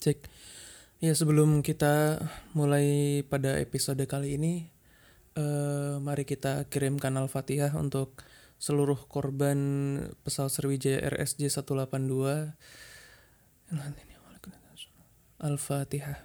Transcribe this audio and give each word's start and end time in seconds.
Cek. 0.00 0.32
Ya 1.04 1.12
sebelum 1.12 1.60
kita 1.60 2.24
mulai 2.56 3.20
pada 3.28 3.60
episode 3.60 4.00
kali 4.08 4.40
ini, 4.40 4.72
eh, 5.36 6.00
mari 6.00 6.24
kita 6.24 6.64
kirimkan 6.72 7.20
Al-Fatihah 7.20 7.76
untuk 7.76 8.24
seluruh 8.56 8.96
korban 9.08 9.56
pesawat 10.24 10.52
Sriwijaya 10.56 11.04
RSJ 11.04 11.52
182. 11.52 12.56
Al-Fatihah. 15.40 16.16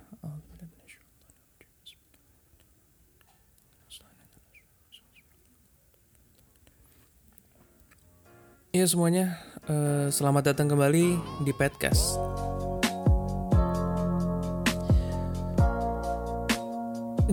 Ya 8.76 8.84
semuanya, 8.92 9.40
eh, 9.72 10.12
selamat 10.12 10.52
datang 10.52 10.68
kembali 10.68 11.16
di 11.48 11.52
podcast. 11.56 12.20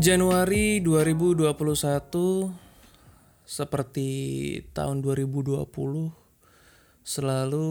Januari 0.02 0.82
2021 0.82 1.54
seperti 3.46 4.10
tahun 4.74 4.98
2020 4.98 5.62
selalu 7.06 7.70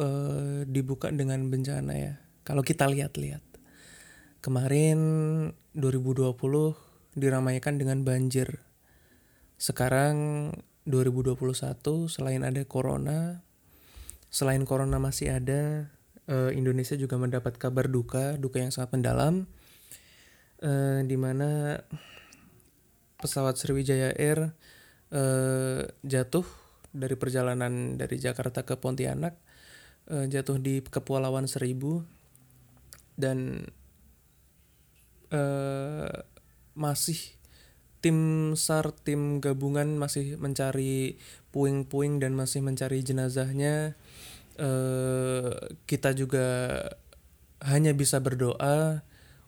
eh, 0.00 0.64
dibuka 0.64 1.12
dengan 1.12 1.44
bencana 1.52 1.92
ya. 1.92 2.24
Kalau 2.48 2.64
kita 2.64 2.88
lihat-lihat. 2.88 3.44
Kemarin 4.40 4.98
2020 5.76 6.32
diramaikan 7.20 7.76
dengan 7.76 8.00
banjir. 8.00 8.64
Sekarang 9.60 10.48
2021 10.88 12.08
selain 12.08 12.48
ada 12.48 12.64
corona, 12.64 13.44
selain 14.32 14.64
corona 14.64 14.96
masih 14.96 15.36
ada, 15.36 15.92
eh, 16.32 16.50
Indonesia 16.56 16.96
juga 16.96 17.20
mendapat 17.20 17.60
kabar 17.60 17.92
duka, 17.92 18.40
duka 18.40 18.56
yang 18.56 18.72
sangat 18.72 18.96
mendalam 18.96 19.44
eh, 20.62 21.00
di 21.06 21.16
mana 21.18 21.78
pesawat 23.18 23.58
Sriwijaya 23.58 24.14
Air 24.14 24.54
eh, 25.10 25.82
jatuh 26.06 26.46
dari 26.94 27.14
perjalanan 27.14 27.98
dari 28.00 28.16
Jakarta 28.16 28.62
ke 28.64 28.78
Pontianak 28.78 29.34
eh, 30.10 30.26
jatuh 30.30 30.58
di 30.58 30.80
Kepulauan 30.82 31.50
Seribu 31.50 32.02
dan 33.18 33.66
eh, 35.34 36.14
masih 36.78 37.38
tim 37.98 38.52
SAR 38.54 38.94
tim 39.02 39.42
gabungan 39.42 39.98
masih 39.98 40.38
mencari 40.38 41.18
puing-puing 41.50 42.22
dan 42.22 42.38
masih 42.38 42.62
mencari 42.62 43.02
jenazahnya. 43.02 43.98
Eh, 44.58 45.50
kita 45.86 46.14
juga 46.14 46.46
hanya 47.62 47.90
bisa 47.94 48.22
berdoa 48.22 49.02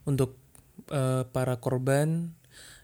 untuk 0.07 0.35
uh, 0.91 1.27
para 1.31 1.59
korban 1.59 2.35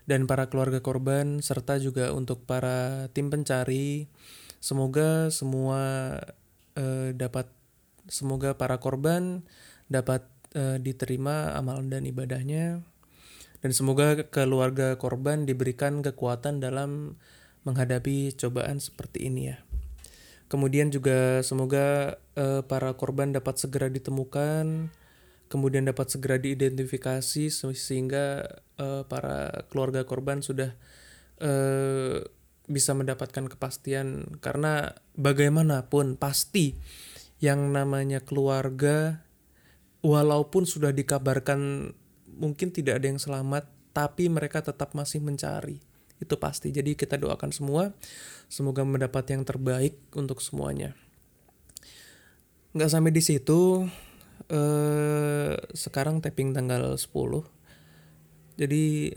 dan 0.06 0.30
para 0.30 0.46
keluarga 0.46 0.78
korban 0.80 1.42
serta 1.42 1.82
juga 1.82 2.14
untuk 2.14 2.46
para 2.46 3.10
tim 3.12 3.28
pencari. 3.28 4.06
Semoga 4.62 5.28
semua 5.34 6.14
uh, 6.78 7.10
dapat 7.12 7.50
semoga 8.06 8.54
para 8.54 8.78
korban 8.78 9.42
dapat 9.90 10.26
uh, 10.54 10.78
diterima 10.78 11.54
amalan 11.58 11.90
dan 11.90 12.06
ibadahnya 12.06 12.82
dan 13.66 13.70
semoga 13.74 14.26
keluarga 14.30 14.94
korban 14.94 15.42
diberikan 15.42 15.98
kekuatan 16.04 16.62
dalam 16.62 17.18
menghadapi 17.66 18.30
cobaan 18.38 18.78
seperti 18.78 19.26
ini 19.26 19.50
ya. 19.50 19.58
Kemudian 20.46 20.94
juga 20.94 21.42
semoga 21.42 22.14
uh, 22.38 22.62
para 22.62 22.94
korban 22.94 23.34
dapat 23.34 23.58
segera 23.58 23.90
ditemukan 23.90 24.94
kemudian 25.46 25.86
dapat 25.86 26.10
segera 26.10 26.36
diidentifikasi 26.38 27.50
sehingga 27.74 28.46
uh, 28.78 29.02
para 29.06 29.66
keluarga 29.70 30.02
korban 30.02 30.42
sudah 30.42 30.74
uh, 31.42 32.18
bisa 32.66 32.92
mendapatkan 32.92 33.46
kepastian. 33.46 34.38
Karena 34.42 34.90
bagaimanapun 35.14 36.18
pasti 36.18 36.74
yang 37.38 37.70
namanya 37.70 38.24
keluarga 38.24 39.22
walaupun 40.02 40.66
sudah 40.66 40.90
dikabarkan 40.90 41.92
mungkin 42.36 42.68
tidak 42.70 43.00
ada 43.02 43.06
yang 43.10 43.20
selamat 43.20 43.68
tapi 43.96 44.28
mereka 44.28 44.60
tetap 44.60 44.92
masih 44.92 45.24
mencari. 45.24 45.80
Itu 46.20 46.36
pasti. 46.36 46.72
Jadi 46.72 46.96
kita 46.98 47.16
doakan 47.16 47.52
semua 47.54 47.92
semoga 48.50 48.84
mendapat 48.84 49.32
yang 49.32 49.46
terbaik 49.46 49.96
untuk 50.12 50.44
semuanya. 50.44 50.92
Nggak 52.76 52.92
sampai 52.92 53.12
di 53.12 53.24
situ 53.24 53.88
eh 54.46 55.54
sekarang 55.74 56.20
tapping 56.20 56.52
tanggal 56.56 56.94
10. 56.94 57.08
Jadi 58.56 59.12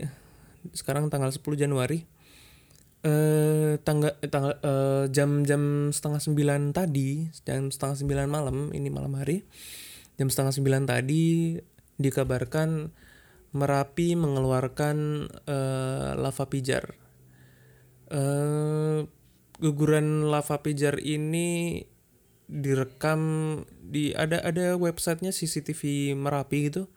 sekarang 0.76 1.08
tanggal 1.08 1.30
10 1.32 1.42
Januari. 1.56 2.04
Eh 3.00 3.80
tanggal 3.80 4.12
tanggal 4.28 4.54
eh, 4.60 5.04
jam-jam 5.08 5.94
setengah 5.94 6.20
sembilan 6.20 6.76
tadi, 6.76 7.24
jam 7.46 7.72
setengah 7.72 7.96
sembilan 8.04 8.26
malam, 8.28 8.56
ini 8.76 8.88
malam 8.92 9.16
hari. 9.16 9.40
Jam 10.20 10.28
setengah 10.28 10.52
sembilan 10.52 10.82
tadi 10.84 11.56
dikabarkan 11.96 12.68
Merapi 13.50 14.14
mengeluarkan 14.14 15.26
eh, 15.26 16.10
lava 16.14 16.44
pijar. 16.46 16.86
Eh 18.06 19.02
guguran 19.58 20.30
lava 20.30 20.62
pijar 20.62 21.02
ini 21.02 21.82
direkam 22.50 23.20
di 23.78 24.10
ada 24.10 24.42
ada 24.42 24.74
websitenya 24.74 25.30
CCTV 25.30 26.12
Merapi 26.18 26.66
gitu. 26.66 26.90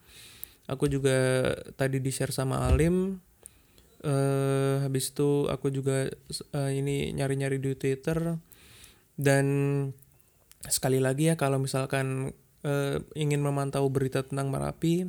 Aku 0.66 0.90
juga 0.90 1.50
tadi 1.78 2.02
di 2.02 2.10
share 2.10 2.34
sama 2.34 2.66
Alim. 2.66 3.22
Uh, 4.04 4.84
habis 4.84 5.14
itu 5.14 5.48
aku 5.48 5.72
juga 5.72 6.12
uh, 6.52 6.70
ini 6.74 7.14
nyari-nyari 7.14 7.62
di 7.62 7.78
Twitter. 7.78 8.36
Dan 9.14 9.46
sekali 10.66 10.98
lagi 10.98 11.30
ya 11.30 11.38
kalau 11.38 11.62
misalkan 11.62 12.34
uh, 12.66 12.96
ingin 13.14 13.38
memantau 13.38 13.86
berita 13.86 14.26
tentang 14.26 14.50
Merapi 14.50 15.06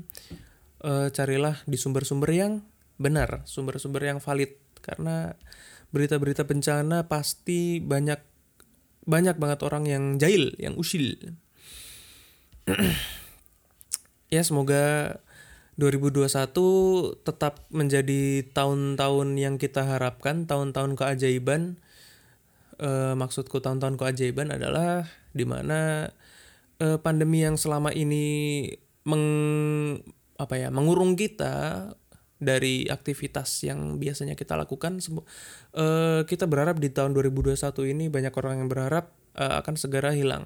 uh, 0.85 1.09
carilah 1.09 1.57
di 1.65 1.79
sumber-sumber 1.79 2.29
yang 2.29 2.61
benar 3.01 3.41
sumber-sumber 3.49 4.05
yang 4.05 4.21
valid. 4.21 4.53
Karena 4.85 5.33
berita-berita 5.89 6.45
bencana 6.45 7.09
pasti 7.09 7.81
banyak 7.81 8.34
banyak 9.05 9.37
banget 9.37 9.59
orang 9.61 9.85
yang 9.85 10.03
jahil, 10.17 10.53
yang 10.57 10.73
usil. 10.77 11.17
ya 14.35 14.41
semoga 14.41 15.17
2021 15.77 17.23
tetap 17.27 17.61
menjadi 17.69 18.47
tahun-tahun 18.55 19.27
yang 19.37 19.55
kita 19.61 19.85
harapkan, 19.85 20.49
tahun-tahun 20.49 20.97
keajaiban. 20.97 21.77
E, 22.75 23.15
maksudku 23.15 23.59
tahun-tahun 23.63 23.95
keajaiban 23.99 24.55
adalah 24.55 25.07
di 25.31 25.43
mana 25.43 26.11
e, 26.79 26.95
pandemi 26.99 27.43
yang 27.43 27.59
selama 27.59 27.91
ini 27.91 28.67
meng 29.05 29.25
apa 30.35 30.59
ya 30.59 30.67
mengurung 30.67 31.15
kita 31.15 31.93
dari 32.45 32.85
aktivitas 32.85 33.65
yang 33.65 33.97
biasanya 33.97 34.37
kita 34.37 34.53
lakukan 34.53 35.01
uh, 35.01 36.21
kita 36.23 36.45
berharap 36.45 36.77
di 36.77 36.93
tahun 36.93 37.17
2021 37.17 37.57
ini 37.91 38.05
banyak 38.13 38.33
orang 38.37 38.61
yang 38.61 38.69
berharap 38.69 39.11
uh, 39.33 39.59
akan 39.65 39.75
segera 39.75 40.13
hilang. 40.13 40.45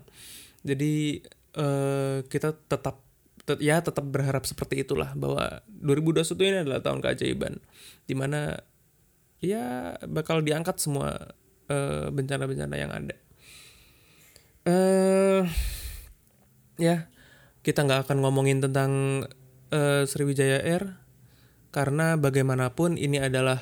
Jadi 0.63 1.19
uh, 1.59 2.23
kita 2.23 2.55
tetap 2.55 3.03
tet 3.43 3.59
ya 3.59 3.83
tetap 3.83 4.07
berharap 4.07 4.47
seperti 4.47 4.87
itulah 4.87 5.11
bahwa 5.19 5.59
2021 5.67 6.47
ini 6.47 6.57
adalah 6.63 6.79
tahun 6.79 6.99
keajaiban 7.03 7.59
di 8.07 8.16
mana 8.16 8.55
ya 9.43 9.95
bakal 10.07 10.39
diangkat 10.39 10.79
semua 10.79 11.35
bencana-bencana 12.09 12.75
uh, 12.75 12.81
yang 12.81 12.91
ada. 12.95 13.16
Uh, 14.66 15.45
ya 16.79 17.11
kita 17.61 17.85
nggak 17.85 18.07
akan 18.07 18.17
ngomongin 18.23 18.63
tentang 18.63 19.23
uh, 19.69 20.03
Sriwijaya 20.07 20.63
Air 20.63 20.97
karena 21.69 22.17
bagaimanapun 22.17 22.97
ini 22.97 23.21
adalah 23.21 23.61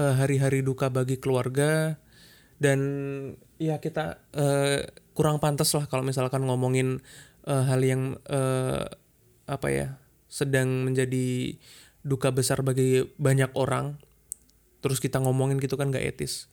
eh, 0.00 0.14
hari-hari 0.16 0.64
uh, 0.64 0.72
duka 0.72 0.88
bagi 0.88 1.20
keluarga 1.20 2.00
dan 2.56 2.80
ya 3.60 3.76
kita 3.80 4.24
uh, 4.32 4.80
kurang 5.12 5.40
pantas 5.40 5.72
lah 5.76 5.84
kalau 5.88 6.04
misalkan 6.04 6.44
ngomongin 6.48 7.04
uh, 7.44 7.64
hal 7.68 7.80
yang 7.84 8.16
uh, 8.28 8.84
apa 9.44 9.68
ya 9.68 9.88
sedang 10.26 10.88
menjadi 10.88 11.56
duka 12.06 12.32
besar 12.32 12.62
bagi 12.64 13.04
banyak 13.20 13.52
orang. 13.56 14.00
Terus 14.80 15.02
kita 15.02 15.18
ngomongin 15.18 15.58
gitu 15.58 15.74
kan 15.74 15.90
gak 15.90 16.04
etis. 16.04 16.46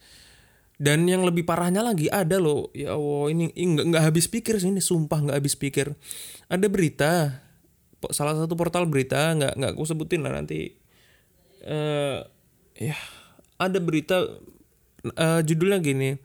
Dan 0.81 1.05
yang 1.05 1.21
lebih 1.21 1.45
parahnya 1.45 1.85
lagi 1.85 2.09
ada 2.09 2.41
loh 2.41 2.73
ya 2.73 2.97
Allah 2.97 3.29
ini 3.29 3.53
nggak 3.53 4.09
habis 4.09 4.25
pikir 4.25 4.57
sih 4.57 4.73
ini 4.73 4.81
sumpah 4.81 5.21
nggak 5.21 5.37
habis 5.37 5.53
pikir. 5.53 5.93
Ada 6.49 6.65
berita 6.65 7.42
salah 8.11 8.35
satu 8.35 8.57
portal 8.59 8.89
berita 8.89 9.31
nggak 9.37 9.53
nggak 9.55 9.71
aku 9.77 9.85
sebutin 9.87 10.25
lah 10.25 10.35
nanti. 10.35 10.75
Uh, 11.63 12.19
ya 12.75 12.97
ada 13.55 13.79
berita 13.79 14.27
uh, 15.15 15.41
judulnya 15.45 15.79
gini. 15.79 16.19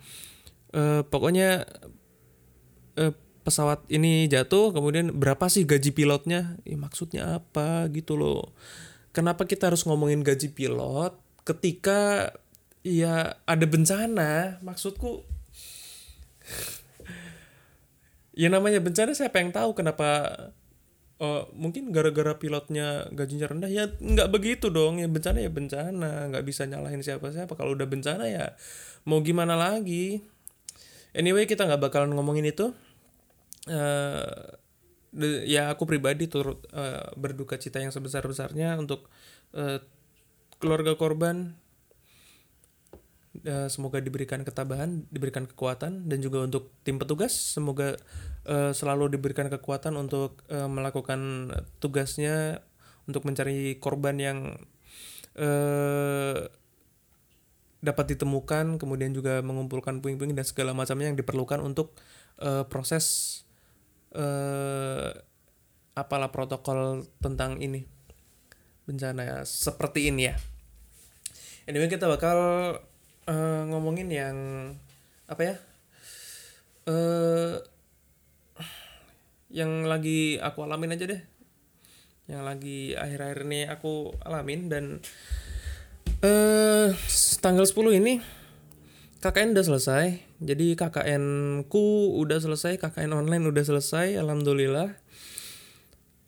Uh, 0.74 1.06
pokoknya 1.06 1.64
uh, 2.98 3.12
pesawat 3.46 3.86
ini 3.88 4.28
jatuh 4.28 4.74
kemudian 4.74 5.14
berapa 5.14 5.46
sih 5.46 5.64
gaji 5.64 5.94
pilotnya? 5.94 6.58
Ya, 6.66 6.76
maksudnya 6.76 7.40
apa 7.40 7.86
gitu 7.94 8.18
loh. 8.18 8.52
Kenapa 9.14 9.48
kita 9.48 9.70
harus 9.72 9.86
ngomongin 9.88 10.20
gaji 10.20 10.52
pilot 10.52 11.16
ketika 11.46 12.32
ya 12.82 13.38
ada 13.46 13.66
bencana? 13.68 14.60
Maksudku 14.60 15.24
ya 18.38 18.46
namanya 18.46 18.78
bencana 18.78 19.16
siapa 19.18 19.42
yang 19.42 19.50
tahu 19.50 19.74
kenapa 19.74 20.32
uh, 21.18 21.46
mungkin 21.54 21.90
gara-gara 21.90 22.34
pilotnya 22.38 23.10
gajinya 23.14 23.46
rendah 23.50 23.70
ya 23.70 23.90
nggak 23.98 24.30
begitu 24.30 24.70
dong. 24.70 25.02
Ya 25.02 25.06
bencana 25.10 25.38
ya 25.42 25.50
bencana. 25.50 26.30
Nggak 26.32 26.44
bisa 26.46 26.66
nyalahin 26.66 27.02
siapa-siapa. 27.02 27.54
Kalau 27.54 27.74
udah 27.74 27.86
bencana 27.86 28.26
ya 28.26 28.54
mau 29.06 29.22
gimana 29.22 29.54
lagi? 29.58 30.22
Anyway 31.14 31.46
kita 31.46 31.66
nggak 31.66 31.82
bakalan 31.90 32.14
ngomongin 32.14 32.46
itu. 32.46 32.72
Uh, 33.68 34.56
ya 35.44 35.72
aku 35.72 35.84
pribadi 35.88 36.28
turut 36.28 36.64
uh, 36.72 37.12
berduka 37.16 37.56
cita 37.56 37.80
yang 37.80 37.92
sebesar 37.92 38.24
besarnya 38.24 38.76
untuk 38.76 39.08
uh, 39.56 39.80
keluarga 40.60 40.94
korban. 40.94 41.56
Uh, 43.38 43.70
semoga 43.70 44.02
diberikan 44.02 44.42
ketabahan 44.42 45.06
diberikan 45.14 45.46
kekuatan 45.46 46.10
dan 46.10 46.18
juga 46.18 46.42
untuk 46.44 46.74
tim 46.82 46.98
petugas. 46.98 47.32
Semoga 47.32 47.94
uh, 48.48 48.72
selalu 48.72 49.14
diberikan 49.14 49.52
kekuatan 49.52 49.94
untuk 50.00 50.42
uh, 50.48 50.66
melakukan 50.66 51.52
tugasnya 51.78 52.64
untuk 53.04 53.28
mencari 53.28 53.76
korban 53.76 54.16
yang 54.16 54.38
uh, 55.36 56.36
dapat 57.78 58.18
ditemukan 58.18 58.80
kemudian 58.82 59.14
juga 59.14 59.38
mengumpulkan 59.44 60.02
puing-puing 60.02 60.34
dan 60.34 60.42
segala 60.42 60.74
macamnya 60.74 61.14
yang 61.14 61.18
diperlukan 61.20 61.62
untuk 61.62 61.94
uh, 62.42 62.66
proses 62.66 63.38
uh, 64.18 65.14
apalah 65.94 66.30
protokol 66.34 67.06
tentang 67.22 67.62
ini 67.62 67.86
bencana 68.88 69.22
ya 69.22 69.38
seperti 69.44 70.08
ini 70.08 70.32
ya. 70.32 70.34
Anyway 71.68 71.92
kita 71.92 72.08
bakal 72.08 72.38
uh, 73.28 73.62
ngomongin 73.68 74.08
yang 74.08 74.36
apa 75.28 75.42
ya? 75.44 75.54
Yang 79.48 79.88
lagi 79.88 80.36
aku 80.40 80.64
alamin 80.64 80.94
aja 80.94 81.04
deh. 81.08 81.22
Yang 82.28 82.42
lagi 82.44 82.78
akhir-akhir 82.92 83.40
ini 83.48 83.60
aku 83.64 84.12
alamin 84.20 84.68
dan 84.68 84.84
uh, 86.20 86.92
tanggal 87.40 87.64
10 87.64 88.00
ini 88.04 88.20
KKN 89.18 89.56
udah 89.56 89.64
selesai. 89.66 90.06
Jadi 90.38 90.78
KKN 90.78 91.24
ku 91.66 92.14
udah 92.20 92.38
selesai, 92.38 92.78
KKN 92.78 93.16
online 93.16 93.50
udah 93.50 93.64
selesai, 93.66 94.14
alhamdulillah. 94.14 94.94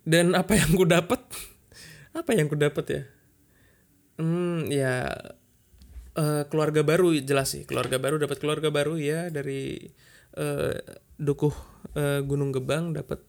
Dan 0.02 0.34
apa 0.34 0.58
yang 0.58 0.74
ku 0.74 0.88
dapat? 0.88 1.20
Apa 2.18 2.34
yang 2.34 2.50
ku 2.50 2.58
dapat 2.58 2.84
ya? 2.90 3.02
Hmm, 4.18 4.66
ya 4.66 5.14
uh, 6.18 6.42
keluarga 6.50 6.82
baru 6.82 7.14
jelas 7.22 7.54
sih. 7.54 7.62
Keluarga 7.62 8.02
baru 8.02 8.18
dapat 8.18 8.42
keluarga 8.42 8.74
baru 8.74 8.98
ya 8.98 9.30
dari 9.30 9.78
uh, 10.34 10.74
dukuh 11.22 11.54
uh, 11.96 12.20
Gunung 12.24 12.52
Gebang 12.54 12.92
dapat 12.96 13.22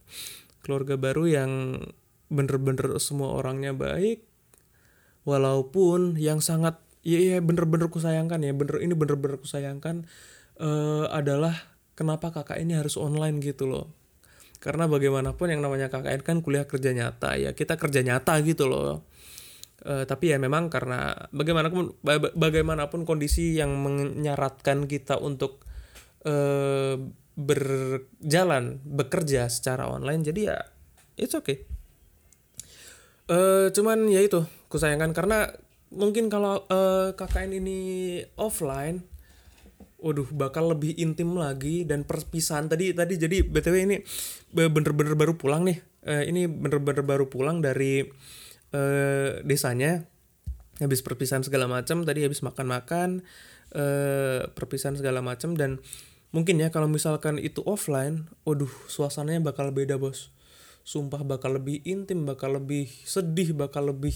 keluarga 0.62 0.96
baru 0.96 1.28
yang 1.28 1.52
bener-bener 2.32 2.98
semua 3.02 3.36
orangnya 3.36 3.76
baik. 3.76 4.24
Walaupun 5.28 6.18
yang 6.18 6.42
sangat 6.42 6.82
iya 7.06 7.20
iya 7.20 7.38
bener-bener 7.42 7.90
kusayangkan 7.90 8.42
ya 8.42 8.54
bener 8.54 8.82
ini 8.82 8.94
bener-bener 8.94 9.42
kusayangkan 9.42 10.06
uh, 10.62 11.10
adalah 11.10 11.58
kenapa 11.98 12.30
kakak 12.30 12.62
ini 12.62 12.78
harus 12.78 12.98
online 12.98 13.42
gitu 13.42 13.66
loh 13.66 13.90
karena 14.62 14.86
bagaimanapun 14.86 15.50
yang 15.50 15.66
namanya 15.66 15.90
KKN 15.90 16.22
kan 16.22 16.38
kuliah 16.46 16.70
kerja 16.70 16.94
nyata 16.94 17.34
ya 17.34 17.58
kita 17.58 17.82
kerja 17.82 18.06
nyata 18.06 18.38
gitu 18.46 18.70
loh 18.70 19.10
uh, 19.90 20.06
tapi 20.06 20.30
ya 20.30 20.38
memang 20.38 20.70
karena 20.70 21.18
bagaimanapun 21.34 21.98
bagaimanapun 22.38 23.02
kondisi 23.10 23.58
yang 23.58 23.74
menyaratkan 23.82 24.86
kita 24.86 25.18
untuk 25.18 25.66
uh, 26.30 27.02
berjalan 27.36 28.84
bekerja 28.84 29.48
secara 29.48 29.88
online 29.88 30.22
jadi 30.28 30.42
ya 30.42 30.58
it's 31.16 31.36
okay. 31.38 31.64
Uh, 33.32 33.72
cuman 33.72 34.12
ya 34.12 34.20
itu 34.20 34.44
kusayangkan 34.68 35.16
karena 35.16 35.48
mungkin 35.92 36.28
kalau 36.28 36.68
uh, 36.68 37.16
KKN 37.16 37.64
ini 37.64 37.80
offline 38.36 39.08
waduh 40.02 40.26
bakal 40.34 40.74
lebih 40.74 40.98
intim 40.98 41.38
lagi 41.38 41.86
dan 41.86 42.04
perpisahan. 42.04 42.68
Tadi 42.68 42.92
tadi 42.98 43.14
jadi 43.22 43.46
btw 43.46 43.76
ini 43.86 43.98
bener-bener 44.52 45.14
baru 45.14 45.38
pulang 45.38 45.64
nih. 45.64 45.80
Uh, 46.02 46.24
ini 46.26 46.50
bener-bener 46.50 47.06
baru 47.06 47.30
pulang 47.30 47.62
dari 47.62 48.04
uh, 48.74 49.30
desanya. 49.46 50.10
Habis 50.82 51.06
perpisahan 51.06 51.46
segala 51.46 51.70
macam 51.70 52.02
tadi 52.02 52.26
habis 52.26 52.42
makan-makan 52.42 53.22
uh, 53.78 54.50
perpisahan 54.58 54.98
segala 54.98 55.22
macam 55.22 55.54
dan 55.54 55.78
mungkin 56.32 56.64
ya 56.64 56.72
kalau 56.72 56.88
misalkan 56.88 57.38
itu 57.38 57.60
offline 57.68 58.28
waduh 58.48 58.72
suasananya 58.88 59.52
bakal 59.52 59.70
beda 59.72 60.00
bos. 60.00 60.32
Sumpah 60.82 61.22
bakal 61.22 61.62
lebih 61.62 61.84
intim 61.86 62.26
bakal 62.26 62.58
lebih 62.58 62.90
sedih 63.06 63.54
bakal 63.54 63.94
lebih 63.94 64.16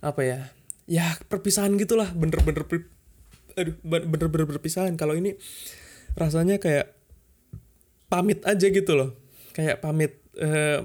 apa 0.00 0.22
ya 0.24 0.40
ya 0.88 1.18
perpisahan 1.28 1.76
gitulah 1.76 2.08
bener-bener 2.16 2.64
aduh 3.58 3.76
bener-bener 3.84 4.46
perpisahan. 4.46 4.94
Kalau 4.94 5.18
ini 5.18 5.36
rasanya 6.16 6.56
kayak 6.62 6.94
pamit 8.08 8.40
aja 8.46 8.66
gitu 8.70 8.92
loh. 8.96 9.10
Kayak 9.52 9.82
pamit 9.84 10.16
eh, 10.38 10.80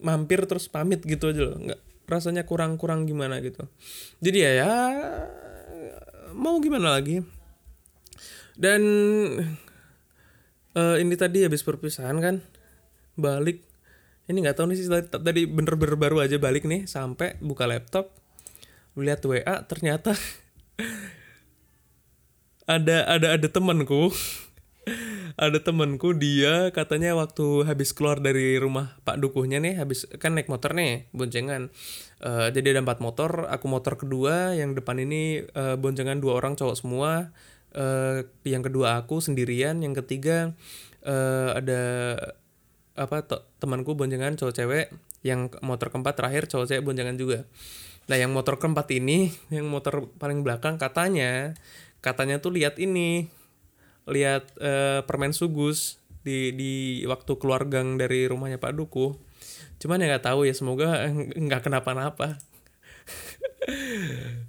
mampir 0.00 0.42
terus 0.48 0.66
pamit 0.66 1.04
gitu 1.04 1.30
aja 1.30 1.52
loh. 1.52 1.56
Nggak 1.60 1.80
rasanya 2.10 2.42
kurang-kurang 2.42 3.06
gimana 3.06 3.38
gitu. 3.38 3.68
Jadi 4.18 4.38
ya 4.42 4.50
ya 4.66 4.72
mau 6.34 6.58
gimana 6.58 6.98
lagi 6.98 7.22
dan 8.60 8.80
eh, 10.76 10.96
ini 11.00 11.14
tadi 11.16 11.48
habis 11.48 11.64
perpisahan 11.64 12.20
kan 12.20 12.36
balik. 13.16 13.64
Ini 14.28 14.36
nggak 14.36 14.60
tahu 14.60 14.70
nih 14.70 14.76
sih 14.78 14.86
tadi 15.10 15.48
bener-bener 15.48 15.96
baru 15.98 16.22
aja 16.22 16.38
balik 16.38 16.68
nih 16.68 16.86
sampai 16.86 17.40
buka 17.42 17.66
laptop 17.66 18.14
lihat 18.94 19.24
WA 19.24 19.64
ternyata 19.66 20.14
ada 22.76 23.08
ada 23.08 23.26
ada 23.40 23.48
temanku. 23.48 24.12
Ada 25.38 25.62
temanku 25.62 26.12
dia 26.16 26.68
katanya 26.74 27.16
waktu 27.16 27.64
habis 27.64 27.94
keluar 27.96 28.18
dari 28.20 28.60
rumah 28.60 28.98
Pak 29.06 29.22
Dukuhnya 29.22 29.56
nih 29.62 29.78
habis 29.78 30.04
kan 30.18 30.36
naik 30.36 30.50
motor 30.50 30.76
nih 30.76 31.08
boncengan. 31.14 31.70
Uh, 32.20 32.52
jadi 32.52 32.76
ada 32.76 32.84
empat 32.84 32.98
motor 33.00 33.48
aku 33.48 33.64
motor 33.70 33.96
kedua 33.96 34.52
yang 34.52 34.76
depan 34.76 35.00
ini 35.00 35.46
uh, 35.54 35.80
boncengan 35.80 36.18
dua 36.20 36.36
orang 36.36 36.58
cowok 36.58 36.76
semua 36.76 37.32
uh, 37.76 38.24
yang 38.46 38.62
kedua 38.64 39.02
aku 39.02 39.22
sendirian 39.22 39.82
yang 39.82 39.92
ketiga 39.92 40.54
uh, 41.06 41.56
ada 41.58 41.82
apa 42.98 43.24
temanku 43.62 43.96
boncengan 43.96 44.36
cowok 44.36 44.54
cewek 44.54 44.86
yang 45.20 45.52
motor 45.60 45.92
keempat 45.92 46.16
terakhir 46.16 46.48
cowok 46.48 46.66
cewek 46.68 46.82
boncengan 46.84 47.16
juga 47.16 47.48
Nah 48.10 48.18
yang 48.18 48.34
motor 48.34 48.58
keempat 48.58 48.90
ini, 48.90 49.30
yang 49.54 49.70
motor 49.70 50.10
paling 50.18 50.42
belakang 50.42 50.82
katanya, 50.82 51.54
katanya 52.02 52.42
tuh 52.42 52.50
lihat 52.50 52.74
ini, 52.82 53.30
lihat 54.10 54.50
uh, 54.58 55.06
permen 55.06 55.30
sugus 55.30 56.02
di 56.26 56.50
di 56.50 56.72
waktu 57.06 57.38
keluar 57.38 57.70
gang 57.70 57.94
dari 58.02 58.26
rumahnya 58.26 58.58
Pak 58.58 58.74
Duku. 58.74 59.14
Cuman 59.78 60.02
ya 60.02 60.10
nggak 60.10 60.26
tahu 60.26 60.42
ya 60.42 60.54
semoga 60.58 61.06
nggak 61.46 61.70
kenapa-napa. 61.70 62.34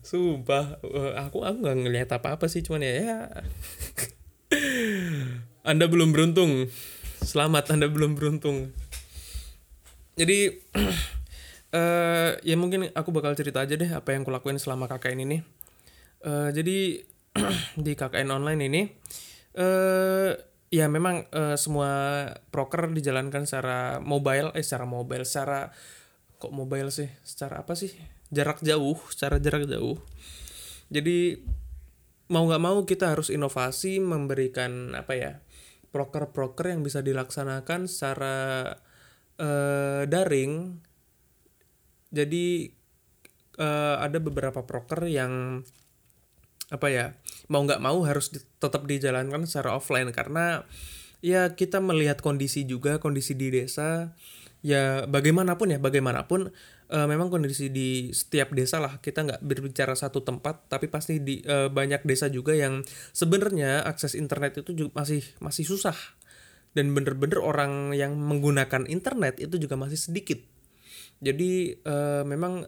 Sumpah, 0.02 0.82
uh, 0.82 1.14
aku 1.20 1.46
aku 1.46 1.58
nggak 1.62 1.78
ngelihat 1.86 2.10
apa-apa 2.16 2.50
sih, 2.50 2.66
cuman 2.66 2.84
ya, 2.84 2.94
ya. 3.02 3.18
Anda 5.62 5.86
belum 5.86 6.12
beruntung. 6.12 6.68
Selamat, 7.22 7.70
Anda 7.70 7.86
belum 7.86 8.18
beruntung. 8.18 8.74
Jadi 10.18 10.58
uh, 11.74 12.32
ya 12.50 12.56
mungkin 12.58 12.90
aku 12.92 13.10
bakal 13.14 13.38
cerita 13.38 13.64
aja 13.64 13.78
deh 13.78 13.90
apa 13.90 14.14
yang 14.14 14.26
kulakuin 14.26 14.58
selama 14.58 14.90
KKN 14.90 15.26
ini. 15.30 15.38
Uh, 16.22 16.50
jadi 16.54 17.06
di 17.86 17.92
KKN 17.96 18.30
online 18.30 18.62
ini 18.68 18.82
uh, 19.58 20.36
ya 20.72 20.88
memang 20.88 21.28
uh, 21.36 21.60
semua 21.60 21.92
proker 22.52 22.92
dijalankan 22.92 23.44
secara 23.44 24.00
mobile 24.00 24.56
eh 24.56 24.64
secara 24.64 24.88
mobile 24.88 25.28
secara 25.28 25.72
kok 26.40 26.54
mobile 26.56 26.90
sih 26.90 27.12
secara 27.28 27.62
apa 27.62 27.76
sih 27.76 27.92
jarak 28.32 28.64
jauh 28.64 28.98
secara 29.12 29.38
jarak 29.38 29.68
jauh. 29.68 30.00
Jadi 30.92 31.40
mau 32.32 32.48
nggak 32.48 32.64
mau 32.64 32.88
kita 32.88 33.12
harus 33.12 33.28
inovasi 33.28 34.00
memberikan 34.00 34.96
apa 34.96 35.14
ya 35.20 35.32
proker-proker 35.92 36.72
yang 36.72 36.82
bisa 36.82 37.04
dilaksanakan 37.04 37.92
secara 37.92 38.36
uh, 39.36 40.08
daring. 40.08 40.80
Jadi 42.12 42.72
uh, 43.60 44.00
ada 44.00 44.18
beberapa 44.24 44.64
proker 44.64 45.12
yang 45.12 45.64
apa 46.72 46.88
ya 46.88 47.06
mau 47.52 47.68
nggak 47.68 47.84
mau 47.84 48.00
harus 48.08 48.32
tetap 48.32 48.88
dijalankan 48.88 49.44
secara 49.44 49.76
offline. 49.76 50.16
Karena 50.16 50.64
ya 51.20 51.52
kita 51.54 51.84
melihat 51.84 52.24
kondisi 52.24 52.64
juga 52.64 53.04
kondisi 53.04 53.36
di 53.36 53.52
desa. 53.52 54.16
Ya 54.62 55.10
bagaimanapun 55.10 55.74
ya 55.74 55.80
bagaimanapun 55.82 56.54
uh, 56.92 57.08
memang 57.08 57.32
kondisi 57.32 57.72
di 57.72 58.12
setiap 58.12 58.52
desa 58.52 58.84
lah 58.84 59.00
kita 59.00 59.24
nggak 59.24 59.42
berbicara 59.42 59.96
satu 59.96 60.22
tempat 60.22 60.68
tapi 60.68 60.92
pasti 60.92 61.24
di 61.24 61.40
uh, 61.48 61.72
banyak 61.72 62.04
desa 62.04 62.28
juga 62.28 62.54
yang 62.54 62.84
sebenarnya 63.16 63.88
akses 63.88 64.14
internet 64.14 64.60
itu 64.62 64.76
juga 64.76 65.02
masih 65.02 65.24
masih 65.40 65.66
susah. 65.66 65.96
Dan 66.72 66.96
bener-bener 66.96 67.44
orang 67.44 67.92
yang 67.92 68.16
menggunakan 68.16 68.88
internet 68.88 69.44
itu 69.44 69.60
juga 69.60 69.76
masih 69.76 70.00
sedikit. 70.00 70.40
Jadi 71.20 71.76
uh, 71.84 72.24
memang 72.24 72.64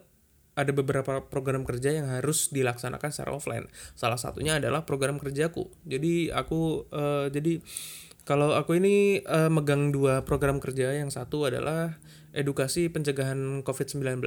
ada 0.54 0.70
beberapa 0.70 1.24
program 1.26 1.66
kerja 1.66 1.90
yang 1.90 2.06
harus 2.12 2.52
dilaksanakan 2.52 3.10
secara 3.10 3.32
offline. 3.34 3.66
Salah 3.98 4.20
satunya 4.20 4.60
adalah 4.60 4.84
program 4.84 5.16
kerjaku. 5.16 5.72
Jadi 5.88 6.28
aku 6.30 6.84
uh, 6.92 7.32
jadi 7.32 7.64
kalau 8.24 8.56
aku 8.56 8.80
ini 8.80 9.20
uh, 9.24 9.52
megang 9.52 9.92
dua 9.92 10.24
program 10.24 10.56
kerja, 10.56 10.96
yang 10.96 11.12
satu 11.12 11.44
adalah 11.44 12.00
edukasi 12.34 12.90
pencegahan 12.90 13.62
COVID-19, 13.62 14.20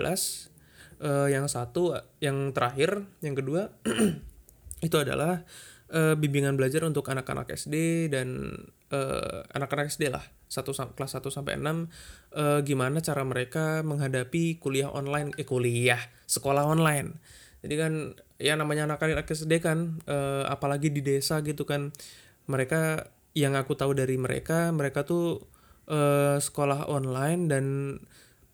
uh, 1.04 1.28
yang 1.30 1.46
satu 1.52 1.94
yang 2.24 2.56
terakhir, 2.56 3.06
yang 3.20 3.36
kedua 3.36 3.76
itu 4.88 4.98
adalah 4.98 5.44
uh, 5.92 6.16
bimbingan 6.16 6.56
belajar 6.56 6.88
untuk 6.88 7.06
anak-anak 7.12 7.52
SD 7.54 8.08
dan 8.10 8.56
uh, 8.90 9.44
anak-anak 9.54 9.92
SD 9.92 10.10
lah, 10.10 10.24
satu 10.48 10.72
kelas 10.74 11.20
1 11.20 11.28
sampai 11.28 11.60
6 11.60 11.68
uh, 11.68 12.60
gimana 12.64 13.04
cara 13.04 13.22
mereka 13.28 13.84
menghadapi 13.84 14.58
kuliah 14.64 14.90
online 14.90 15.36
eh 15.36 15.46
kuliah, 15.46 16.00
sekolah 16.26 16.66
online. 16.66 17.20
Jadi 17.62 17.76
kan 17.76 17.94
ya 18.38 18.54
namanya 18.54 18.86
anak-anak 18.86 19.28
SD 19.28 19.60
kan 19.60 20.00
uh, 20.06 20.46
apalagi 20.48 20.94
di 20.94 21.02
desa 21.02 21.42
gitu 21.42 21.66
kan 21.66 21.90
mereka 22.48 23.12
yang 23.34 23.54
aku 23.58 23.74
tahu 23.78 23.94
dari 23.98 24.18
mereka 24.18 24.70
mereka 24.74 25.06
tuh 25.06 25.46
uh, 25.88 26.38
sekolah 26.38 26.88
online 26.92 27.42
dan 27.50 27.66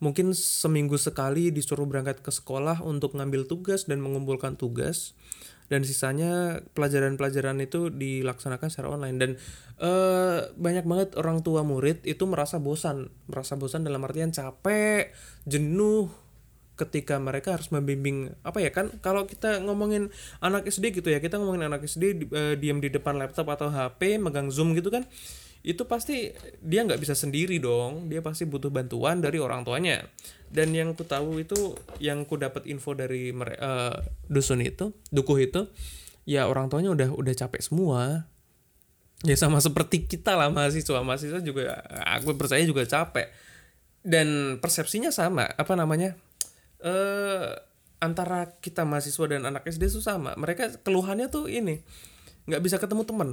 mungkin 0.04 0.36
seminggu 0.36 1.00
sekali 1.00 1.48
disuruh 1.50 1.88
berangkat 1.88 2.20
ke 2.20 2.28
sekolah 2.28 2.84
untuk 2.84 3.16
ngambil 3.16 3.48
tugas 3.48 3.88
dan 3.88 4.04
mengumpulkan 4.04 4.60
tugas. 4.60 5.16
Dan 5.72 5.88
sisanya 5.88 6.60
pelajaran-pelajaran 6.76 7.58
itu 7.64 7.88
dilaksanakan 7.90 8.68
secara 8.68 8.94
online. 8.94 9.18
Dan 9.18 9.32
uh, 9.80 10.52
banyak 10.54 10.86
banget 10.86 11.10
orang 11.18 11.42
tua 11.42 11.64
murid 11.64 12.04
itu 12.04 12.28
merasa 12.28 12.60
bosan. 12.60 13.10
Merasa 13.32 13.56
bosan 13.56 13.88
dalam 13.88 14.04
artian 14.04 14.30
capek 14.30 15.16
jenuh 15.48 16.12
ketika 16.74 17.22
mereka 17.22 17.56
harus 17.56 17.72
membimbing 17.72 18.36
apa 18.44 18.60
ya 18.60 18.76
kan? 18.76 18.92
Kalau 19.00 19.26
kita 19.26 19.64
ngomongin 19.64 20.12
anak 20.44 20.68
SD 20.68 20.94
gitu 21.00 21.10
ya 21.10 21.24
kita 21.24 21.40
ngomongin 21.40 21.72
anak 21.72 21.88
SD 21.88 22.28
uh, 22.30 22.54
diam 22.60 22.84
di 22.84 22.92
depan 22.92 23.16
laptop 23.18 23.50
atau 23.50 23.72
HP 23.72 24.20
megang 24.20 24.52
zoom 24.52 24.76
gitu 24.78 24.92
kan 24.92 25.08
itu 25.64 25.88
pasti 25.88 26.36
dia 26.60 26.84
nggak 26.84 27.00
bisa 27.00 27.16
sendiri 27.16 27.56
dong. 27.58 28.12
Dia 28.12 28.20
pasti 28.20 28.44
butuh 28.44 28.68
bantuan 28.68 29.24
dari 29.24 29.40
orang 29.40 29.64
tuanya. 29.64 30.04
Dan 30.52 30.76
yang 30.76 30.92
ku 30.92 31.08
tahu 31.08 31.40
itu 31.40 31.80
yang 32.04 32.28
ku 32.28 32.36
dapat 32.36 32.68
info 32.68 32.92
dari 32.92 33.32
uh, 33.32 33.96
dusun 34.28 34.60
itu 34.60 34.92
dukuh 35.10 35.40
itu 35.40 35.72
ya 36.28 36.52
orang 36.52 36.68
tuanya 36.68 36.92
udah 36.92 37.16
udah 37.16 37.34
capek 37.34 37.64
semua. 37.64 38.28
Ya 39.24 39.40
sama 39.40 39.64
seperti 39.64 40.04
kita 40.04 40.36
lah 40.36 40.52
mahasiswa. 40.52 41.00
Mahasiswa 41.00 41.40
juga 41.40 41.80
aku 42.12 42.36
percaya 42.36 42.62
juga 42.68 42.84
capek. 42.84 43.32
Dan 44.04 44.60
persepsinya 44.60 45.16
sama 45.16 45.48
apa 45.48 45.80
namanya 45.80 46.20
uh, 46.84 47.56
antara 48.04 48.52
kita 48.60 48.84
mahasiswa 48.84 49.32
dan 49.32 49.48
anak 49.48 49.64
SD 49.64 49.88
itu 49.88 50.04
sama. 50.04 50.36
Mereka 50.36 50.84
keluhannya 50.84 51.32
tuh 51.32 51.48
ini 51.48 51.80
nggak 52.52 52.60
bisa 52.60 52.76
ketemu 52.76 53.08
teman 53.08 53.30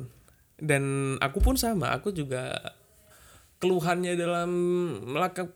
dan 0.61 1.17
aku 1.19 1.41
pun 1.41 1.57
sama 1.57 1.93
aku 1.97 2.13
juga 2.13 2.57
keluhannya 3.61 4.17
dalam 4.17 4.51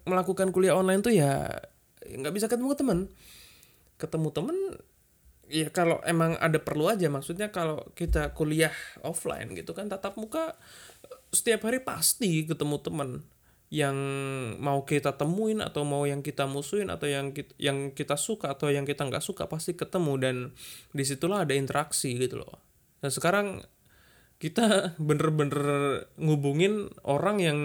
melakukan 0.04 0.52
kuliah 0.52 0.76
online 0.76 1.00
tuh 1.00 1.14
ya 1.16 1.48
nggak 2.04 2.34
bisa 2.36 2.46
ketemu 2.48 2.76
teman 2.76 2.98
ketemu 3.96 4.28
teman 4.34 4.56
ya 5.48 5.68
kalau 5.72 6.00
emang 6.04 6.36
ada 6.40 6.60
perlu 6.60 6.88
aja 6.88 7.08
maksudnya 7.08 7.48
kalau 7.48 7.80
kita 7.96 8.32
kuliah 8.36 8.72
offline 9.04 9.52
gitu 9.56 9.72
kan 9.72 9.88
tatap 9.88 10.16
muka 10.20 10.56
setiap 11.32 11.68
hari 11.68 11.80
pasti 11.80 12.44
ketemu 12.44 12.76
teman 12.80 13.10
yang 13.74 13.96
mau 14.62 14.86
kita 14.86 15.18
temuin 15.18 15.58
atau 15.58 15.82
mau 15.82 16.06
yang 16.06 16.22
kita 16.22 16.46
musuhin 16.46 16.94
atau 16.94 17.10
yang 17.10 17.34
kita, 17.34 17.50
yang 17.58 17.90
kita 17.90 18.14
suka 18.14 18.54
atau 18.54 18.70
yang 18.70 18.86
kita 18.86 19.02
nggak 19.02 19.24
suka 19.24 19.50
pasti 19.50 19.74
ketemu 19.74 20.12
dan 20.20 20.36
di 20.94 21.02
situlah 21.02 21.42
ada 21.42 21.58
interaksi 21.58 22.14
gitu 22.14 22.38
loh. 22.38 22.62
Nah 23.02 23.10
sekarang 23.10 23.66
kita 24.38 24.96
bener-bener 24.98 25.60
ngubungin 26.18 26.90
orang 27.06 27.36
yang 27.40 27.58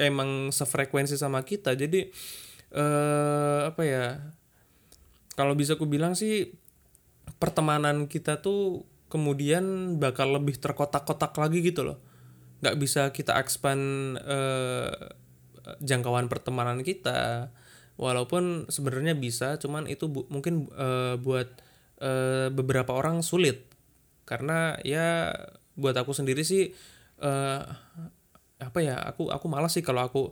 emang 0.00 0.52
sefrekuensi 0.52 1.16
sama 1.16 1.42
kita. 1.42 1.74
Jadi 1.74 2.08
eh, 2.72 3.60
apa 3.66 3.82
ya 3.82 4.20
kalau 5.36 5.52
bisa 5.52 5.76
aku 5.76 5.84
bilang 5.84 6.16
sih 6.16 6.52
pertemanan 7.36 8.08
kita 8.08 8.40
tuh 8.40 8.88
kemudian 9.12 9.96
bakal 10.00 10.34
lebih 10.34 10.56
terkotak-kotak 10.56 11.36
lagi 11.36 11.60
gitu 11.60 11.84
loh. 11.84 11.98
Nggak 12.64 12.76
bisa 12.80 13.02
kita 13.12 13.36
expand 13.36 14.16
eh, 14.20 14.94
jangkauan 15.82 16.30
pertemanan 16.30 16.80
kita. 16.86 17.50
Walaupun 17.96 18.68
sebenarnya 18.68 19.16
bisa 19.16 19.56
cuman 19.56 19.88
itu 19.88 20.04
bu 20.12 20.28
mungkin 20.28 20.68
uh, 20.76 21.16
buat 21.16 21.48
uh, 22.04 22.52
beberapa 22.52 22.92
orang 22.92 23.24
sulit. 23.24 23.72
Karena 24.28 24.76
ya 24.84 25.32
buat 25.76 25.94
aku 25.96 26.12
sendiri 26.16 26.42
sih 26.42 26.72
uh, 27.20 27.62
apa 28.56 28.78
ya 28.80 28.96
aku 28.96 29.28
aku 29.28 29.46
malas 29.52 29.76
sih 29.76 29.84
kalau 29.84 30.02
aku 30.04 30.22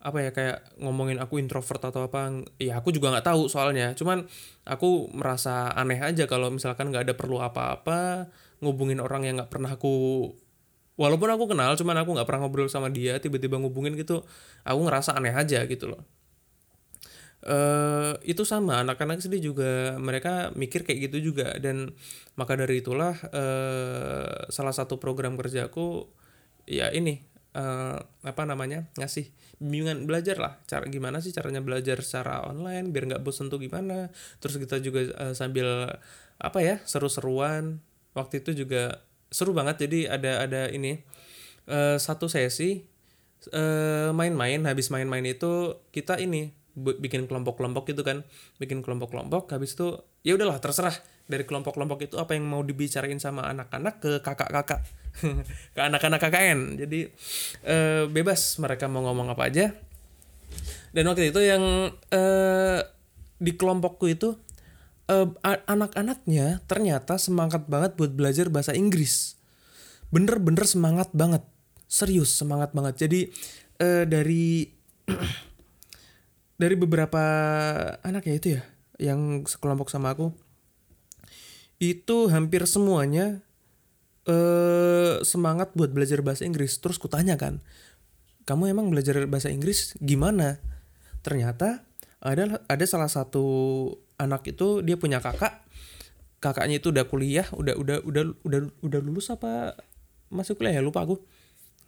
apa 0.00 0.18
ya 0.24 0.30
kayak 0.32 0.80
ngomongin 0.80 1.20
aku 1.20 1.36
introvert 1.36 1.92
atau 1.92 2.08
apa 2.08 2.44
ya 2.56 2.80
aku 2.80 2.88
juga 2.88 3.12
nggak 3.12 3.26
tahu 3.28 3.52
soalnya. 3.52 3.92
Cuman 3.92 4.24
aku 4.64 5.12
merasa 5.12 5.68
aneh 5.76 6.00
aja 6.00 6.24
kalau 6.24 6.48
misalkan 6.48 6.88
nggak 6.88 7.04
ada 7.04 7.14
perlu 7.16 7.36
apa-apa 7.44 8.32
ngubungin 8.64 9.00
orang 9.04 9.28
yang 9.28 9.36
nggak 9.40 9.52
pernah 9.52 9.76
aku 9.76 10.24
walaupun 11.00 11.32
aku 11.32 11.44
kenal 11.48 11.72
cuman 11.80 11.96
aku 12.04 12.10
nggak 12.12 12.28
pernah 12.28 12.40
ngobrol 12.44 12.68
sama 12.68 12.92
dia 12.92 13.16
tiba-tiba 13.16 13.56
ngubungin 13.56 13.96
gitu 13.96 14.20
aku 14.68 14.80
ngerasa 14.84 15.16
aneh 15.16 15.32
aja 15.32 15.64
gitu 15.64 15.88
loh 15.88 16.04
Uh, 17.40 18.20
itu 18.20 18.44
sama 18.44 18.84
anak-anak 18.84 19.24
sendiri 19.24 19.40
juga 19.40 19.96
mereka 19.96 20.52
mikir 20.52 20.84
kayak 20.84 21.08
gitu 21.08 21.32
juga. 21.32 21.56
Dan 21.56 21.96
maka 22.36 22.56
dari 22.56 22.84
itulah 22.84 23.16
uh, 23.32 24.48
salah 24.52 24.74
satu 24.76 25.00
program 25.00 25.40
kerjaku 25.40 26.04
ya 26.68 26.92
ini 26.92 27.24
uh, 27.56 27.96
apa 28.22 28.42
namanya 28.44 28.86
ngasih 29.00 29.32
bimbingan 29.56 30.04
belajar 30.04 30.36
lah. 30.36 30.60
Cara 30.68 30.84
gimana 30.88 31.24
sih 31.24 31.32
caranya 31.32 31.64
belajar 31.64 32.00
secara 32.04 32.44
online 32.44 32.92
biar 32.92 33.16
nggak 33.16 33.22
bosan 33.24 33.48
tuh 33.48 33.60
gimana? 33.60 34.12
Terus 34.44 34.60
kita 34.60 34.76
juga 34.84 35.08
uh, 35.16 35.34
sambil 35.36 35.96
apa 36.36 36.58
ya 36.60 36.76
seru-seruan. 36.84 37.80
Waktu 38.12 38.42
itu 38.42 38.66
juga 38.66 39.06
seru 39.30 39.54
banget 39.54 39.86
jadi 39.86 40.10
ada 40.10 40.32
ada 40.42 40.62
ini 40.74 41.06
uh, 41.70 41.96
satu 41.96 42.26
sesi 42.26 42.82
uh, 43.54 44.10
main-main 44.10 44.58
habis 44.66 44.90
main-main 44.90 45.22
itu 45.22 45.78
kita 45.94 46.18
ini 46.18 46.50
bikin 46.76 47.26
kelompok-kelompok 47.26 47.90
gitu 47.90 48.02
kan 48.06 48.22
bikin 48.62 48.80
kelompok-kelompok 48.80 49.50
habis 49.50 49.74
itu 49.74 49.98
ya 50.22 50.38
udahlah 50.38 50.62
terserah 50.62 50.94
dari 51.26 51.42
kelompok-kelompok 51.46 52.06
itu 52.06 52.16
apa 52.18 52.34
yang 52.38 52.46
mau 52.46 52.62
dibicarain 52.62 53.18
sama 53.18 53.46
anak-anak 53.50 54.02
ke 54.02 54.10
kakak-kakak 54.22 54.86
ke 55.74 55.80
anak-anak 55.80 56.20
KKN 56.22 56.58
jadi 56.78 57.00
uh, 57.66 58.04
bebas 58.06 58.58
mereka 58.62 58.86
mau 58.86 59.02
ngomong 59.06 59.34
apa 59.34 59.50
aja 59.50 59.74
dan 60.90 61.06
waktu 61.06 61.30
itu 61.30 61.40
yang 61.42 61.94
uh, 61.94 62.78
di 63.40 63.52
kelompokku 63.54 64.10
itu 64.10 64.34
uh, 65.10 65.28
anak-anaknya 65.66 66.62
ternyata 66.66 67.18
semangat 67.18 67.66
banget 67.66 67.94
buat 67.94 68.14
belajar 68.14 68.50
bahasa 68.50 68.74
Inggris. 68.74 69.38
Bener-bener 70.10 70.66
semangat 70.66 71.10
banget. 71.14 71.46
Serius 71.90 72.34
semangat 72.34 72.74
banget. 72.74 73.06
Jadi 73.06 73.20
uh, 73.82 74.04
dari 74.06 74.66
dari 76.60 76.76
beberapa 76.76 77.22
anak 78.04 78.28
ya 78.28 78.34
itu 78.36 78.48
ya 78.60 78.62
yang 79.00 79.48
sekelompok 79.48 79.88
sama 79.88 80.12
aku 80.12 80.36
itu 81.80 82.28
hampir 82.28 82.68
semuanya 82.68 83.40
uh, 84.28 85.24
semangat 85.24 85.72
buat 85.72 85.88
belajar 85.88 86.20
bahasa 86.20 86.44
Inggris. 86.44 86.76
Terus 86.76 87.00
kutanya 87.00 87.40
kan, 87.40 87.64
kamu 88.44 88.76
emang 88.76 88.92
belajar 88.92 89.24
bahasa 89.24 89.48
Inggris 89.48 89.96
gimana? 89.96 90.60
Ternyata 91.24 91.88
ada 92.20 92.60
ada 92.68 92.84
salah 92.84 93.08
satu 93.08 93.44
anak 94.20 94.44
itu 94.52 94.84
dia 94.84 95.00
punya 95.00 95.24
kakak 95.24 95.64
kakaknya 96.40 96.76
itu 96.80 96.92
udah 96.92 97.08
kuliah 97.08 97.48
udah 97.56 97.72
udah 97.80 98.04
udah 98.04 98.22
udah 98.44 98.60
udah 98.84 99.00
lulus 99.00 99.32
apa 99.32 99.72
masih 100.28 100.52
kuliah 100.52 100.76
ya 100.76 100.84
lupa 100.84 101.00
aku 101.00 101.16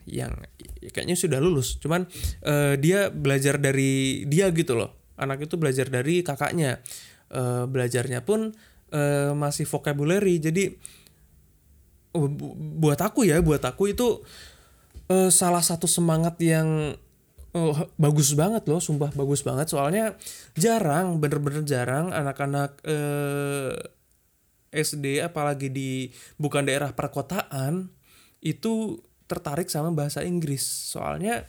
yang 0.06 0.32
ya 0.80 0.90
kayaknya 0.90 1.16
sudah 1.18 1.38
lulus. 1.38 1.78
Cuman 1.78 2.06
uh, 2.46 2.74
dia 2.78 3.08
belajar 3.08 3.58
dari 3.58 4.24
dia 4.26 4.50
gitu 4.50 4.74
loh. 4.74 4.94
Anak 5.18 5.46
itu 5.46 5.54
belajar 5.60 5.86
dari 5.88 6.24
kakaknya. 6.24 6.82
Uh, 7.32 7.64
belajarnya 7.64 8.20
pun 8.28 8.52
uh, 8.92 9.32
masih 9.32 9.64
vocabulary. 9.64 10.36
Jadi 10.42 10.68
uh, 12.16 12.28
buat 12.78 13.00
aku 13.00 13.24
ya 13.24 13.40
buat 13.40 13.62
aku 13.64 13.96
itu 13.96 14.20
uh, 15.08 15.30
salah 15.32 15.64
satu 15.64 15.88
semangat 15.88 16.36
yang 16.44 16.92
uh, 17.56 17.76
bagus 17.96 18.36
banget 18.36 18.68
loh. 18.68 18.80
Sumpah 18.80 19.12
bagus 19.16 19.40
banget. 19.40 19.72
Soalnya 19.72 20.16
jarang 20.56 21.20
bener-bener 21.20 21.64
jarang 21.64 22.12
anak-anak 22.12 22.80
uh, 22.84 23.76
SD 24.72 25.20
apalagi 25.20 25.68
di 25.68 26.08
bukan 26.40 26.64
daerah 26.64 26.96
perkotaan 26.96 27.92
itu 28.40 28.98
tertarik 29.32 29.72
sama 29.72 29.88
bahasa 29.96 30.20
Inggris. 30.20 30.60
Soalnya 30.62 31.48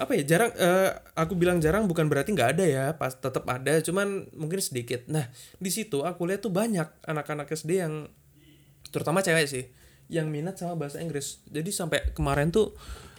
apa 0.00 0.16
ya 0.16 0.24
jarang 0.24 0.54
uh, 0.56 0.96
aku 1.12 1.36
bilang 1.36 1.60
jarang 1.60 1.84
bukan 1.84 2.08
berarti 2.08 2.32
nggak 2.32 2.56
ada 2.56 2.64
ya 2.64 2.84
pas 2.96 3.12
tetap 3.12 3.44
ada 3.50 3.82
cuman 3.82 4.30
mungkin 4.32 4.62
sedikit. 4.62 5.04
Nah 5.10 5.28
di 5.58 5.70
situ 5.74 6.06
aku 6.06 6.24
lihat 6.30 6.46
tuh 6.46 6.54
banyak 6.54 6.86
anak-anak 7.04 7.50
SD 7.52 7.82
yang 7.82 8.08
terutama 8.88 9.20
cewek 9.20 9.44
sih 9.50 9.64
yang 10.10 10.32
minat 10.32 10.56
sama 10.56 10.78
bahasa 10.78 11.02
Inggris. 11.02 11.42
Jadi 11.46 11.70
sampai 11.70 12.14
kemarin 12.16 12.48
tuh 12.50 12.72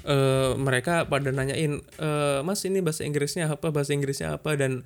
uh, 0.10 0.58
mereka 0.58 1.06
pada 1.06 1.30
nanyain 1.30 1.80
uh, 2.02 2.42
mas 2.42 2.66
ini 2.66 2.82
bahasa 2.82 3.06
Inggrisnya 3.06 3.48
apa 3.48 3.70
bahasa 3.70 3.96
Inggrisnya 3.96 4.42
apa? 4.42 4.58
Dan 4.58 4.84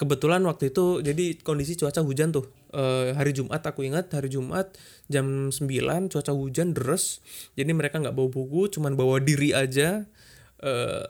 kebetulan 0.00 0.40
waktu 0.48 0.72
itu 0.72 1.04
jadi 1.04 1.36
kondisi 1.44 1.76
cuaca 1.76 2.00
hujan 2.00 2.32
tuh 2.32 2.48
uh, 2.74 3.14
hari 3.14 3.34
Jumat 3.34 3.62
aku 3.62 3.86
ingat 3.86 4.10
hari 4.14 4.30
Jumat 4.30 4.74
jam 5.10 5.50
9 5.50 5.60
cuaca 6.10 6.32
hujan 6.34 6.74
deres 6.74 7.22
jadi 7.54 7.70
mereka 7.74 7.98
nggak 7.98 8.14
bawa 8.14 8.28
buku 8.30 8.70
cuman 8.72 8.94
bawa 8.94 9.18
diri 9.22 9.54
aja. 9.54 10.06
Uh, 10.60 11.08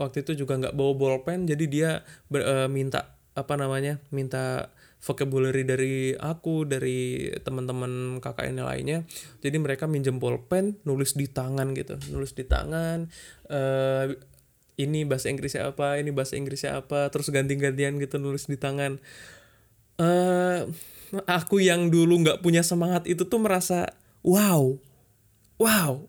waktu 0.00 0.24
itu 0.24 0.42
juga 0.42 0.56
nggak 0.56 0.74
bawa 0.74 0.96
bolpen 0.96 1.44
jadi 1.44 1.64
dia 1.68 1.90
ber, 2.32 2.40
uh, 2.42 2.68
minta 2.72 3.20
apa 3.36 3.54
namanya 3.54 4.02
minta 4.10 4.72
vocabulary 5.00 5.64
dari 5.64 6.12
aku 6.12 6.68
dari 6.68 7.30
teman-teman 7.40 8.20
kakak 8.20 8.52
ini 8.52 8.60
lainnya. 8.60 8.98
Jadi 9.40 9.56
mereka 9.56 9.88
minjem 9.88 10.20
bolpen 10.20 10.76
nulis 10.84 11.16
di 11.16 11.24
tangan 11.30 11.72
gitu 11.72 11.96
nulis 12.12 12.36
di 12.36 12.44
tangan 12.44 13.08
uh, 13.48 14.12
ini 14.80 15.04
bahasa 15.04 15.28
Inggrisnya 15.28 15.68
apa 15.68 16.00
ini 16.00 16.12
bahasa 16.12 16.40
Inggrisnya 16.40 16.80
apa 16.80 17.12
terus 17.12 17.28
ganti-gantian 17.28 18.00
gitu 18.00 18.16
nulis 18.16 18.48
di 18.48 18.56
tangan 18.56 18.96
uh, 20.00 20.64
aku 21.28 21.60
yang 21.60 21.92
dulu 21.92 22.24
nggak 22.24 22.40
punya 22.40 22.64
semangat 22.64 23.04
itu 23.04 23.28
tuh 23.28 23.40
merasa 23.42 23.92
wow 24.24 24.80
wow 25.60 26.08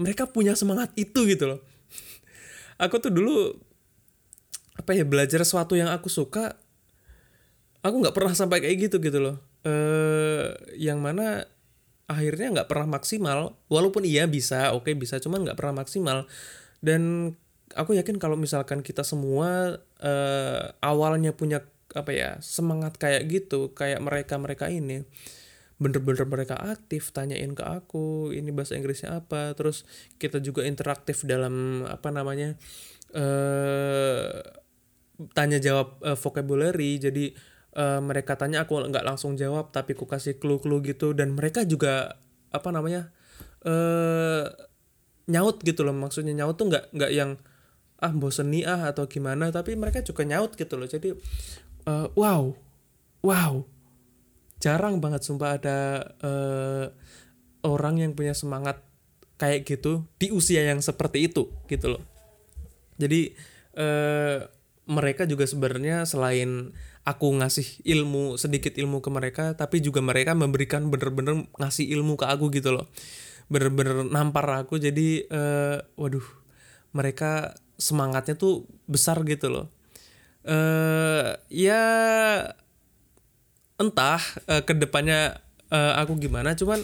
mereka 0.00 0.24
punya 0.24 0.56
semangat 0.56 0.88
itu 0.96 1.28
gitu 1.28 1.44
loh. 1.44 1.60
Aku 2.80 2.96
tuh 2.96 3.12
dulu 3.12 3.52
apa 4.80 4.96
ya 4.96 5.04
belajar 5.04 5.44
sesuatu 5.44 5.76
yang 5.76 5.92
aku 5.92 6.08
suka 6.08 6.56
aku 7.84 8.00
nggak 8.00 8.16
pernah 8.16 8.32
sampai 8.32 8.64
kayak 8.64 8.88
gitu 8.88 8.96
gitu 9.04 9.20
loh. 9.20 9.36
Eh 9.60 10.56
yang 10.80 11.04
mana 11.04 11.44
akhirnya 12.08 12.48
nggak 12.50 12.68
pernah 12.72 12.96
maksimal 12.96 13.60
walaupun 13.68 14.08
iya 14.08 14.24
bisa 14.24 14.72
oke 14.72 14.88
okay, 14.88 14.94
bisa 14.96 15.20
cuman 15.20 15.44
nggak 15.44 15.60
pernah 15.60 15.84
maksimal. 15.84 16.24
Dan 16.80 17.36
aku 17.76 17.92
yakin 18.00 18.16
kalau 18.16 18.40
misalkan 18.40 18.80
kita 18.80 19.04
semua 19.04 19.76
eh, 20.00 20.64
awalnya 20.80 21.36
punya 21.36 21.60
apa 21.94 22.10
ya 22.14 22.30
semangat 22.38 22.96
kayak 22.98 23.26
gitu 23.30 23.74
kayak 23.74 23.98
mereka 24.02 24.38
mereka 24.38 24.70
ini. 24.70 25.02
Bener-bener 25.80 26.28
mereka 26.28 26.60
aktif 26.60 27.08
tanyain 27.08 27.56
ke 27.56 27.64
aku 27.64 28.36
ini 28.36 28.52
bahasa 28.52 28.76
Inggrisnya 28.76 29.24
apa. 29.24 29.56
Terus 29.56 29.88
kita 30.20 30.36
juga 30.44 30.68
interaktif 30.68 31.24
dalam 31.24 31.88
apa 31.88 32.12
namanya 32.12 32.52
eh 33.16 34.44
tanya 35.32 35.56
jawab 35.56 35.96
uh, 36.04 36.20
vocabulary. 36.20 37.00
Jadi 37.00 37.32
uh, 37.80 37.96
mereka 38.04 38.36
tanya 38.36 38.68
aku 38.68 38.76
nggak 38.76 39.08
langsung 39.08 39.40
jawab 39.40 39.72
tapi 39.72 39.96
aku 39.96 40.04
kasih 40.04 40.36
clue-clue 40.36 40.84
gitu. 40.84 41.16
Dan 41.16 41.32
mereka 41.32 41.64
juga 41.64 42.12
apa 42.52 42.68
namanya 42.68 43.08
eh 43.64 44.52
nyaut 45.32 45.64
gitu 45.64 45.80
loh. 45.80 45.96
Maksudnya 45.96 46.36
nyaut 46.36 46.60
tuh 46.60 46.68
nggak 46.68 46.92
nggak 46.92 47.12
yang 47.16 47.40
ah 48.04 48.12
bosen 48.12 48.52
nih 48.52 48.68
ah 48.68 48.92
atau 48.92 49.08
gimana. 49.08 49.48
Tapi 49.48 49.80
mereka 49.80 50.04
juga 50.04 50.28
nyaut 50.28 50.52
gitu 50.60 50.76
loh. 50.76 50.84
Jadi 50.84 51.16
uh, 51.86 52.08
wow. 52.16 52.56
Wow. 53.20 53.68
Jarang 54.60 55.00
banget 55.00 55.24
sumpah 55.24 55.56
ada 55.56 55.78
uh, 56.20 56.86
orang 57.64 58.00
yang 58.00 58.12
punya 58.12 58.36
semangat 58.36 58.80
kayak 59.40 59.64
gitu 59.64 60.04
di 60.20 60.28
usia 60.28 60.60
yang 60.68 60.84
seperti 60.84 61.32
itu 61.32 61.48
gitu 61.68 61.96
loh. 61.96 62.02
Jadi 63.00 63.32
uh, 63.80 64.44
mereka 64.84 65.24
juga 65.24 65.48
sebenarnya 65.48 66.04
selain 66.04 66.76
aku 67.08 67.32
ngasih 67.40 67.80
ilmu 67.88 68.36
sedikit 68.36 68.76
ilmu 68.76 69.00
ke 69.00 69.08
mereka 69.08 69.56
tapi 69.56 69.80
juga 69.80 70.04
mereka 70.04 70.36
memberikan 70.36 70.92
bener-bener 70.92 71.48
ngasih 71.56 71.88
ilmu 71.96 72.20
ke 72.20 72.28
aku 72.28 72.52
gitu 72.52 72.76
loh. 72.76 72.86
Bener-bener 73.48 74.04
nampar 74.04 74.44
aku 74.60 74.76
jadi 74.76 75.24
uh, 75.32 75.80
waduh 75.96 76.24
mereka 76.92 77.56
semangatnya 77.80 78.36
tuh 78.36 78.68
besar 78.84 79.24
gitu 79.24 79.48
loh 79.48 79.72
uh, 80.46 81.36
ya 81.52 81.82
entah 83.80 84.20
uh, 84.48 84.62
ke 84.64 84.72
depannya 84.76 85.40
uh, 85.72 86.00
aku 86.00 86.20
gimana. 86.20 86.52
Cuman 86.56 86.80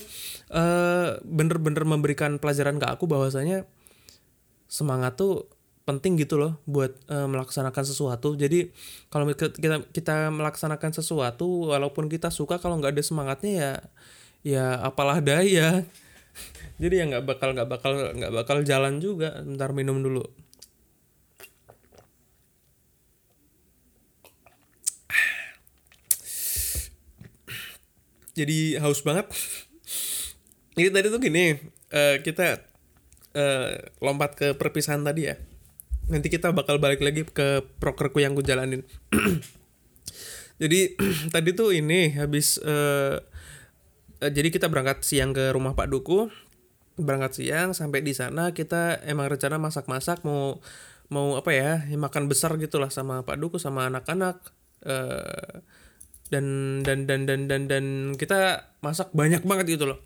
bener-bener 1.27 1.83
uh, 1.85 1.91
memberikan 1.91 2.39
pelajaran 2.39 2.79
ke 2.79 2.87
aku 2.87 3.11
bahwasanya 3.11 3.67
semangat 4.71 5.19
tuh 5.19 5.51
penting 5.87 6.19
gitu 6.19 6.35
loh 6.35 6.59
buat 6.67 6.99
uh, 7.07 7.31
melaksanakan 7.31 7.85
sesuatu. 7.87 8.35
Jadi 8.35 8.75
kalau 9.07 9.31
kita 9.31 9.55
kita 9.95 10.35
melaksanakan 10.35 10.91
sesuatu 10.91 11.71
walaupun 11.71 12.11
kita 12.11 12.35
suka 12.35 12.59
kalau 12.59 12.83
nggak 12.83 12.99
ada 12.99 13.05
semangatnya 13.07 13.53
ya 13.55 13.73
ya 14.43 14.65
apalah 14.83 15.23
daya. 15.23 15.87
Jadi 16.83 16.95
ya 17.01 17.05
nggak 17.07 17.25
bakal 17.25 17.55
nggak 17.55 17.69
bakal 17.71 17.93
nggak 18.19 18.33
bakal 18.35 18.57
jalan 18.67 18.99
juga. 18.99 19.39
Ntar 19.47 19.71
minum 19.73 20.03
dulu 20.03 20.27
jadi 28.37 28.77
haus 28.85 29.01
banget. 29.01 29.27
Ini 30.77 30.93
tadi 30.93 31.09
tuh 31.09 31.21
gini 31.25 31.57
uh, 31.89 32.21
kita 32.21 32.61
uh, 33.33 33.71
lompat 34.05 34.37
ke 34.37 34.47
perpisahan 34.53 35.01
tadi 35.01 35.33
ya. 35.33 35.41
Nanti 36.13 36.29
kita 36.29 36.53
bakal 36.53 36.77
balik 36.77 37.01
lagi 37.01 37.25
ke 37.25 37.65
prokerku 37.81 38.21
yang 38.21 38.37
gue 38.37 38.45
jalanin. 38.45 38.85
Jadi 40.63 40.97
tadi 41.35 41.51
tuh 41.53 41.73
ini 41.73 42.17
habis 42.17 42.57
uh, 42.65 43.21
uh, 44.25 44.31
jadi 44.33 44.49
kita 44.49 44.73
berangkat 44.73 45.05
siang 45.05 45.37
ke 45.37 45.53
rumah 45.53 45.77
Pak 45.77 45.93
Duku. 45.93 46.33
Berangkat 46.97 47.37
siang 47.37 47.77
sampai 47.77 48.01
di 48.01 48.17
sana 48.17 48.57
kita 48.57 49.05
emang 49.05 49.29
rencana 49.29 49.61
masak-masak 49.61 50.25
mau 50.25 50.65
mau 51.13 51.37
apa 51.37 51.53
ya 51.53 51.85
makan 51.93 52.25
besar 52.25 52.57
gitulah 52.57 52.89
sama 52.89 53.21
Pak 53.21 53.37
Duku 53.37 53.61
sama 53.61 53.85
anak-anak 53.93 54.41
uh, 54.89 55.61
dan 56.33 56.81
dan 56.83 57.07
dan 57.07 57.25
dan 57.25 57.47
dan 57.47 57.63
dan 57.71 57.85
kita 58.19 58.71
masak 58.83 59.15
banyak 59.15 59.43
banget 59.47 59.79
gitu 59.79 59.87
loh. 59.91 60.01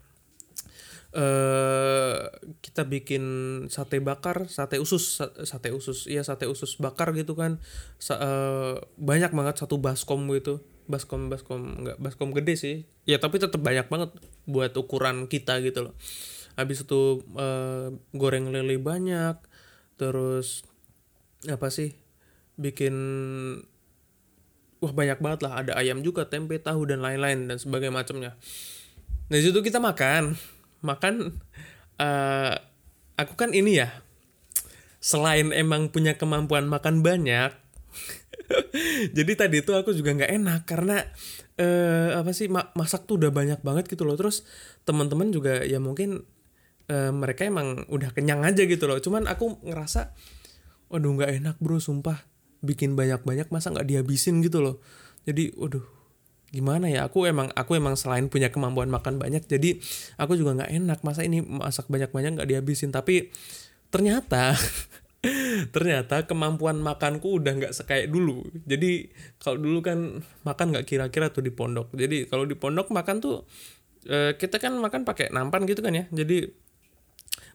Uh, 1.10 2.30
kita 2.62 2.86
bikin 2.86 3.24
sate 3.66 3.98
bakar 3.98 4.46
sate 4.46 4.78
usus 4.78 5.18
sate 5.18 5.74
usus 5.74 6.06
iya 6.06 6.22
sate 6.22 6.46
usus 6.46 6.78
bakar 6.78 7.10
gitu 7.18 7.34
kan. 7.34 7.58
Sa 7.98 8.14
uh, 8.14 8.74
banyak 8.94 9.34
banget 9.34 9.58
satu 9.58 9.82
baskom 9.82 10.28
gitu. 10.36 10.62
Baskom 10.86 11.26
baskom 11.26 11.82
nggak 11.82 11.98
baskom 11.98 12.30
gede 12.30 12.54
sih. 12.54 12.76
Ya 13.08 13.18
tapi 13.18 13.42
tetap 13.42 13.58
banyak 13.58 13.90
banget 13.90 14.14
buat 14.46 14.70
ukuran 14.78 15.26
kita 15.26 15.58
gitu 15.66 15.90
loh. 15.90 15.94
Habis 16.54 16.86
itu 16.86 17.26
uh, 17.34 17.90
goreng 18.14 18.54
lele 18.54 18.78
banyak. 18.78 19.34
Terus 19.98 20.62
apa 21.48 21.72
sih 21.72 21.96
bikin 22.60 22.94
wah 24.80 24.92
banyak 24.92 25.20
banget 25.20 25.40
lah. 25.46 25.52
Ada 25.64 25.72
ayam 25.76 26.00
juga 26.00 26.26
tempe 26.26 26.56
tahu 26.60 26.88
dan 26.88 27.04
lain-lain 27.04 27.46
dan 27.46 27.56
sebagainya 27.60 27.94
macamnya. 27.94 28.32
Nah 29.28 29.38
situ 29.38 29.60
kita 29.60 29.78
makan. 29.78 30.34
Makan 30.80 31.36
uh, 32.00 32.52
aku 33.20 33.34
kan 33.36 33.52
ini 33.52 33.84
ya 33.84 33.92
selain 35.00 35.52
emang 35.56 35.88
punya 35.88 36.12
kemampuan 36.16 36.68
makan 36.68 37.00
banyak 37.00 37.56
jadi 39.16 39.32
tadi 39.36 39.64
itu 39.64 39.72
aku 39.72 39.96
juga 39.96 40.12
nggak 40.12 40.32
enak 40.36 40.60
karena 40.68 41.00
uh, 41.60 42.20
apa 42.20 42.30
sih 42.34 42.50
masak 42.50 43.06
tuh 43.06 43.20
udah 43.20 43.30
banyak 43.30 43.60
banget 43.62 43.86
gitu 43.90 44.02
loh. 44.06 44.16
Terus 44.18 44.46
teman-teman 44.84 45.30
juga 45.30 45.62
ya 45.62 45.78
mungkin 45.78 46.24
uh, 46.90 47.12
mereka 47.14 47.46
emang 47.46 47.86
udah 47.88 48.10
kenyang 48.14 48.42
aja 48.42 48.64
gitu 48.66 48.84
loh. 48.86 48.98
Cuman 48.98 49.26
aku 49.30 49.62
ngerasa 49.64 50.14
waduh 50.90 51.14
nggak 51.14 51.32
enak 51.42 51.56
bro 51.62 51.78
sumpah 51.78 52.29
bikin 52.60 52.96
banyak-banyak 52.96 53.48
masa 53.48 53.72
nggak 53.72 53.88
dihabisin 53.88 54.44
gitu 54.44 54.60
loh. 54.60 54.76
Jadi 55.24 55.52
waduh 55.56 55.84
gimana 56.50 56.90
ya? 56.90 57.08
Aku 57.08 57.24
emang 57.24 57.52
aku 57.56 57.76
emang 57.76 57.96
selain 57.96 58.28
punya 58.28 58.52
kemampuan 58.52 58.90
makan 58.90 59.16
banyak 59.16 59.46
jadi 59.46 59.78
aku 60.20 60.36
juga 60.36 60.60
nggak 60.60 60.70
enak 60.82 60.98
masa 61.06 61.24
ini 61.24 61.40
masak 61.44 61.88
banyak-banyak 61.88 62.40
nggak 62.40 62.48
dihabisin? 62.48 62.92
Tapi 62.92 63.32
ternyata 63.88 64.54
ternyata 65.74 66.24
kemampuan 66.24 66.80
makanku 66.80 67.40
udah 67.40 67.52
nggak 67.56 67.72
sekayak 67.76 68.08
dulu. 68.08 68.44
Jadi 68.64 69.12
kalau 69.40 69.60
dulu 69.60 69.78
kan 69.84 70.24
makan 70.44 70.66
nggak 70.72 70.86
kira-kira 70.88 71.28
tuh 71.28 71.44
di 71.44 71.52
pondok. 71.52 71.92
Jadi 71.92 72.24
kalau 72.28 72.48
di 72.48 72.56
pondok 72.56 72.88
makan 72.88 73.20
tuh 73.20 73.44
eh, 74.08 74.36
kita 74.36 74.56
kan 74.56 74.72
makan 74.80 75.04
pakai 75.04 75.28
nampan 75.32 75.68
gitu 75.68 75.84
kan 75.84 75.92
ya? 75.92 76.04
Jadi 76.08 76.48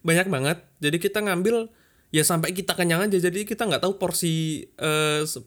banyak 0.05 0.27
banget. 0.29 0.57
Jadi 0.77 0.97
kita 1.01 1.25
ngambil 1.25 1.69
ya 2.15 2.23
sampai 2.23 2.55
kita 2.55 2.79
kenyang 2.79 3.11
aja. 3.11 3.19
Jadi 3.19 3.43
kita 3.43 3.67
nggak 3.67 3.83
tahu 3.83 3.99
porsi 3.99 4.63
se- 5.27 5.43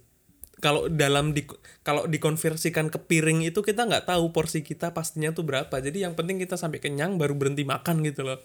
kalau 0.58 0.90
dalam 0.90 1.30
di 1.32 1.46
kalau 1.86 2.10
dikonversikan 2.10 2.90
ke 2.90 2.98
piring 2.98 3.46
itu 3.46 3.62
kita 3.62 3.86
nggak 3.86 4.10
tahu 4.10 4.34
porsi 4.34 4.66
kita 4.66 4.90
pastinya 4.92 5.30
tuh 5.30 5.46
berapa. 5.46 5.72
Jadi 5.78 6.04
yang 6.04 6.18
penting 6.18 6.36
kita 6.42 6.58
sampai 6.58 6.82
kenyang 6.82 7.16
baru 7.16 7.38
berhenti 7.38 7.62
makan 7.62 8.02
gitu 8.02 8.26
loh. 8.26 8.42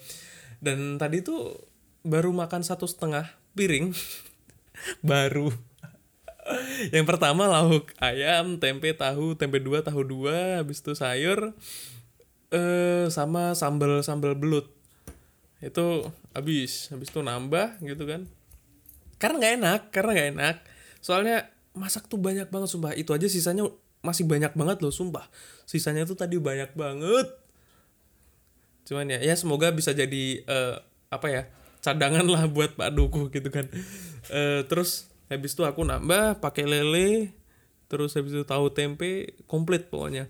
Dan 0.61 1.01
tadi 1.01 1.25
tuh 1.25 1.57
baru 2.05 2.29
makan 2.31 2.61
satu 2.61 2.85
setengah 2.85 3.27
piring 3.57 3.91
baru. 5.09 5.49
Yang 6.91 7.05
pertama 7.07 7.47
lauk 7.47 7.89
ayam 7.97 8.59
tempe 8.59 8.91
tahu 8.93 9.33
tempe 9.33 9.63
dua 9.63 9.79
tahu 9.81 10.03
dua 10.03 10.59
habis 10.59 10.83
itu 10.83 10.91
sayur 10.91 11.55
eh 12.53 13.07
sama 13.09 13.57
sambal 13.57 14.05
sambal 14.05 14.37
belut. 14.37 14.69
Itu 15.63 16.13
habis 16.33 16.89
habis 16.89 17.09
itu 17.13 17.21
nambah 17.21 17.79
gitu 17.81 18.03
kan. 18.05 18.25
Karena 19.21 19.35
nggak 19.39 19.53
enak 19.61 19.81
karena 19.93 20.11
nggak 20.11 20.29
enak. 20.37 20.55
Soalnya 20.99 21.47
masak 21.77 22.09
tuh 22.09 22.19
banyak 22.19 22.49
banget 22.49 22.69
sumpah. 22.69 22.93
Itu 22.97 23.13
aja 23.13 23.29
sisanya 23.29 23.69
masih 24.03 24.27
banyak 24.27 24.51
banget 24.53 24.83
loh 24.83 24.91
sumpah. 24.91 25.29
Sisanya 25.63 26.03
tuh 26.03 26.17
tadi 26.17 26.35
banyak 26.37 26.75
banget. 26.75 27.27
Cuman 28.83 29.07
ya 29.07 29.19
ya 29.23 29.33
semoga 29.39 29.71
bisa 29.71 29.95
jadi 29.95 30.43
eh, 30.43 30.75
apa 31.07 31.27
ya 31.29 31.43
cadangan 31.79 32.25
lah 32.27 32.49
buat 32.51 32.75
Pak 32.75 32.91
Duku 32.91 33.31
gitu 33.31 33.47
kan. 33.53 33.69
Eh, 34.31 34.65
terus 34.67 35.07
habis 35.31 35.55
itu 35.55 35.63
aku 35.63 35.83
nambah 35.83 36.43
pakai 36.43 36.67
lele 36.67 37.31
terus 37.87 38.17
habis 38.17 38.33
itu 38.33 38.43
tahu 38.43 38.73
tempe 38.73 39.37
komplit 39.45 39.87
pokoknya. 39.87 40.27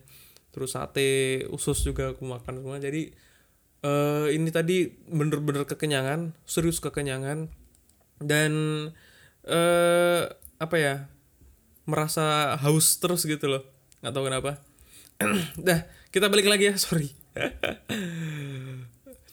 Terus 0.54 0.78
sate 0.78 1.44
usus 1.50 1.82
juga 1.82 2.14
aku 2.14 2.30
makan 2.30 2.62
semua. 2.62 2.78
Jadi 2.78 3.10
eh 3.84 4.28
ini 4.32 4.50
tadi 4.50 4.88
bener-bener 5.12 5.68
kekenyangan 5.68 6.32
serius 6.48 6.80
kekenyangan. 6.80 7.52
Dan 8.24 8.54
eh 9.44 10.24
apa 10.58 10.76
ya 10.80 11.12
merasa 11.84 12.56
haus 12.64 12.98
terus 13.04 13.28
gitu 13.28 13.52
loh. 13.52 13.68
Nggak 14.00 14.14
tahu 14.16 14.24
kenapa. 14.32 14.52
Dah 15.68 15.84
kita 16.10 16.32
balik 16.32 16.48
lagi 16.48 16.72
ya 16.72 16.76
sorry. 16.80 17.12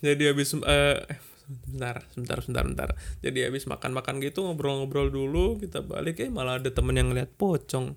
Jadi 0.04 0.22
habis 0.26 0.50
eh 0.52 0.98
sebentar 1.46 2.02
sebentar 2.10 2.38
sebentar 2.42 2.64
sebentar. 2.66 2.90
Jadi 3.22 3.46
habis 3.46 3.70
makan 3.70 3.94
makan 3.94 4.18
gitu 4.18 4.42
ngobrol-ngobrol 4.42 5.14
dulu 5.14 5.62
kita 5.62 5.86
balik 5.86 6.18
eh 6.18 6.30
malah 6.30 6.58
ada 6.58 6.74
temen 6.74 6.98
yang 6.98 7.14
ngeliat 7.14 7.30
pocong. 7.38 7.94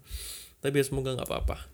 Tapi 0.61 0.75
ya 0.79 0.85
semoga 0.85 1.17
nggak 1.17 1.27
apa-apa 1.27 1.72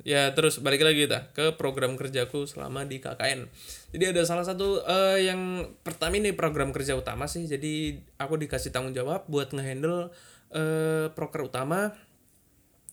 ya 0.00 0.32
terus 0.32 0.64
balik 0.64 0.80
lagi 0.80 1.04
kita 1.04 1.28
ke 1.36 1.60
program 1.60 1.96
kerjaku 1.96 2.48
selama 2.48 2.88
di 2.88 3.04
KKN 3.04 3.46
jadi 3.90 4.14
ada 4.14 4.22
salah 4.22 4.46
satu 4.46 4.86
eh, 4.86 5.26
yang 5.26 5.72
pertama 5.82 6.14
ini 6.14 6.30
program 6.30 6.70
kerja 6.70 6.94
utama 6.94 7.26
sih. 7.26 7.50
Jadi 7.50 7.98
aku 8.22 8.38
dikasih 8.38 8.70
tanggung 8.70 8.94
jawab 8.94 9.26
buat 9.26 9.50
ngehandle 9.50 10.14
eh, 10.54 11.10
proker 11.10 11.50
utama 11.50 11.90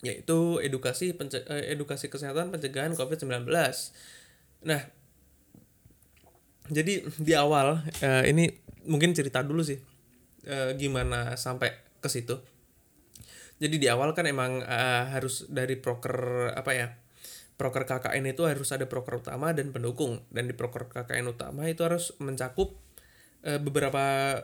yaitu 0.05 0.61
edukasi 0.61 1.13
pence- 1.17 1.45
eh, 1.49 1.73
edukasi 1.73 2.09
kesehatan 2.09 2.53
pencegahan 2.53 2.93
COVID-19 2.93 3.49
nah 4.65 4.81
jadi 6.69 7.01
di 7.17 7.33
awal 7.33 7.81
eh, 8.01 8.29
ini 8.29 8.51
mungkin 8.85 9.17
cerita 9.17 9.41
dulu 9.41 9.65
sih 9.65 9.81
eh, 10.45 10.77
gimana 10.77 11.33
sampai 11.33 11.73
ke 11.97 12.09
situ 12.09 12.37
jadi 13.57 13.75
di 13.77 13.87
awal 13.89 14.13
kan 14.13 14.29
emang 14.29 14.61
eh, 14.61 15.03
harus 15.09 15.49
dari 15.49 15.77
proker 15.77 16.49
apa 16.53 16.71
ya 16.73 16.87
proker 17.57 17.89
KKN 17.89 18.37
itu 18.37 18.45
harus 18.45 18.69
ada 18.69 18.85
proker 18.85 19.19
utama 19.19 19.51
dan 19.51 19.73
pendukung. 19.73 20.21
Dan 20.29 20.45
di 20.45 20.53
proker 20.53 20.87
KKN 20.93 21.33
utama 21.33 21.65
itu 21.65 21.81
harus 21.81 22.13
mencakup 22.21 22.77
eh, 23.41 23.57
beberapa 23.57 23.99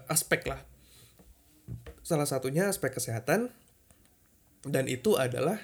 aspek 0.09 0.49
lah. 0.49 0.65
Salah 2.03 2.27
satunya 2.27 2.67
aspek 2.67 2.91
kesehatan 2.91 3.53
dan 4.65 4.85
itu 4.89 5.15
adalah 5.15 5.61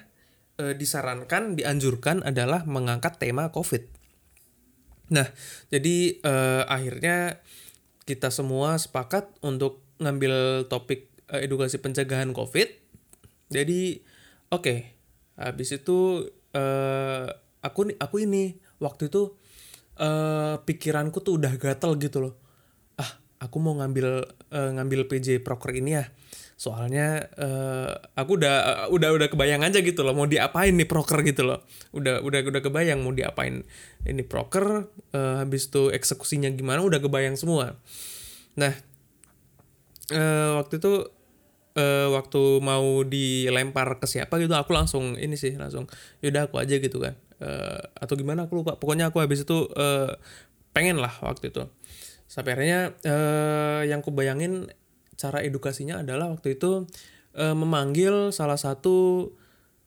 eh, 0.62 0.72
disarankan 0.78 1.58
dianjurkan 1.58 2.22
adalah 2.22 2.62
mengangkat 2.64 3.18
tema 3.18 3.50
COVID. 3.50 3.98
Nah, 5.10 5.26
jadi 5.74 6.22
eh, 6.22 6.62
akhirnya 6.70 7.42
kita 8.06 8.30
semua 8.30 8.78
sepakat 8.78 9.26
untuk 9.42 9.82
ngambil 9.98 10.66
topik 10.70 11.10
eh, 11.34 11.44
edukasi 11.44 11.82
pencegahan 11.82 12.30
COVID. 12.30 12.79
Jadi, 13.50 13.98
oke, 14.54 14.74
habis 15.34 15.68
itu 15.74 16.30
eh, 16.54 17.26
aku 17.60 17.80
aku 17.98 18.16
ini 18.22 18.56
waktu 18.78 19.10
itu 19.10 19.34
eh, 19.98 20.54
pikiranku 20.62 21.18
tuh 21.20 21.42
udah 21.42 21.58
gatel 21.58 21.98
gitu 21.98 22.18
loh. 22.22 22.34
Ah, 22.96 23.10
aku 23.42 23.56
mau 23.58 23.74
ngambil 23.78 24.22
eh, 24.54 24.70
ngambil 24.78 25.10
PJ 25.10 25.42
Proker 25.42 25.74
ini 25.74 25.98
ya. 25.98 26.06
Soalnya 26.60 27.24
eh, 27.40 27.90
aku 28.14 28.36
udah 28.36 28.86
udah 28.92 29.10
udah 29.16 29.28
kebayang 29.32 29.64
aja 29.64 29.80
gitu 29.80 30.04
loh 30.04 30.12
mau 30.12 30.28
diapain 30.28 30.76
nih 30.76 30.84
proker 30.84 31.24
gitu 31.24 31.42
loh. 31.48 31.64
Udah 31.96 32.20
udah 32.20 32.44
udah 32.44 32.60
kebayang 32.60 33.00
mau 33.00 33.16
diapain 33.16 33.64
ini 34.04 34.22
proker 34.22 34.92
eh, 35.16 35.34
habis 35.40 35.72
itu 35.72 35.88
eksekusinya 35.88 36.52
gimana 36.52 36.84
udah 36.84 37.00
kebayang 37.00 37.40
semua. 37.40 37.80
Nah, 38.60 38.76
eh, 40.12 40.50
waktu 40.60 40.76
itu 40.76 41.19
eh, 41.76 42.08
waktu 42.10 42.58
mau 42.62 43.02
dilempar 43.06 44.02
ke 44.02 44.06
siapa 44.10 44.38
gitu 44.42 44.54
aku 44.54 44.74
langsung 44.74 45.14
ini 45.18 45.34
sih 45.38 45.54
langsung 45.54 45.86
yaudah 46.24 46.50
aku 46.50 46.58
aja 46.58 46.78
gitu 46.78 46.98
kan. 47.02 47.14
Eh, 47.40 47.82
atau 47.96 48.14
gimana 48.18 48.46
aku 48.46 48.60
lupa. 48.60 48.76
Pokoknya 48.76 49.10
aku 49.12 49.22
habis 49.22 49.44
itu 49.46 49.68
eh, 49.74 50.12
pengen 50.74 50.98
lah 50.98 51.12
waktu 51.22 51.50
itu. 51.52 51.66
Sampai 52.30 52.54
akhirnya 52.54 52.94
eh, 53.02 53.90
yang 53.90 54.02
ku 54.02 54.14
bayangin 54.14 54.70
cara 55.18 55.44
edukasinya 55.44 56.00
adalah 56.00 56.32
waktu 56.32 56.56
itu 56.58 56.86
eh, 57.36 57.56
memanggil 57.56 58.30
salah 58.34 58.58
satu 58.58 59.30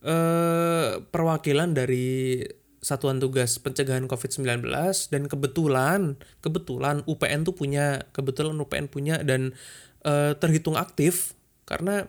eh, 0.03 0.99
perwakilan 1.01 1.71
dari 1.75 2.43
Satuan 2.83 3.23
Tugas 3.23 3.63
Pencegahan 3.63 4.11
COVID-19 4.11 4.67
dan 5.07 5.23
kebetulan 5.31 6.19
kebetulan 6.43 6.99
UPN 7.07 7.47
tuh 7.47 7.55
punya 7.55 8.03
kebetulan 8.11 8.59
UPN 8.59 8.91
punya 8.91 9.23
dan 9.23 9.55
eh, 10.03 10.35
terhitung 10.35 10.75
aktif 10.75 11.31
karena 11.63 12.07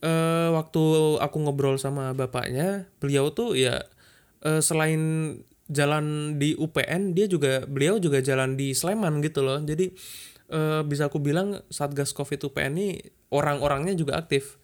eh, 0.00 0.48
waktu 0.52 0.82
aku 1.20 1.36
ngobrol 1.42 1.76
sama 1.76 2.12
bapaknya 2.16 2.88
beliau 3.00 3.32
tuh 3.32 3.56
ya 3.56 3.84
eh, 4.44 4.60
selain 4.60 5.34
jalan 5.66 6.38
di 6.38 6.54
UPN 6.54 7.12
dia 7.12 7.26
juga 7.26 7.66
beliau 7.66 7.98
juga 7.98 8.22
jalan 8.22 8.54
di 8.54 8.70
Sleman 8.70 9.18
gitu 9.20 9.42
loh 9.42 9.58
jadi 9.60 9.90
eh, 10.50 10.80
bisa 10.86 11.10
aku 11.10 11.18
bilang 11.18 11.60
Satgas 11.70 12.14
Covid 12.14 12.50
UPN 12.50 12.72
ini 12.78 12.88
orang-orangnya 13.30 13.94
juga 13.98 14.18
aktif. 14.18 14.58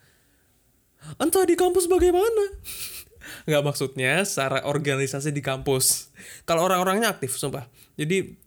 Entah 1.19 1.43
di 1.43 1.59
kampus 1.59 1.91
bagaimana? 1.91 2.63
Nggak 3.49 3.63
maksudnya 3.63 4.23
secara 4.23 4.67
organisasi 4.67 5.35
di 5.35 5.43
kampus. 5.43 6.15
Kalau 6.47 6.67
orang-orangnya 6.67 7.11
aktif, 7.11 7.35
sumpah. 7.35 7.67
Jadi 7.99 8.39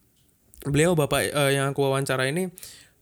beliau 0.63 0.95
bapak 0.95 1.31
eh, 1.31 1.51
yang 1.59 1.71
aku 1.71 1.83
wawancara 1.83 2.31
ini, 2.31 2.47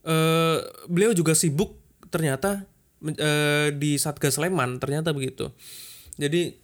eh, 0.06 0.56
beliau 0.90 1.14
juga 1.14 1.38
sibuk 1.38 1.78
ternyata 2.10 2.66
eh, 3.04 3.68
di 3.76 4.00
Satgas 4.00 4.40
Sleman 4.40 4.80
ternyata 4.80 5.12
begitu. 5.12 5.52
Jadi 6.16 6.56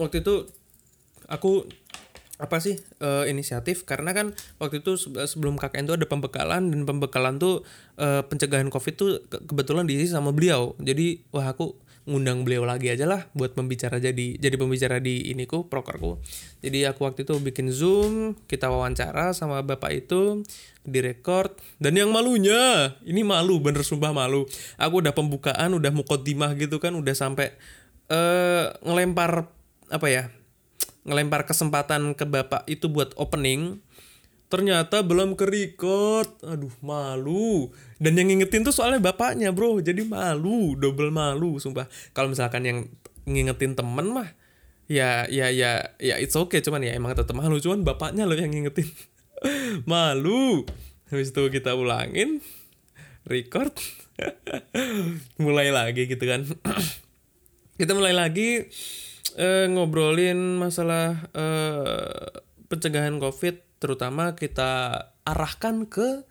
waktu 0.00 0.24
itu 0.24 0.48
aku 1.28 1.68
apa 2.40 2.56
sih 2.56 2.80
eh, 3.04 3.24
inisiatif 3.28 3.84
karena 3.84 4.16
kan 4.16 4.32
waktu 4.56 4.80
itu 4.80 4.96
se- 4.96 5.12
sebelum 5.28 5.60
KKN 5.60 5.84
itu 5.92 5.94
ada 6.00 6.08
pembekalan 6.08 6.72
dan 6.72 6.88
pembekalan 6.88 7.36
tuh 7.36 7.60
eh, 8.00 8.24
pencegahan 8.24 8.72
covid 8.72 8.94
tuh 8.96 9.20
ke- 9.28 9.44
kebetulan 9.44 9.84
diisi 9.84 10.08
sama 10.08 10.32
beliau 10.32 10.72
jadi 10.80 11.20
wah 11.36 11.52
aku 11.52 11.76
ngundang 12.10 12.42
beliau 12.42 12.66
lagi 12.66 12.90
aja 12.90 13.06
lah 13.06 13.30
buat 13.38 13.54
pembicara 13.54 14.02
jadi 14.02 14.34
jadi 14.34 14.56
pembicara 14.58 14.98
di 14.98 15.30
iniku 15.30 15.70
prokerku. 15.70 16.18
Jadi 16.58 16.82
aku 16.90 17.06
waktu 17.06 17.22
itu 17.22 17.38
bikin 17.38 17.70
zoom 17.70 18.34
kita 18.50 18.66
wawancara 18.66 19.30
sama 19.30 19.62
bapak 19.62 20.02
itu 20.02 20.42
direkord 20.82 21.54
dan 21.78 21.94
yang 21.94 22.10
malunya 22.10 22.98
ini 23.06 23.22
malu 23.22 23.62
bener 23.62 23.86
sumpah 23.86 24.10
malu. 24.10 24.50
Aku 24.74 24.98
udah 24.98 25.14
pembukaan 25.14 25.70
udah 25.70 25.94
mukodimah 25.94 26.58
gitu 26.58 26.82
kan 26.82 26.98
udah 26.98 27.14
sampai 27.14 27.54
eh 28.10 28.66
ngelempar 28.82 29.46
apa 29.86 30.06
ya 30.10 30.34
ngelempar 31.06 31.48
kesempatan 31.48 32.12
ke 32.12 32.28
bapak 32.28 32.66
itu 32.68 32.90
buat 32.90 33.14
opening 33.16 33.80
ternyata 34.50 35.06
belum 35.06 35.38
ke 35.38 35.46
record 35.46 36.42
aduh 36.42 36.74
malu. 36.82 37.70
Dan 38.02 38.18
yang 38.18 38.34
ngingetin 38.34 38.66
tuh 38.66 38.74
soalnya 38.74 38.98
bapaknya 38.98 39.54
bro. 39.54 39.78
Jadi 39.78 40.02
malu 40.02 40.74
double 40.74 41.14
malu 41.14 41.62
sumpah. 41.62 41.86
Kalau 42.10 42.34
misalkan 42.34 42.66
yang 42.66 42.78
ngingetin 43.30 43.78
temen 43.78 44.10
mah 44.10 44.34
ya 44.90 45.30
ya 45.30 45.54
ya 45.54 45.94
ya 46.02 46.18
it's 46.18 46.34
okay. 46.34 46.58
Cuman 46.58 46.82
ya 46.82 46.98
emang 46.98 47.14
tetap 47.14 47.38
malu. 47.38 47.62
Cuman 47.62 47.86
bapaknya 47.86 48.26
loh 48.26 48.34
yang 48.34 48.50
ngingetin. 48.50 48.90
Malu. 49.90 50.66
Habis 51.08 51.30
itu 51.30 51.42
kita 51.48 51.78
ulangin. 51.78 52.42
Record. 53.24 53.72
Mulai 55.42 55.70
lagi 55.70 56.10
gitu 56.10 56.26
kan. 56.26 56.44
Kita 57.80 57.96
mulai 57.96 58.12
lagi 58.12 58.60
eh, 59.40 59.66
ngobrolin 59.72 60.60
masalah 60.60 61.16
eh, 61.32 62.28
pencegahan 62.68 63.16
covid 63.16 63.69
terutama 63.80 64.36
kita 64.36 65.02
arahkan 65.24 65.88
ke 65.88 66.28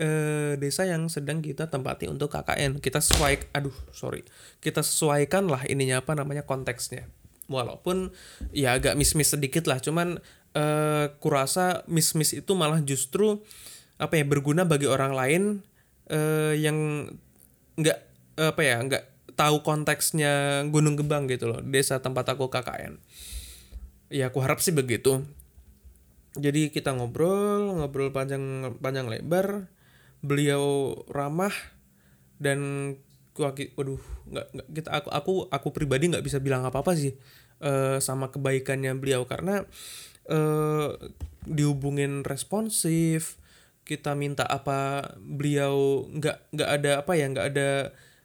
eh, 0.00 0.56
desa 0.56 0.88
yang 0.88 1.06
sedang 1.12 1.44
kita 1.44 1.68
tempati 1.68 2.08
untuk 2.08 2.32
KKN 2.32 2.80
kita 2.80 3.04
sesuai 3.04 3.52
aduh 3.52 3.76
sorry. 3.92 4.24
Kita 4.58 4.80
sesuaikan 4.80 5.46
lah 5.46 5.62
ininya 5.68 6.00
apa 6.00 6.16
namanya 6.16 6.42
konteksnya. 6.48 7.06
Walaupun 7.46 8.10
ya 8.50 8.74
agak 8.74 8.98
miss-miss 8.98 9.36
sedikit 9.36 9.68
lah. 9.68 9.78
Cuman 9.78 10.18
eh, 10.56 11.06
kurasa 11.20 11.84
miss-miss 11.86 12.32
itu 12.32 12.56
malah 12.56 12.80
justru 12.82 13.44
apa 13.96 14.16
ya 14.16 14.24
berguna 14.24 14.64
bagi 14.64 14.88
orang 14.88 15.12
lain 15.12 15.42
eh, 16.08 16.56
yang 16.58 17.08
nggak 17.76 17.98
apa 18.36 18.60
ya 18.60 18.76
nggak 18.84 19.04
tahu 19.36 19.60
konteksnya 19.60 20.64
Gunung 20.72 20.96
Gebang 20.96 21.28
gitu 21.28 21.48
loh 21.52 21.60
desa 21.60 22.00
tempat 22.00 22.24
aku 22.32 22.48
KKN 22.48 22.96
ya 24.08 24.32
aku 24.32 24.40
harap 24.40 24.64
sih 24.64 24.72
begitu 24.72 25.22
jadi 26.36 26.68
kita 26.70 26.92
ngobrol 26.94 27.80
ngobrol 27.80 28.12
panjang 28.12 28.76
panjang 28.80 29.08
lebar 29.08 29.68
beliau 30.20 30.96
ramah 31.08 31.52
dan 32.36 32.92
waduh 33.36 34.00
nggak 34.32 34.46
nggak 34.52 34.68
kita 34.72 34.88
aku 34.92 35.08
aku 35.12 35.32
aku 35.52 35.68
pribadi 35.72 36.08
nggak 36.08 36.24
bisa 36.24 36.40
bilang 36.40 36.64
apa 36.64 36.80
apa 36.80 36.96
sih 36.96 37.12
uh, 37.60 37.98
sama 38.02 38.32
kebaikannya 38.32 38.96
beliau. 38.98 39.24
Karena 39.28 39.62
uh, 40.28 40.88
dihubungin 41.46 42.26
responsif 42.26 43.38
kita 43.86 44.18
minta 44.18 44.42
apa 44.42 45.14
beliau 45.22 46.08
nggak 46.10 46.50
nggak 46.50 46.70
ada 46.82 46.90
apa 47.06 47.12
ya 47.14 47.26
nggak 47.30 47.48
ada 47.54 47.70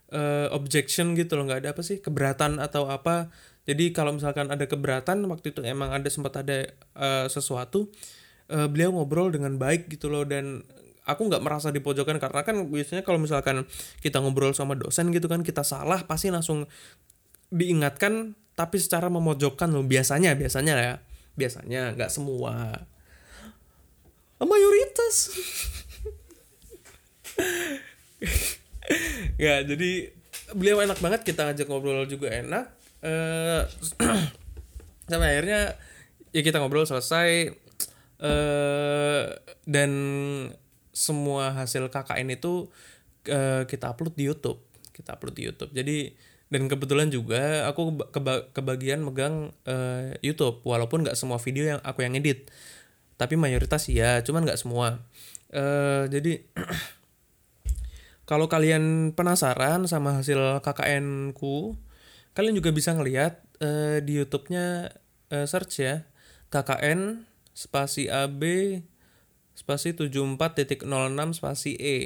uh, 0.10 0.48
objection 0.58 1.14
gitu 1.14 1.38
loh 1.38 1.46
nggak 1.46 1.62
ada 1.62 1.72
apa 1.78 1.86
sih 1.86 2.02
keberatan 2.02 2.58
atau 2.58 2.90
apa 2.90 3.30
jadi 3.62 3.94
kalau 3.94 4.18
misalkan 4.18 4.50
ada 4.50 4.66
keberatan 4.66 5.22
waktu 5.30 5.54
itu 5.54 5.62
emang 5.62 5.94
ada 5.94 6.10
sempat 6.10 6.34
ada 6.42 6.66
uh, 6.98 7.30
sesuatu 7.30 7.94
uh, 8.50 8.66
beliau 8.66 8.90
ngobrol 8.90 9.30
dengan 9.30 9.62
baik 9.62 9.86
gitu 9.86 10.10
loh. 10.10 10.26
Dan 10.26 10.66
aku 11.06 11.30
nggak 11.30 11.46
merasa 11.46 11.70
dipojokkan 11.70 12.18
karena 12.18 12.42
kan 12.42 12.66
biasanya 12.66 13.06
kalau 13.06 13.22
misalkan 13.22 13.70
kita 14.02 14.18
ngobrol 14.18 14.58
sama 14.58 14.74
dosen 14.74 15.14
gitu 15.14 15.30
kan 15.30 15.46
kita 15.46 15.62
salah 15.62 16.06
pasti 16.10 16.34
langsung 16.34 16.66
diingatkan 17.54 18.34
tapi 18.58 18.82
secara 18.82 19.14
memojokkan 19.14 19.70
loh. 19.70 19.86
Biasanya 19.86 20.34
biasanya 20.34 20.74
ya. 20.82 20.96
Biasanya 21.38 21.94
nggak 21.94 22.10
semua. 22.10 22.82
Mayoritas. 24.42 25.16
Ya 29.40 29.64
jadi 29.64 30.12
beliau 30.52 30.84
enak 30.84 31.00
banget 31.00 31.24
kita 31.24 31.48
ngajak 31.48 31.66
ngobrol 31.72 32.06
juga 32.06 32.28
enak 32.30 32.70
uh, 33.02 33.68
sampai 35.10 35.28
akhirnya 35.38 35.76
ya 36.32 36.42
kita 36.42 36.58
ngobrol 36.62 36.88
selesai. 36.88 37.58
Uh, 38.22 39.34
dan 39.66 39.90
semua 40.94 41.58
hasil 41.58 41.90
KKN 41.90 42.38
itu 42.38 42.70
uh, 43.34 43.66
kita 43.66 43.90
upload 43.90 44.14
di 44.14 44.30
YouTube. 44.30 44.62
Kita 44.94 45.18
upload 45.18 45.34
di 45.34 45.44
YouTube. 45.50 45.74
Jadi 45.74 46.14
dan 46.52 46.68
kebetulan 46.68 47.08
juga 47.08 47.66
aku 47.66 47.96
keba 48.12 48.52
kebagian 48.54 49.02
megang 49.02 49.50
uh, 49.66 50.14
YouTube. 50.22 50.62
Walaupun 50.62 51.02
nggak 51.02 51.18
semua 51.18 51.42
video 51.42 51.78
yang 51.78 51.82
aku 51.82 52.06
yang 52.06 52.14
edit 52.14 52.50
tapi 53.22 53.38
mayoritas 53.38 53.86
ya 53.86 54.18
cuman 54.26 54.50
nggak 54.50 54.58
semua. 54.58 55.06
Uh, 55.54 56.10
jadi 56.10 56.42
kalau 58.30 58.50
kalian 58.50 59.14
penasaran 59.14 59.86
sama 59.86 60.18
hasil 60.18 60.66
KKN 60.66 61.38
ku 61.38 61.78
kalian 62.34 62.56
juga 62.56 62.72
bisa 62.72 62.96
ngelihat 62.96 63.44
uh, 63.60 64.00
di 64.04 64.20
YouTube-nya 64.20 64.92
uh, 65.32 65.46
search 65.48 65.84
ya. 65.84 66.08
KKN 66.52 67.24
spasi 67.56 68.12
AB 68.12 68.44
spasi 69.56 69.94
74.06 69.94 70.88
spasi 71.38 71.72
E. 71.78 71.98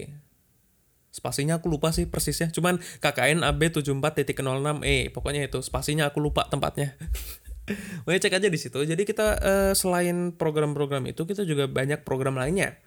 Spasinya 1.14 1.64
aku 1.64 1.72
lupa 1.72 1.96
sih 1.96 2.06
persisnya. 2.10 2.52
Cuman 2.52 2.78
KKN 3.00 3.42
AB 3.48 3.62
74.06 3.80 4.84
E. 4.84 5.10
Pokoknya 5.10 5.48
itu 5.48 5.64
spasinya 5.64 6.12
aku 6.12 6.20
lupa 6.20 6.46
tempatnya. 6.52 6.94
Boleh 8.06 8.22
cek 8.22 8.38
aja 8.38 8.52
di 8.52 8.60
situ. 8.60 8.78
Jadi 8.84 9.08
kita 9.08 9.28
uh, 9.42 9.74
selain 9.74 10.36
program-program 10.36 11.08
itu 11.10 11.26
kita 11.26 11.48
juga 11.48 11.66
banyak 11.66 12.06
program 12.06 12.38
lainnya. 12.38 12.78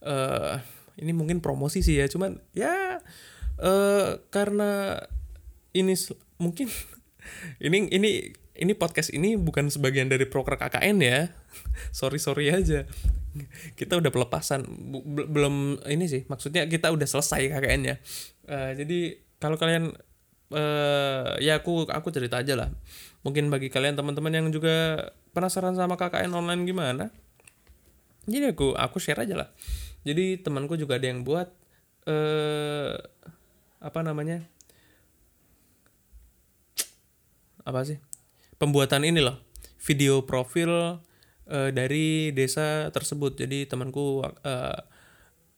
Uh, 0.00 0.60
ini 0.96 1.10
mungkin 1.10 1.42
promosi 1.42 1.82
sih 1.82 1.98
ya, 1.98 2.06
cuman 2.06 2.38
ya 2.54 3.02
uh, 3.58 4.20
karena 4.30 5.00
ini 5.74 5.98
mungkin 6.38 6.68
ini 7.62 7.88
ini 7.90 8.10
ini 8.54 8.72
podcast 8.78 9.10
ini 9.10 9.34
bukan 9.34 9.66
sebagian 9.66 10.06
dari 10.06 10.26
proker 10.30 10.54
KKN 10.54 10.96
ya. 11.02 11.20
Sorry 11.90 12.22
sorry 12.22 12.54
aja. 12.54 12.86
Kita 13.74 13.98
udah 13.98 14.10
pelepasan. 14.14 14.62
Belum 15.26 15.78
ini 15.90 16.06
sih. 16.06 16.22
Maksudnya 16.30 16.70
kita 16.70 16.94
udah 16.94 17.06
selesai 17.06 17.50
KKN 17.50 17.82
ya. 17.82 17.96
Uh, 18.46 18.70
jadi 18.78 19.18
kalau 19.42 19.58
kalian 19.58 19.90
uh, 20.54 21.34
ya 21.42 21.58
aku 21.58 21.90
aku 21.90 22.14
cerita 22.14 22.38
aja 22.38 22.54
lah. 22.54 22.70
Mungkin 23.26 23.50
bagi 23.50 23.74
kalian 23.74 23.98
teman-teman 23.98 24.30
yang 24.30 24.46
juga 24.54 25.10
penasaran 25.34 25.74
sama 25.74 25.98
KKN 25.98 26.30
online 26.30 26.62
gimana? 26.62 27.10
Jadi 28.30 28.54
aku 28.54 28.78
aku 28.78 29.02
share 29.02 29.18
aja 29.18 29.34
lah. 29.34 29.48
Jadi 30.06 30.38
temanku 30.38 30.78
juga 30.78 31.00
ada 31.00 31.10
yang 31.10 31.26
buat 31.26 31.50
uh, 32.06 32.94
apa 33.84 34.00
namanya 34.00 34.46
apa 37.64 37.80
sih? 37.84 37.98
Pembuatan 38.60 39.02
ini 39.04 39.20
loh 39.20 39.40
video 39.84 40.24
profil 40.24 41.00
uh, 41.48 41.70
dari 41.72 42.32
desa 42.32 42.88
tersebut. 42.88 43.36
Jadi 43.36 43.68
temanku 43.68 44.24
uh, 44.24 44.78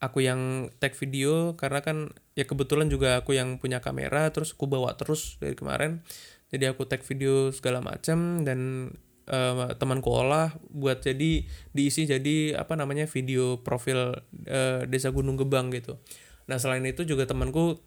aku 0.03 0.19
yang 0.23 0.71
tag 0.83 0.95
video 0.99 1.55
karena 1.55 1.81
kan 1.81 2.11
ya 2.37 2.45
kebetulan 2.45 2.91
juga 2.91 3.23
aku 3.23 3.33
yang 3.33 3.57
punya 3.57 3.81
kamera 3.81 4.29
terus 4.35 4.53
aku 4.55 4.67
bawa 4.67 4.95
terus 4.99 5.39
dari 5.39 5.55
kemarin. 5.55 6.03
Jadi 6.51 6.71
aku 6.71 6.87
tag 6.87 7.03
video 7.03 7.51
segala 7.51 7.83
macam 7.83 8.47
dan 8.47 8.91
uh, 9.31 9.75
temanku 9.75 10.11
olah 10.11 10.55
buat 10.71 11.03
jadi 11.03 11.47
diisi 11.75 12.07
jadi 12.07 12.55
apa 12.59 12.79
namanya 12.79 13.11
video 13.11 13.59
profil 13.63 14.15
uh, 14.47 14.81
desa 14.87 15.11
Gunung 15.11 15.39
Gebang 15.39 15.75
gitu. 15.75 15.99
Nah 16.47 16.59
selain 16.63 16.87
itu 16.87 17.03
juga 17.03 17.27
temanku 17.27 17.83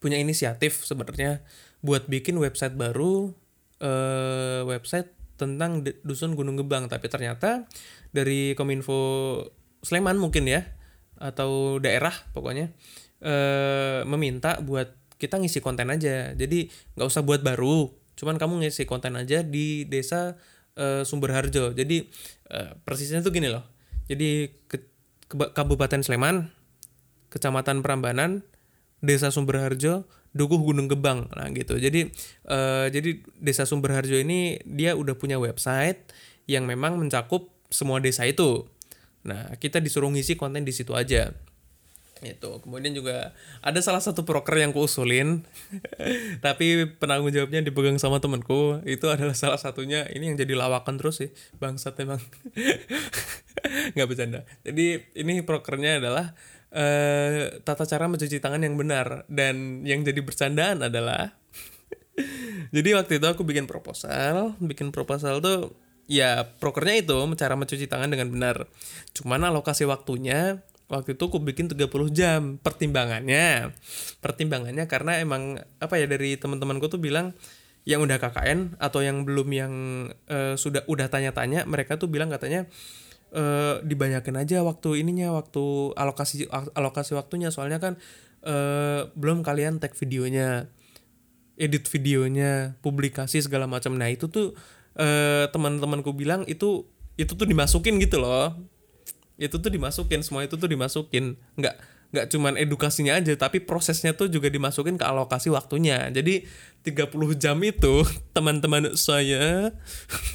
punya 0.00 0.16
inisiatif 0.16 0.84
sebenarnya 0.84 1.44
buat 1.80 2.08
bikin 2.08 2.36
website 2.36 2.76
baru 2.76 3.32
uh, 3.80 4.62
website 4.68 5.12
tentang 5.40 5.84
dusun 6.04 6.36
Gunung 6.36 6.60
Gebang. 6.60 6.86
Tapi 6.86 7.08
ternyata 7.08 7.64
dari 8.12 8.52
Kominfo 8.52 9.40
Sleman 9.80 10.20
mungkin 10.20 10.44
ya 10.44 10.64
atau 11.20 11.76
daerah 11.80 12.12
pokoknya 12.32 12.72
uh, 13.24 14.04
meminta 14.08 14.60
buat 14.60 14.92
kita 15.16 15.40
ngisi 15.40 15.60
konten 15.64 15.88
aja. 15.88 16.36
Jadi 16.36 16.68
nggak 16.96 17.08
usah 17.08 17.24
buat 17.24 17.40
baru 17.40 17.92
cuman 18.20 18.36
kamu 18.36 18.60
ngisi 18.60 18.84
konten 18.84 19.16
aja 19.16 19.40
di 19.40 19.88
desa 19.88 20.36
uh, 20.76 21.02
Sumber 21.08 21.32
Harjo 21.32 21.72
jadi 21.72 22.04
uh, 22.52 22.76
persisnya 22.84 23.24
tuh 23.24 23.32
gini 23.32 23.48
loh. 23.48 23.64
Jadi 24.12 24.50
ke, 24.68 24.76
ke 25.30 25.34
Kabupaten 25.54 26.02
Sleman 26.02 26.50
Kecamatan 27.30 27.80
Prambanan 27.80 28.42
Desa 28.98 29.30
Sumber 29.30 29.62
Harjo 29.62 30.04
Dukuh 30.30 30.62
Gunung 30.62 30.86
Gebang. 30.86 31.26
Nah 31.34 31.50
gitu. 31.50 31.78
Jadi 31.78 32.10
uh, 32.46 32.86
jadi 32.86 33.22
desa 33.38 33.66
Sumber 33.66 33.94
Harjo 33.94 34.14
ini 34.14 34.62
dia 34.62 34.94
udah 34.94 35.18
punya 35.18 35.42
website 35.42 36.06
yang 36.46 36.66
memang 36.66 36.98
mencakup 36.98 37.50
semua 37.70 37.98
desa 37.98 38.26
itu. 38.26 38.66
Nah 39.26 39.54
kita 39.58 39.82
disuruh 39.82 40.10
ngisi 40.10 40.38
konten 40.38 40.62
di 40.62 40.74
situ 40.74 40.94
aja. 40.94 41.34
Itu 42.20 42.60
kemudian 42.60 42.92
juga 42.92 43.32
ada 43.64 43.80
salah 43.80 44.04
satu 44.04 44.28
broker 44.28 44.52
yang 44.60 44.76
kuusulin 44.76 45.40
tapi 46.44 46.84
penanggung 47.00 47.32
jawabnya 47.32 47.64
dipegang 47.64 47.96
sama 47.96 48.20
temanku. 48.20 48.84
Itu 48.84 49.08
adalah 49.08 49.32
salah 49.32 49.56
satunya. 49.56 50.04
Ini 50.12 50.34
yang 50.34 50.36
jadi 50.36 50.52
lawakan 50.54 51.00
terus 51.00 51.24
sih. 51.24 51.30
Bangsat 51.56 51.96
emang. 52.04 52.20
Nggak 53.96 54.08
bercanda. 54.08 54.40
Jadi 54.62 55.10
ini 55.16 55.40
brokernya 55.40 56.00
adalah 56.00 56.36
uh, 56.74 57.60
tata 57.62 57.84
cara 57.86 58.06
mencuci 58.10 58.38
tangan 58.42 58.62
yang 58.62 58.74
benar 58.74 59.26
dan 59.30 59.86
yang 59.86 60.02
jadi 60.02 60.20
bercandaan 60.22 60.86
adalah 60.86 61.34
jadi 62.74 62.88
waktu 62.98 63.22
itu 63.22 63.26
aku 63.26 63.42
bikin 63.46 63.70
proposal 63.70 64.58
bikin 64.58 64.90
proposal 64.94 65.38
tuh 65.38 65.74
ya 66.10 66.42
prokernya 66.58 67.06
itu 67.06 67.18
cara 67.38 67.54
mencuci 67.54 67.86
tangan 67.86 68.10
dengan 68.10 68.26
benar. 68.34 68.66
Cuman 69.14 69.46
alokasi 69.46 69.86
waktunya 69.86 70.58
waktu 70.90 71.14
itu 71.14 71.30
aku 71.30 71.38
bikin 71.38 71.70
30 71.70 71.86
jam 72.10 72.58
pertimbangannya. 72.58 73.70
Pertimbangannya 74.18 74.90
karena 74.90 75.22
emang 75.22 75.62
apa 75.78 75.94
ya 76.02 76.10
dari 76.10 76.34
teman-temanku 76.34 76.90
tuh 76.90 76.98
bilang 76.98 77.30
yang 77.86 78.02
udah 78.02 78.18
KKN 78.18 78.76
atau 78.82 79.00
yang 79.00 79.22
belum 79.22 79.48
yang 79.54 79.72
uh, 80.28 80.58
sudah 80.58 80.84
udah 80.90 81.08
tanya-tanya 81.08 81.64
mereka 81.64 81.96
tuh 81.96 82.12
bilang 82.12 82.28
katanya 82.28 82.68
uh, 83.34 83.82
dibanyakin 83.82 84.36
aja 84.38 84.62
waktu 84.62 85.02
ininya 85.02 85.34
waktu 85.34 85.94
alokasi 85.94 86.46
alokasi 86.50 87.14
waktunya. 87.16 87.50
Soalnya 87.50 87.78
kan 87.82 87.98
uh, 88.46 89.10
belum 89.14 89.42
kalian 89.42 89.78
tag 89.82 89.94
videonya 89.96 90.70
edit 91.60 91.86
videonya 91.92 92.78
publikasi 92.80 93.42
segala 93.44 93.68
macam. 93.68 93.94
Nah 93.94 94.08
itu 94.08 94.26
tuh 94.30 94.56
uh, 94.96 95.44
teman-temanku 95.52 96.14
bilang 96.16 96.46
itu 96.48 96.88
itu 97.20 97.32
tuh 97.36 97.46
dimasukin 97.46 98.00
gitu 98.00 98.22
loh. 98.22 98.56
Itu 99.40 99.56
tuh 99.60 99.72
dimasukin 99.72 100.20
semua 100.24 100.44
itu 100.44 100.56
tuh 100.56 100.68
dimasukin. 100.68 101.36
Nggak 101.56 101.76
nggak 102.10 102.26
cuman 102.26 102.58
edukasinya 102.58 103.14
aja 103.14 103.30
tapi 103.38 103.62
prosesnya 103.62 104.18
tuh 104.18 104.26
juga 104.26 104.50
dimasukin 104.50 104.98
ke 104.98 105.06
alokasi 105.06 105.54
waktunya. 105.54 106.10
Jadi 106.10 106.42
30 106.82 107.06
jam 107.38 107.56
itu 107.62 108.02
teman-teman 108.36 108.98
saya 108.98 109.70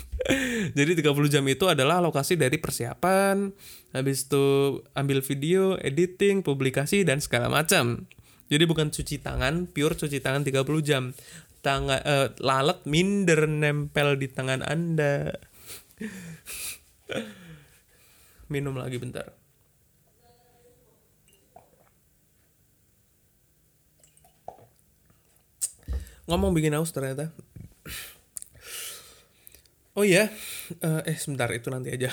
jadi 0.77 0.91
30 0.95 1.33
jam 1.33 1.43
itu 1.45 1.67
adalah 1.67 1.99
alokasi 1.99 2.39
dari 2.39 2.55
persiapan 2.55 3.51
habis 3.91 4.27
itu 4.27 4.79
ambil 4.95 5.19
video 5.19 5.75
editing 5.83 6.39
publikasi 6.41 7.03
dan 7.03 7.19
segala 7.19 7.51
macam. 7.51 8.07
Jadi 8.45 8.63
bukan 8.69 8.93
cuci 8.93 9.25
tangan 9.25 9.65
pure 9.67 9.97
cuci 9.97 10.21
tangan 10.23 10.47
30 10.47 10.63
jam. 10.85 11.11
Tangan 11.65 11.99
eh, 12.05 12.29
lalat 12.39 12.85
minder 12.85 13.49
nempel 13.49 14.21
di 14.21 14.29
tangan 14.29 14.61
anda. 14.63 15.33
Minum 18.53 18.77
lagi 18.77 19.01
bentar 19.01 19.34
ngomong 26.25 26.51
bikin 26.53 26.73
haus 26.73 26.93
ternyata. 26.93 27.29
Oh 29.95 30.03
iya 30.03 30.27
eh, 30.83 31.01
eh 31.07 31.17
sebentar 31.17 31.47
itu 31.55 31.71
nanti 31.71 31.93
aja. 31.93 32.11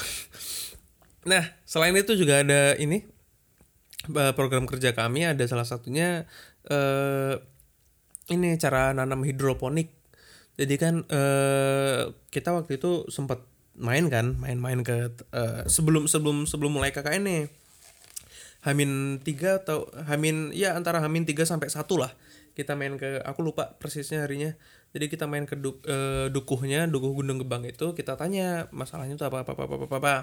Nah 1.26 1.42
selain 1.66 1.96
itu 1.98 2.14
juga 2.14 2.44
ada 2.44 2.78
ini 2.78 3.02
eh, 4.06 4.32
program 4.38 4.68
kerja 4.70 4.94
kami 4.94 5.26
ada 5.26 5.42
salah 5.48 5.66
satunya 5.66 6.28
eh 6.68 7.34
ini 8.30 8.54
cara 8.60 8.94
nanam 8.94 9.26
hidroponik. 9.26 9.90
Jadi 10.54 10.74
kan 10.78 10.94
eh 11.10 12.12
kita 12.30 12.54
waktu 12.54 12.78
itu 12.78 13.10
sempat 13.10 13.42
main 13.72 14.06
kan 14.12 14.36
main-main 14.36 14.84
ke 14.84 15.10
eh, 15.32 15.64
sebelum 15.66 16.06
sebelum 16.06 16.44
sebelum 16.44 16.70
mulai 16.76 16.92
KKN 16.92 17.24
nih 17.24 17.42
Hamin 18.62 19.18
tiga 19.26 19.58
atau 19.58 19.90
Hamin 20.06 20.54
ya 20.54 20.78
antara 20.78 21.02
Hamin 21.02 21.26
3 21.26 21.34
sampai 21.42 21.66
satu 21.66 21.98
lah 21.98 22.14
kita 22.52 22.76
main 22.76 23.00
ke 23.00 23.20
aku 23.24 23.40
lupa 23.40 23.76
persisnya 23.80 24.24
harinya 24.24 24.52
jadi 24.92 25.08
kita 25.08 25.24
main 25.24 25.48
ke 25.48 25.56
du, 25.56 25.80
eh, 25.88 26.28
dukuhnya 26.28 26.84
dukuh 26.84 27.16
Gunung 27.16 27.40
Gebang 27.40 27.64
itu 27.64 27.96
kita 27.96 28.20
tanya 28.20 28.68
masalahnya 28.70 29.16
itu 29.16 29.24
apa 29.24 29.44
apa 29.44 29.56
apa 29.56 29.64
apa 29.64 29.74
apa, 29.88 29.96
apa. 29.96 30.14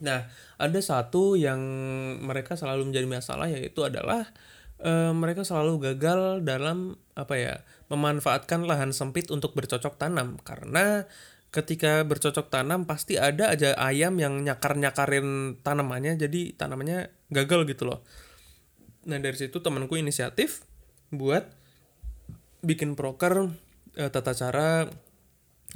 nah 0.00 0.28
ada 0.56 0.80
satu 0.80 1.36
yang 1.36 1.60
mereka 2.24 2.56
selalu 2.56 2.88
menjadi 2.88 3.06
masalah 3.08 3.48
yaitu 3.52 3.84
adalah 3.84 4.24
eh, 4.80 5.12
mereka 5.12 5.44
selalu 5.44 5.92
gagal 5.92 6.40
dalam 6.40 6.96
apa 7.12 7.34
ya 7.36 7.54
memanfaatkan 7.92 8.64
lahan 8.64 8.96
sempit 8.96 9.28
untuk 9.28 9.52
bercocok 9.52 10.00
tanam 10.00 10.40
karena 10.40 11.04
ketika 11.54 12.04
bercocok 12.04 12.52
tanam 12.52 12.84
pasti 12.84 13.16
ada 13.16 13.48
aja 13.48 13.72
ayam 13.80 14.20
yang 14.20 14.44
nyakar-nyakarin 14.44 15.56
tanamannya 15.64 16.20
jadi 16.20 16.52
tanamannya 16.52 17.08
gagal 17.32 17.64
gitu 17.70 17.88
loh. 17.88 18.04
Nah 19.08 19.16
dari 19.22 19.38
situ 19.38 19.62
temanku 19.64 19.96
inisiatif 19.96 20.66
buat 21.14 21.46
bikin 22.66 22.98
proker 22.98 23.52
eh, 23.94 24.10
tata 24.10 24.32
cara 24.34 24.88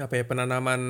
apa 0.00 0.14
ya 0.16 0.24
penanaman 0.24 0.80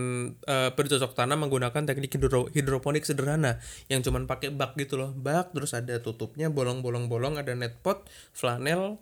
eh, 0.44 0.70
bercocok 0.76 1.16
tanam 1.16 1.42
menggunakan 1.48 1.82
teknik 1.82 2.14
hidro, 2.14 2.46
hidroponik 2.52 3.02
sederhana 3.02 3.58
yang 3.90 4.04
cuman 4.04 4.28
pakai 4.30 4.54
bak 4.54 4.76
gitu 4.78 5.00
loh. 5.00 5.10
Bak 5.16 5.56
terus 5.56 5.74
ada 5.74 5.98
tutupnya 5.98 6.52
bolong-bolong-bolong 6.52 7.40
ada 7.40 7.52
net 7.56 7.80
pot 7.80 8.06
flanel 8.36 9.00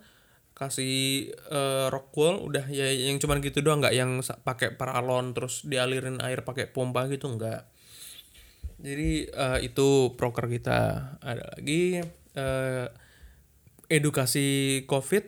kasih 0.59 1.31
uh, 1.55 1.87
rock 1.87 2.11
wool 2.19 2.51
udah 2.51 2.67
ya 2.67 2.91
yang 2.91 3.23
cuman 3.23 3.39
gitu 3.39 3.63
doang 3.63 3.79
nggak 3.79 3.95
yang 3.95 4.19
pakai 4.43 4.75
paralon 4.75 5.31
terus 5.31 5.63
dialirin 5.63 6.19
air 6.19 6.43
pakai 6.43 6.67
pompa 6.67 7.07
gitu 7.07 7.31
nggak. 7.31 7.79
Jadi 8.79 9.27
eh, 9.27 9.59
itu 9.67 10.15
proker 10.15 10.47
kita. 10.47 10.81
Ada 11.19 11.59
lagi 11.59 11.99
eh, 12.39 12.87
edukasi 13.89 14.85
covid 14.85 15.25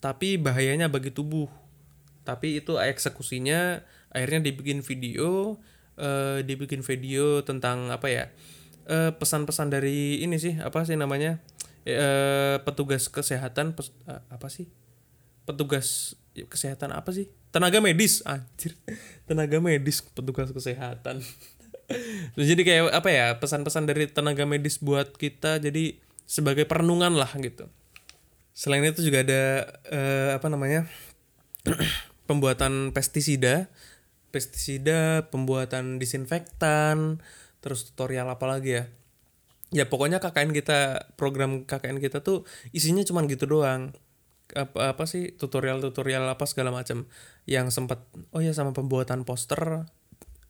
tapi 0.00 0.40
bahayanya 0.40 0.88
bagi 0.88 1.12
tubuh. 1.12 1.46
Tapi 2.24 2.62
itu 2.64 2.80
eksekusinya 2.80 3.84
akhirnya 4.10 4.50
dibikin 4.50 4.80
video 4.80 5.60
eh, 6.00 6.40
dibikin 6.42 6.80
video 6.80 7.44
tentang 7.44 7.92
apa 7.92 8.08
ya 8.08 8.24
eh, 8.88 9.12
pesan-pesan 9.12 9.68
dari 9.70 10.24
ini 10.24 10.40
sih 10.40 10.56
apa 10.56 10.82
sih 10.88 10.96
namanya 10.96 11.38
eh, 11.84 12.56
petugas 12.64 13.12
kesehatan 13.12 13.76
pes- 13.76 13.94
eh, 14.08 14.22
apa 14.32 14.48
sih? 14.48 14.72
Petugas 15.44 16.16
kesehatan 16.32 16.96
apa 16.96 17.12
sih? 17.12 17.28
Tenaga 17.50 17.82
medis 17.82 18.22
anjir. 18.24 18.78
Tenaga 19.28 19.60
medis 19.60 20.00
petugas 20.00 20.54
kesehatan. 20.54 21.20
Jadi 22.38 22.62
kayak 22.62 22.94
apa 22.94 23.08
ya 23.10 23.26
pesan-pesan 23.42 23.82
dari 23.90 24.06
tenaga 24.06 24.46
medis 24.46 24.78
buat 24.78 25.10
kita 25.18 25.58
jadi 25.58 25.98
sebagai 26.22 26.62
perenungan 26.62 27.18
lah 27.18 27.26
gitu 27.42 27.66
selain 28.54 28.84
itu 28.84 29.00
juga 29.00 29.22
ada 29.24 29.42
eh, 29.88 30.30
apa 30.36 30.46
namanya 30.52 30.86
pembuatan 32.30 32.94
pestisida. 32.94 33.66
Pestisida 34.30 35.26
pembuatan 35.34 35.98
disinfektan 35.98 37.18
terus 37.58 37.90
tutorial 37.90 38.30
apa 38.30 38.46
lagi 38.46 38.78
ya? 38.78 38.84
Ya 39.74 39.84
pokoknya 39.90 40.22
KKN 40.22 40.54
kita 40.54 41.10
program 41.18 41.66
KKN 41.66 41.98
kita 41.98 42.22
tuh 42.22 42.46
isinya 42.70 43.02
cuman 43.02 43.26
gitu 43.26 43.50
doang. 43.50 43.90
Apa 44.54 44.94
apa 44.94 45.04
sih 45.06 45.34
tutorial 45.34 45.82
tutorial 45.82 46.26
apa 46.26 46.46
segala 46.46 46.70
macam 46.70 47.10
yang 47.46 47.74
sempat 47.74 48.06
oh 48.34 48.42
ya 48.42 48.54
sama 48.54 48.70
pembuatan 48.70 49.26
poster 49.26 49.86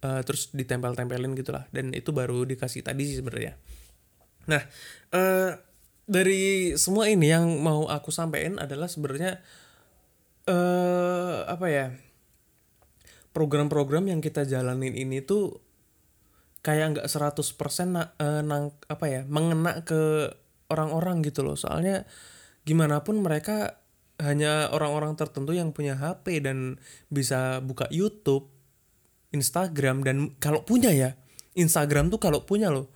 eh, 0.05 0.21
terus 0.29 0.53
ditempel-tempelin 0.53 1.33
gitulah. 1.33 1.65
Dan 1.73 1.97
itu 1.97 2.13
baru 2.13 2.45
dikasih 2.45 2.85
tadi 2.85 3.09
sih 3.09 3.25
sebenarnya. 3.25 3.57
Nah 4.45 4.61
eh 5.17 5.70
dari 6.11 6.75
semua 6.75 7.07
ini 7.07 7.31
yang 7.31 7.63
mau 7.63 7.87
aku 7.87 8.11
sampaikan 8.11 8.59
adalah 8.59 8.91
sebenarnya 8.91 9.39
eh 10.51 11.39
apa 11.47 11.67
ya 11.71 11.87
program-program 13.31 14.11
yang 14.11 14.19
kita 14.19 14.43
jalanin 14.43 14.99
ini 14.99 15.23
tuh 15.23 15.63
kayak 16.67 16.99
nggak 16.99 17.07
100% 17.07 17.95
na- 17.95 18.13
eh, 18.19 18.43
nang 18.43 18.75
apa 18.91 19.07
ya 19.07 19.23
mengena 19.31 19.81
ke 19.87 20.35
orang-orang 20.71 21.23
gitu 21.25 21.47
loh. 21.47 21.57
Soalnya 21.57 22.05
gimana 22.67 23.01
pun 23.07 23.23
mereka 23.23 23.81
hanya 24.21 24.69
orang-orang 24.75 25.17
tertentu 25.17 25.57
yang 25.57 25.73
punya 25.73 25.97
HP 25.97 26.45
dan 26.45 26.77
bisa 27.09 27.65
buka 27.65 27.89
YouTube, 27.89 28.53
Instagram 29.33 30.05
dan 30.05 30.37
kalau 30.37 30.61
punya 30.67 30.93
ya 30.93 31.17
Instagram 31.57 32.13
tuh 32.13 32.21
kalau 32.21 32.45
punya 32.45 32.69
loh. 32.69 32.93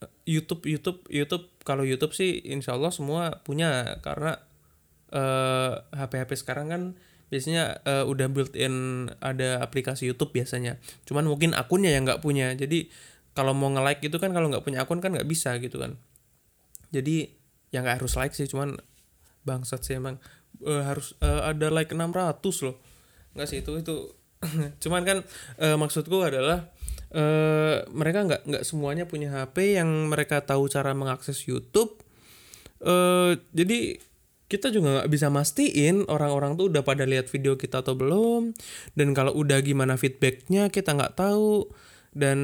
Eh, 0.00 0.38
YouTube 0.38 0.64
YouTube 0.64 1.04
YouTube 1.12 1.55
kalau 1.66 1.82
YouTube 1.82 2.14
sih 2.14 2.38
insya 2.46 2.78
Allah 2.78 2.94
semua 2.94 3.42
punya 3.42 3.98
karena 4.06 4.38
eh 5.10 5.74
HP-HP 5.90 6.46
sekarang 6.46 6.66
kan 6.70 6.82
biasanya 7.26 7.82
eh, 7.82 8.04
udah 8.06 8.30
built-in 8.30 9.06
ada 9.18 9.58
aplikasi 9.60 10.06
YouTube 10.06 10.30
biasanya. 10.30 10.78
Cuman 11.04 11.26
mungkin 11.26 11.58
akunnya 11.58 11.90
yang 11.90 12.06
nggak 12.06 12.22
punya. 12.22 12.54
Jadi 12.54 12.86
kalau 13.34 13.52
mau 13.52 13.68
nge-like 13.74 14.06
itu 14.06 14.16
kan 14.22 14.30
kalau 14.30 14.46
nggak 14.46 14.62
punya 14.62 14.86
akun 14.86 15.02
kan 15.02 15.10
nggak 15.10 15.26
bisa 15.26 15.58
gitu 15.58 15.82
kan. 15.82 15.98
Jadi 16.94 17.34
ya 17.74 17.82
nggak 17.82 17.98
harus 17.98 18.14
like 18.14 18.32
sih, 18.32 18.46
cuman 18.46 18.78
bangsat 19.42 19.82
sih 19.82 19.98
emang 19.98 20.22
Eh, 20.64 20.82
harus 20.82 21.12
eh, 21.20 21.42
ada 21.52 21.68
like 21.68 21.92
600 21.92 22.64
loh. 22.64 22.76
Nggak 23.36 23.48
sih 23.48 23.58
itu 23.60 23.72
itu. 23.76 23.96
cuman 24.84 25.02
kan 25.04 25.18
eh, 25.60 25.76
maksudku 25.80 26.20
adalah 26.20 26.68
eh 27.14 27.86
mereka 27.94 28.26
nggak 28.26 28.42
nggak 28.50 28.64
semuanya 28.66 29.04
punya 29.06 29.30
HP 29.30 29.78
yang 29.78 30.10
mereka 30.10 30.42
tahu 30.42 30.66
cara 30.66 30.90
mengakses 30.96 31.46
YouTube. 31.46 32.02
eh 32.82 33.38
jadi 33.56 33.98
kita 34.46 34.70
juga 34.70 35.02
nggak 35.02 35.10
bisa 35.10 35.26
mastiin 35.26 36.06
orang-orang 36.06 36.54
tuh 36.54 36.70
udah 36.70 36.86
pada 36.86 37.02
lihat 37.02 37.26
video 37.30 37.58
kita 37.58 37.82
atau 37.82 37.98
belum. 37.98 38.54
Dan 38.94 39.10
kalau 39.14 39.34
udah 39.34 39.58
gimana 39.62 39.98
feedbacknya 39.98 40.70
kita 40.70 40.94
nggak 40.94 41.18
tahu. 41.18 41.66
Dan 42.14 42.38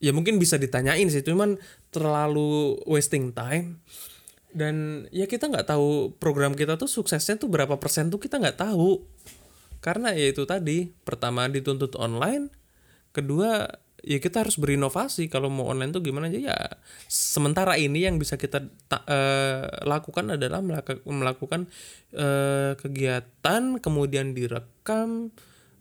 ya 0.00 0.10
mungkin 0.16 0.40
bisa 0.40 0.56
ditanyain 0.56 1.08
sih 1.12 1.24
cuman 1.24 1.60
terlalu 1.92 2.80
wasting 2.88 3.36
time. 3.36 3.84
Dan 4.54 5.06
ya 5.12 5.28
kita 5.28 5.50
nggak 5.50 5.68
tahu 5.68 6.16
program 6.16 6.56
kita 6.56 6.80
tuh 6.80 6.88
suksesnya 6.88 7.36
tuh 7.36 7.52
berapa 7.52 7.76
persen 7.76 8.08
tuh 8.08 8.20
kita 8.20 8.40
nggak 8.40 8.64
tahu. 8.64 9.04
Karena 9.84 10.16
ya 10.16 10.32
itu 10.32 10.48
tadi 10.48 10.88
pertama 11.04 11.44
dituntut 11.52 11.92
online 12.00 12.63
kedua 13.14 13.70
ya 14.04 14.18
kita 14.20 14.44
harus 14.44 14.60
berinovasi. 14.60 15.32
Kalau 15.32 15.48
mau 15.48 15.72
online 15.72 15.90
tuh 15.96 16.04
gimana 16.04 16.28
aja? 16.28 16.52
Ya 16.52 16.58
sementara 17.08 17.80
ini 17.80 18.04
yang 18.04 18.20
bisa 18.20 18.36
kita 18.36 18.68
ta- 18.86 19.06
eh, 19.08 19.64
lakukan 19.88 20.36
adalah 20.36 20.60
melakukan 21.08 21.66
eh, 22.12 22.76
kegiatan 22.76 23.80
kemudian 23.80 24.36
direkam 24.36 25.32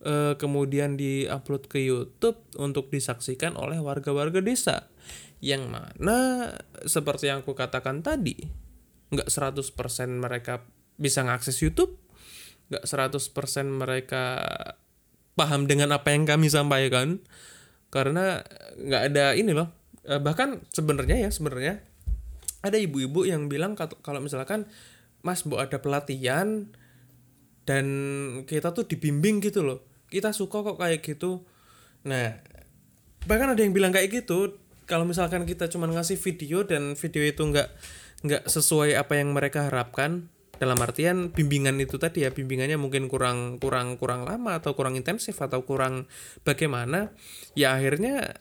eh, 0.06 0.40
kemudian 0.40 0.96
diupload 0.96 1.68
ke 1.68 1.84
YouTube 1.84 2.40
untuk 2.56 2.88
disaksikan 2.90 3.60
oleh 3.60 3.84
warga-warga 3.84 4.40
desa. 4.40 4.88
Yang 5.44 5.68
mana 5.68 6.48
seperti 6.88 7.28
yang 7.28 7.44
aku 7.44 7.52
katakan 7.52 8.00
tadi 8.00 8.40
nggak 9.14 9.30
100% 9.30 9.76
mereka 10.10 10.64
bisa 10.96 11.22
ngakses 11.22 11.60
YouTube 11.60 12.00
nggak 12.72 12.86
100% 12.88 13.70
mereka 13.70 14.48
paham 15.34 15.66
dengan 15.66 15.94
apa 15.94 16.14
yang 16.14 16.30
kami 16.30 16.50
sampaikan 16.50 17.22
karena 17.90 18.42
nggak 18.78 19.04
ada 19.14 19.26
ini 19.38 19.54
loh. 19.54 19.70
Eh, 20.04 20.20
bahkan 20.20 20.62
sebenarnya 20.74 21.28
ya 21.28 21.30
sebenarnya 21.30 21.80
ada 22.64 22.78
ibu-ibu 22.80 23.28
yang 23.28 23.48
bilang 23.52 23.76
kalau 23.76 24.20
misalkan 24.24 24.68
mas 25.24 25.44
bu 25.44 25.60
ada 25.60 25.80
pelatihan 25.80 26.68
dan 27.64 27.86
kita 28.44 28.76
tuh 28.76 28.86
dibimbing 28.88 29.40
gitu 29.40 29.64
loh. 29.64 29.86
Kita 30.12 30.36
suka 30.36 30.62
kok 30.62 30.78
kayak 30.78 31.02
gitu. 31.02 31.46
Nah 32.06 32.40
bahkan 33.24 33.56
ada 33.56 33.62
yang 33.64 33.72
bilang 33.72 33.96
kayak 33.96 34.12
gitu 34.12 34.60
kalau 34.84 35.08
misalkan 35.08 35.48
kita 35.48 35.72
cuma 35.72 35.88
ngasih 35.88 36.20
video 36.20 36.68
dan 36.68 37.00
video 37.00 37.24
itu 37.24 37.40
nggak 37.40 37.70
nggak 38.24 38.44
sesuai 38.48 38.96
apa 39.00 39.20
yang 39.20 39.32
mereka 39.32 39.68
harapkan 39.72 40.28
dalam 40.64 40.80
artian 40.80 41.36
bimbingan 41.36 41.76
itu 41.84 42.00
tadi 42.00 42.24
ya 42.24 42.32
bimbingannya 42.32 42.80
mungkin 42.80 43.12
kurang 43.12 43.60
kurang 43.60 44.00
kurang 44.00 44.24
lama 44.24 44.56
atau 44.56 44.72
kurang 44.72 44.96
intensif 44.96 45.36
atau 45.44 45.68
kurang 45.68 46.08
bagaimana 46.48 47.12
ya 47.54 47.76
akhirnya 47.76 48.40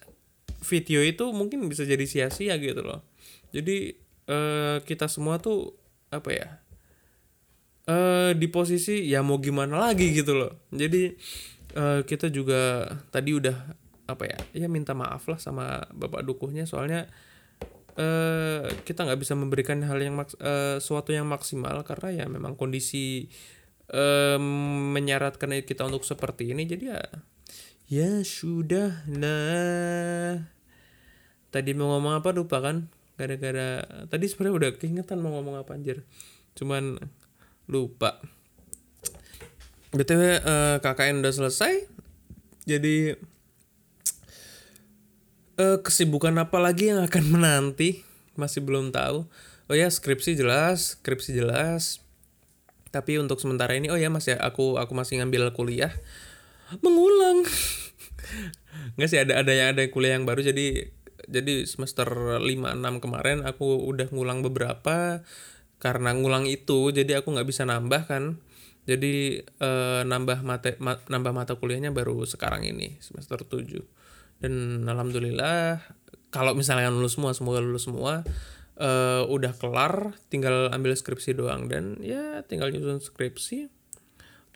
video 0.63 1.03
itu 1.03 1.35
mungkin 1.35 1.67
bisa 1.67 1.83
jadi 1.83 2.07
sia-sia 2.07 2.55
gitu 2.63 2.87
loh. 2.87 3.03
Jadi 3.51 3.99
eh, 4.31 4.77
kita 4.87 5.11
semua 5.11 5.43
tuh 5.43 5.75
apa 6.15 6.31
ya 6.31 6.49
eh 7.83 8.31
di 8.39 8.47
posisi 8.47 9.11
ya 9.11 9.27
mau 9.27 9.43
gimana 9.43 9.91
lagi? 9.91 10.15
gitu 10.15 10.39
loh. 10.39 10.63
Jadi 10.71 11.11
eh, 11.75 12.01
kita 12.07 12.31
juga 12.31 12.87
tadi 13.11 13.35
udah 13.35 13.83
apa 14.07 14.25
ya 14.27 14.39
ya 14.55 14.67
minta 14.71 14.95
maaf 14.95 15.27
lah 15.27 15.39
sama 15.43 15.83
bapak 15.91 16.23
dukuhnya 16.27 16.67
soalnya 16.67 17.11
eh 17.93 18.73
kita 18.89 19.05
nggak 19.05 19.21
bisa 19.21 19.37
memberikan 19.37 19.85
hal 19.85 20.01
yang 20.01 20.17
maks 20.17 20.33
eh, 20.41 20.81
suatu 20.81 21.13
yang 21.13 21.29
maksimal 21.29 21.85
karena 21.85 22.25
ya 22.25 22.27
memang 22.29 22.57
kondisi 22.57 23.29
eh, 23.93 24.39
menyaratkan 24.95 25.53
kita 25.65 25.85
untuk 25.85 26.05
seperti 26.09 26.57
ini. 26.57 26.65
Jadi 26.65 26.85
ya 26.89 27.01
ya 27.93 28.11
sudah 28.25 29.05
nah 29.13 30.41
tadi 31.53 31.71
mau 31.77 31.93
ngomong 31.97 32.25
apa? 32.25 32.33
Lupa 32.33 32.65
kan? 32.65 32.89
Gara-gara 33.21 33.85
tadi 34.09 34.25
sebenarnya 34.25 34.57
udah 34.57 34.71
keingetan 34.81 35.21
mau 35.21 35.37
ngomong 35.37 35.61
apa 35.61 35.77
anjir. 35.77 36.01
Cuman 36.57 36.97
lupa. 37.69 38.21
Btw 39.93 40.41
eh, 40.41 40.77
KKN 40.81 41.21
udah 41.21 41.33
selesai. 41.33 41.85
Jadi 42.65 43.13
eh, 45.59 45.79
kesibukan 45.81 46.33
apa 46.41 46.59
lagi 46.61 46.93
yang 46.93 47.05
akan 47.05 47.25
menanti? 47.29 48.05
Masih 48.39 48.65
belum 48.65 48.93
tahu. 48.95 49.29
Oh 49.71 49.77
ya 49.77 49.89
skripsi 49.89 50.37
jelas 50.37 51.01
skripsi 51.01 51.37
jelas. 51.37 52.01
Tapi 52.93 53.17
untuk 53.17 53.41
sementara 53.41 53.73
ini 53.73 53.89
oh 53.89 53.97
ya 53.97 54.13
mas 54.13 54.29
ya 54.29 54.37
aku 54.37 54.77
aku 54.77 54.93
masih 54.93 55.21
ngambil 55.21 55.53
kuliah. 55.57 55.93
Mengulang. 56.85 57.45
Nggak 58.97 59.09
sih 59.09 59.21
ada 59.21 59.41
ada 59.41 59.53
yang 59.53 59.69
ada 59.77 59.83
kuliah 59.89 60.17
yang 60.17 60.29
baru. 60.29 60.45
Jadi 60.45 60.93
jadi 61.31 61.65
semester 61.65 62.09
5 62.43 62.77
6 62.77 63.05
kemarin 63.05 63.45
aku 63.45 63.89
udah 63.89 64.09
ngulang 64.13 64.45
beberapa. 64.45 65.25
Karena 65.81 66.15
ngulang 66.15 66.47
itu 66.47 66.95
jadi 66.95 67.21
aku 67.25 67.35
nggak 67.35 67.49
bisa 67.49 67.65
nambah 67.65 68.09
kan. 68.09 68.41
Jadi 68.85 69.41
eh, 69.41 70.03
nambah 70.05 70.43
mata 70.45 70.75
ma- 70.83 71.05
nambah 71.07 71.33
mata 71.33 71.53
kuliahnya 71.57 71.95
baru 71.95 72.27
sekarang 72.27 72.67
ini 72.67 72.99
semester 72.99 73.41
7 73.47 74.02
dan 74.43 74.83
alhamdulillah 74.91 75.79
kalau 76.35 76.59
misalnya 76.59 76.91
lulus 76.91 77.15
semua 77.15 77.31
semoga 77.37 77.63
lulus 77.63 77.87
semua 77.87 78.27
eh, 78.81 79.23
udah 79.29 79.53
kelar 79.55 80.17
tinggal 80.33 80.73
ambil 80.73 80.97
skripsi 80.97 81.37
doang. 81.37 81.69
Dan 81.69 82.01
ya 82.01 82.43
tinggal 82.49 82.73
nyusun 82.75 82.99
skripsi 82.99 83.69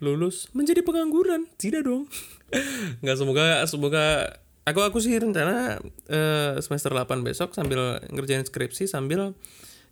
lulus. 0.03 0.51
Menjadi 0.51 0.81
pengangguran? 0.83 1.47
Tidak 1.55 1.85
dong. 1.85 2.09
Nggak 3.01 3.17
semoga 3.17 3.45
semoga 3.69 4.05
aku 4.67 4.83
aku 4.83 4.97
sih 4.99 5.15
rencana 5.15 5.79
eh, 6.09 6.59
semester 6.59 6.91
8 6.91 7.23
besok 7.23 7.55
sambil 7.55 8.03
ngerjain 8.11 8.43
skripsi 8.43 8.89
sambil 8.89 9.37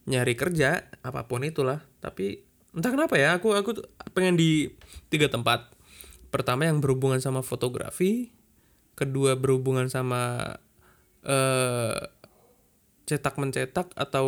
nyari 0.05 0.35
kerja 0.35 0.89
apa 1.05 1.29
pun 1.29 1.45
itulah. 1.45 1.85
Tapi 2.01 2.43
entah 2.75 2.91
kenapa 2.91 3.15
ya 3.15 3.39
aku 3.39 3.55
aku 3.55 3.79
pengen 4.11 4.35
di 4.35 4.73
tiga 5.07 5.31
tempat. 5.31 5.71
Pertama 6.33 6.67
yang 6.67 6.83
berhubungan 6.83 7.23
sama 7.23 7.39
fotografi 7.39 8.35
kedua 8.95 9.35
berhubungan 9.35 9.91
sama 9.91 10.55
eh 11.27 11.95
cetak 13.05 13.37
mencetak 13.37 13.93
atau 13.93 14.27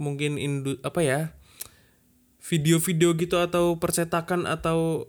mungkin 0.00 0.40
indu 0.40 0.80
apa 0.80 1.04
ya 1.04 1.20
video-video 2.42 3.14
gitu 3.14 3.38
atau 3.38 3.78
percetakan 3.78 4.50
atau 4.50 5.06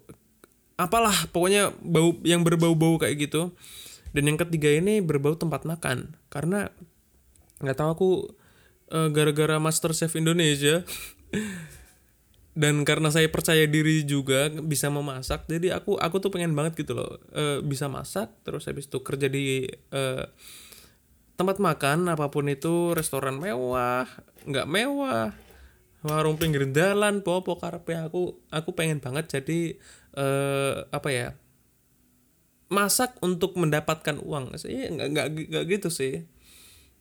apalah 0.78 1.16
pokoknya 1.34 1.74
bau 1.82 2.14
yang 2.22 2.46
berbau-bau 2.46 3.02
kayak 3.02 3.30
gitu. 3.30 3.56
Dan 4.14 4.30
yang 4.30 4.38
ketiga 4.38 4.70
ini 4.70 5.02
berbau 5.02 5.34
tempat 5.34 5.66
makan. 5.66 6.14
Karena 6.30 6.70
nggak 7.58 7.78
tahu 7.78 7.90
aku 7.90 8.10
eh, 8.94 9.10
gara-gara 9.10 9.58
Master 9.58 9.98
Chef 9.98 10.14
Indonesia 10.14 10.86
dan 12.54 12.86
karena 12.86 13.10
saya 13.10 13.26
percaya 13.34 13.66
diri 13.66 14.06
juga 14.06 14.46
bisa 14.50 14.86
memasak 14.94 15.50
jadi 15.50 15.82
aku 15.82 15.98
aku 15.98 16.22
tuh 16.22 16.30
pengen 16.30 16.54
banget 16.54 16.86
gitu 16.86 16.94
loh. 16.94 17.18
Eh, 17.34 17.66
bisa 17.66 17.90
masak 17.90 18.30
terus 18.46 18.70
habis 18.70 18.86
itu 18.86 19.02
kerja 19.02 19.26
di 19.26 19.66
eh, 19.70 20.26
tempat 21.34 21.58
makan 21.58 22.14
apa 22.14 22.30
pun 22.30 22.46
itu 22.46 22.94
restoran 22.94 23.42
mewah 23.42 24.06
nggak 24.46 24.70
mewah 24.70 25.34
warung 26.06 26.38
pinggir 26.38 26.70
jalan 26.70 27.26
popo 27.26 27.58
karepe 27.58 27.98
aku 27.98 28.38
aku 28.54 28.70
pengen 28.78 29.02
banget 29.02 29.40
jadi 29.40 29.80
eh 30.14 30.76
apa 30.94 31.10
ya 31.10 31.30
masak 32.70 33.18
untuk 33.22 33.54
mendapatkan 33.58 34.18
uang. 34.22 34.58
Sih 34.62 34.90
nggak 34.94 35.08
nggak 35.14 35.28
nggak 35.50 35.64
gitu 35.70 35.90
sih 35.94 36.26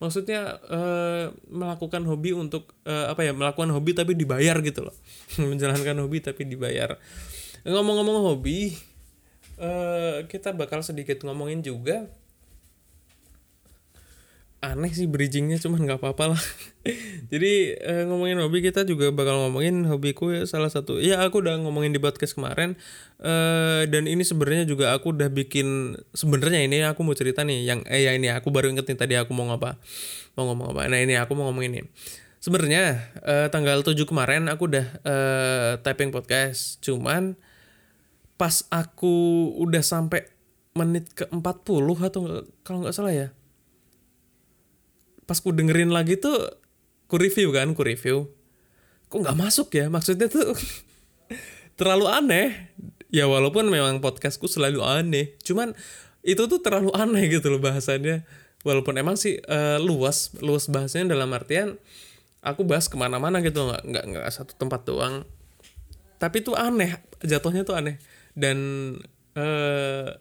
maksudnya 0.03 0.59
eh, 0.67 1.31
melakukan 1.47 2.03
hobi 2.03 2.35
untuk 2.35 2.75
eh, 2.83 3.07
apa 3.07 3.23
ya 3.23 3.31
melakukan 3.31 3.71
hobi 3.71 3.95
tapi 3.95 4.19
dibayar 4.19 4.59
gitu 4.59 4.83
loh. 4.83 4.95
Menjalankan 5.39 6.03
hobi 6.03 6.19
tapi 6.19 6.43
dibayar. 6.43 6.99
Ngomong-ngomong 7.63 8.27
hobi 8.27 8.75
eh, 9.55 10.27
kita 10.27 10.51
bakal 10.51 10.83
sedikit 10.83 11.23
ngomongin 11.23 11.63
juga 11.63 12.11
aneh 14.63 14.95
sih 14.95 15.11
bridgingnya 15.11 15.59
cuman 15.59 15.83
nggak 15.83 15.99
apa-apa 15.99 16.33
lah. 16.33 16.43
Jadi 17.31 17.75
eh, 17.75 18.03
ngomongin 18.07 18.39
hobi 18.39 18.63
kita 18.63 18.87
juga 18.87 19.11
bakal 19.11 19.43
ngomongin 19.43 19.83
hobiku 19.91 20.31
ya 20.31 20.47
salah 20.47 20.71
satu. 20.71 21.03
Ya 21.03 21.19
aku 21.19 21.43
udah 21.43 21.59
ngomongin 21.59 21.91
di 21.91 21.99
podcast 21.99 22.39
kemarin 22.39 22.79
eh 23.19 23.83
dan 23.91 24.07
ini 24.07 24.23
sebenarnya 24.23 24.63
juga 24.63 24.95
aku 24.95 25.11
udah 25.11 25.27
bikin 25.27 25.99
sebenarnya 26.15 26.63
ini 26.63 26.87
aku 26.87 27.03
mau 27.03 27.11
cerita 27.11 27.43
nih 27.43 27.67
yang 27.67 27.83
eh 27.91 28.07
ya 28.07 28.15
ini 28.15 28.31
aku 28.31 28.49
baru 28.55 28.71
inget 28.71 28.87
nih 28.87 28.95
tadi 28.95 29.13
aku 29.19 29.35
mau 29.35 29.51
ngapa 29.51 29.75
mau 30.39 30.47
ngomong 30.47 30.71
apa. 30.71 30.87
Nah 30.87 30.99
ini 31.03 31.19
aku 31.19 31.35
mau 31.35 31.51
ngomong 31.51 31.67
ini 31.67 31.83
sebenarnya 32.43 33.13
eh, 33.23 33.47
tanggal 33.51 33.83
7 33.83 33.99
kemarin 34.03 34.47
aku 34.51 34.67
udah 34.71 34.87
eh, 35.03 35.71
typing 35.83 36.11
podcast 36.11 36.79
cuman 36.83 37.39
pas 38.35 38.67
aku 38.67 39.47
udah 39.55 39.79
sampai 39.79 40.27
menit 40.75 41.07
ke 41.15 41.23
40 41.31 41.39
atau 42.03 42.43
kalau 42.67 42.77
nggak 42.83 42.95
salah 42.95 43.13
ya 43.15 43.27
pas 45.33 45.41
ku 45.41 45.49
dengerin 45.49 45.89
lagi 45.89 46.13
tuh 46.13 46.37
ku 47.09 47.17
review 47.17 47.49
kan 47.49 47.73
ku 47.73 47.81
review. 47.81 48.29
Kok 49.09 49.25
nggak 49.25 49.33
masuk 49.33 49.73
ya? 49.73 49.89
Maksudnya 49.89 50.29
tuh 50.29 50.53
terlalu 51.81 52.05
aneh. 52.05 52.69
Ya 53.09 53.25
walaupun 53.25 53.65
memang 53.65 53.97
podcastku 53.97 54.45
selalu 54.45 54.85
aneh. 54.85 55.33
Cuman 55.41 55.73
itu 56.21 56.45
tuh 56.45 56.61
terlalu 56.61 56.93
aneh 56.93 57.33
gitu 57.33 57.49
loh 57.49 57.57
bahasannya. 57.57 58.21
Walaupun 58.61 58.93
emang 59.01 59.17
sih 59.17 59.41
eh, 59.41 59.81
luas 59.81 60.37
luas 60.37 60.69
bahasanya 60.69 61.17
dalam 61.17 61.33
artian 61.33 61.81
aku 62.45 62.61
bahas 62.61 62.85
ke 62.85 62.93
mana-mana 62.93 63.41
gitu 63.41 63.65
nggak 63.65 63.89
nggak 63.89 64.05
nggak 64.13 64.25
satu 64.29 64.53
tempat 64.53 64.85
doang. 64.85 65.25
Tapi 66.21 66.45
tuh 66.45 66.53
aneh 66.53 67.01
jatuhnya 67.25 67.65
tuh 67.65 67.73
aneh. 67.73 67.97
Dan 68.37 68.57
eh 69.33 70.13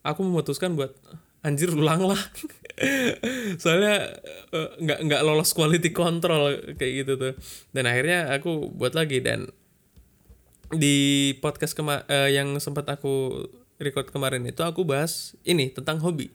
aku 0.00 0.24
memutuskan 0.24 0.72
buat 0.72 0.96
anjir 1.42 1.70
ulang 1.74 2.06
lah. 2.06 2.22
Soalnya 3.62 4.16
eh, 4.54 4.70
nggak 4.80 5.00
nggak 5.06 5.22
lolos 5.22 5.52
quality 5.52 5.90
control 5.90 6.74
kayak 6.78 6.92
gitu 7.04 7.12
tuh. 7.18 7.34
Dan 7.74 7.84
akhirnya 7.90 8.30
aku 8.32 8.70
buat 8.72 8.94
lagi 8.94 9.20
dan 9.20 9.50
di 10.72 11.30
podcast 11.44 11.76
kema 11.76 12.08
eh, 12.08 12.32
yang 12.32 12.56
sempat 12.62 12.88
aku 12.88 13.44
record 13.82 14.08
kemarin 14.14 14.46
itu 14.46 14.62
aku 14.62 14.86
bahas 14.86 15.34
ini 15.42 15.68
tentang 15.74 15.98
hobi. 16.00 16.30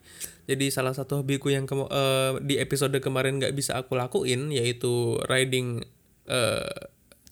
Jadi 0.47 0.71
salah 0.71 0.91
satu 0.95 1.23
hobiku 1.23 1.49
yang 1.51 1.65
kemo- 1.65 1.89
eh, 1.89 2.37
di 2.43 2.59
episode 2.59 2.95
kemarin 2.99 3.39
nggak 3.39 3.55
bisa 3.55 3.79
aku 3.79 3.95
lakuin 3.95 4.51
yaitu 4.51 5.17
riding 5.25 5.81
eh, 6.27 6.79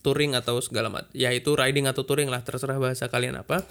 touring 0.01 0.37
atau 0.37 0.61
segala 0.61 0.93
macam 0.93 1.09
yaitu 1.11 1.57
riding 1.57 1.89
atau 1.89 2.05
touring 2.05 2.29
lah 2.31 2.41
terserah 2.41 2.79
bahasa 2.79 3.11
kalian 3.11 3.43
apa. 3.43 3.67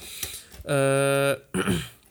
Eh 0.69 1.35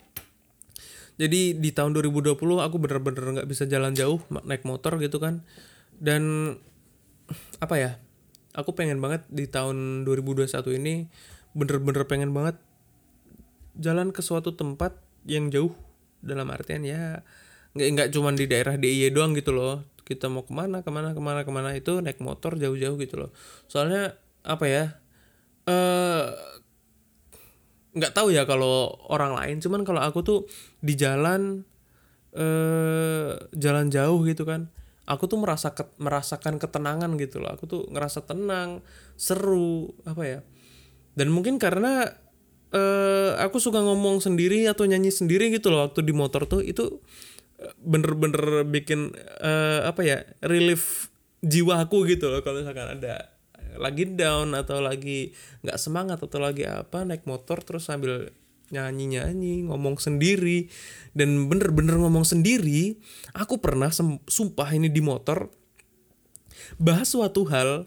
jadi 1.18 1.54
di 1.54 1.70
tahun 1.70 1.94
2020 1.94 2.34
aku 2.38 2.76
bener-bener 2.82 3.24
nggak 3.40 3.50
bisa 3.50 3.70
jalan 3.70 3.94
jauh 3.94 4.22
naik 4.46 4.66
motor 4.66 4.98
gitu 4.98 5.22
kan. 5.22 5.46
Dan 5.94 6.56
apa 7.62 7.76
ya 7.78 7.92
aku 8.58 8.74
pengen 8.74 8.98
banget 8.98 9.26
di 9.30 9.46
tahun 9.46 10.06
2021 10.10 10.50
ini 10.82 11.08
bener-bener 11.54 12.10
pengen 12.10 12.34
banget 12.34 12.58
jalan 13.78 14.10
ke 14.10 14.26
suatu 14.26 14.58
tempat 14.58 14.98
yang 15.30 15.54
jauh. 15.54 15.74
Dalam 16.24 16.50
artian 16.50 16.82
ya 16.88 17.22
nggak 17.78 17.90
nggak 17.94 18.10
cuma 18.16 18.34
di 18.34 18.50
daerah 18.50 18.80
DIY 18.80 19.14
doang 19.14 19.38
gitu 19.38 19.54
loh. 19.54 19.86
Kita 20.04 20.28
mau 20.28 20.44
ke 20.44 20.52
mana 20.52 20.82
ke 20.82 20.90
mana 20.90 21.14
ke 21.14 21.22
mana 21.22 21.46
ke 21.46 21.52
mana 21.54 21.70
itu 21.78 22.02
naik 22.02 22.20
motor 22.20 22.58
jauh-jauh 22.58 22.98
gitu 22.98 23.16
loh. 23.22 23.30
Soalnya 23.70 24.18
apa 24.44 24.66
ya 24.66 24.84
eh 25.70 26.26
nggak 27.94 28.14
tahu 28.14 28.34
ya 28.34 28.44
kalau 28.50 28.94
orang 29.10 29.38
lain. 29.38 29.58
Cuman 29.64 29.86
kalau 29.88 30.02
aku 30.02 30.20
tuh 30.26 30.40
di 30.84 30.94
jalan 30.98 31.64
eh 32.34 33.32
jalan 33.54 33.94
jauh 33.94 34.26
gitu 34.26 34.42
kan 34.42 34.74
aku 35.06 35.30
tuh 35.30 35.38
merasa 35.38 35.78
ket- 35.78 35.94
merasakan 36.02 36.58
ketenangan 36.58 37.12
gitu 37.20 37.44
loh. 37.44 37.54
Aku 37.54 37.68
tuh 37.68 37.82
ngerasa 37.92 38.24
tenang 38.26 38.82
seru 39.20 39.92
apa 40.08 40.24
ya. 40.26 40.40
Dan 41.14 41.30
mungkin 41.30 41.62
karena 41.62 42.10
eh 42.74 43.32
aku 43.38 43.62
suka 43.62 43.86
ngomong 43.86 44.18
sendiri 44.18 44.66
atau 44.66 44.90
nyanyi 44.90 45.14
sendiri 45.14 45.54
gitu 45.54 45.70
loh 45.70 45.86
waktu 45.86 46.02
di 46.02 46.14
motor 46.16 46.50
tuh 46.50 46.66
itu 46.66 47.02
bener-bener 47.80 48.66
bikin 48.68 49.14
eh, 49.40 49.82
apa 49.86 50.02
ya 50.04 50.18
relief 50.44 51.14
jiwaku 51.44 52.08
gitu 52.10 52.32
loh 52.32 52.42
kalau 52.42 52.64
misalkan 52.64 52.98
ada 53.00 53.33
lagi 53.78 54.10
down 54.10 54.54
atau 54.58 54.80
lagi 54.84 55.34
nggak 55.64 55.80
semangat 55.80 56.20
atau 56.22 56.40
lagi 56.42 56.68
apa 56.68 57.06
naik 57.06 57.26
motor 57.26 57.62
terus 57.62 57.90
sambil 57.90 58.32
nyanyi 58.74 59.18
nyanyi 59.18 59.54
ngomong 59.70 60.02
sendiri. 60.02 60.70
Dan 61.14 61.48
bener-bener 61.50 61.98
ngomong 62.02 62.26
sendiri 62.26 62.98
aku 63.38 63.62
pernah 63.62 63.94
sumpah 64.28 64.70
ini 64.74 64.90
di 64.90 65.02
motor 65.02 65.50
bahas 66.80 67.12
suatu 67.12 67.46
hal 67.52 67.86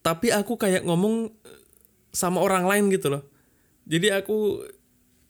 tapi 0.00 0.32
aku 0.32 0.56
kayak 0.56 0.82
ngomong 0.88 1.28
sama 2.10 2.42
orang 2.42 2.66
lain 2.66 2.90
gitu 2.90 3.12
loh. 3.12 3.22
Jadi 3.86 4.10
aku 4.10 4.64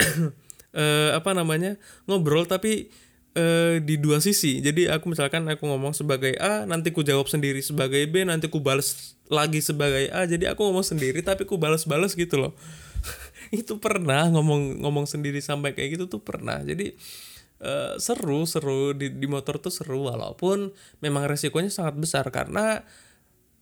eh, 0.80 1.11
apa 1.12 1.30
namanya 1.36 1.76
ngobrol 2.07 2.47
tapi 2.47 2.88
eh, 3.35 3.78
di 3.83 3.95
dua 4.01 4.18
sisi. 4.18 4.59
Jadi 4.59 4.91
aku 4.91 5.11
misalkan 5.12 5.47
aku 5.47 5.66
ngomong 5.66 5.95
sebagai 5.95 6.35
A 6.43 6.66
nanti 6.66 6.91
ku 6.91 7.07
jawab 7.07 7.31
sendiri 7.31 7.62
sebagai 7.62 8.03
B 8.11 8.26
nanti 8.26 8.51
ku 8.51 8.59
balas 8.62 9.18
lagi 9.31 9.62
sebagai 9.62 10.11
A. 10.11 10.26
Jadi 10.26 10.51
aku 10.51 10.66
ngomong 10.66 10.87
sendiri 10.87 11.22
tapi 11.22 11.47
ku 11.47 11.61
balas-balas 11.61 12.18
gitu 12.18 12.41
loh. 12.41 12.53
Itu 13.55 13.78
pernah 13.78 14.26
ngomong 14.31 14.83
ngomong 14.83 15.07
sendiri 15.07 15.39
sampai 15.39 15.74
kayak 15.74 15.99
gitu 15.99 16.05
tuh 16.11 16.22
pernah. 16.22 16.62
Jadi 16.62 16.95
eh, 17.62 17.95
seru 18.03 18.47
seru. 18.47 18.95
Di, 18.95 19.14
di 19.14 19.26
motor 19.31 19.62
tuh 19.62 19.70
seru 19.70 20.11
walaupun 20.11 20.74
memang 21.03 21.31
resikonya 21.31 21.70
sangat 21.70 21.95
besar. 21.99 22.26
Karena 22.35 22.83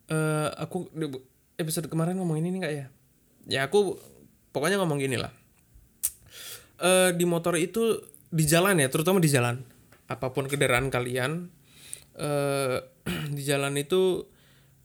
eh 0.09 0.49
aku 0.57 0.89
episode 1.61 1.93
kemarin 1.93 2.17
ngomong 2.17 2.41
ini 2.41 2.65
nggak 2.65 2.73
ya. 2.73 2.87
Ya 3.49 3.61
aku 3.69 4.01
pokoknya 4.57 4.81
ngomong 4.81 4.97
gini 4.97 5.21
lah. 5.21 5.33
Eh 6.81 7.13
di 7.13 7.29
motor 7.29 7.59
itu 7.61 8.01
di 8.29 8.45
jalan 8.45 8.81
ya 8.81 8.89
terutama 8.93 9.19
di 9.21 9.31
jalan. 9.31 9.65
Apa 10.09 10.33
pun 10.33 10.49
kendaraan 10.49 10.89
kalian 10.89 11.53
eh 12.19 12.79
di 13.37 13.43
jalan 13.45 13.77
itu 13.79 14.27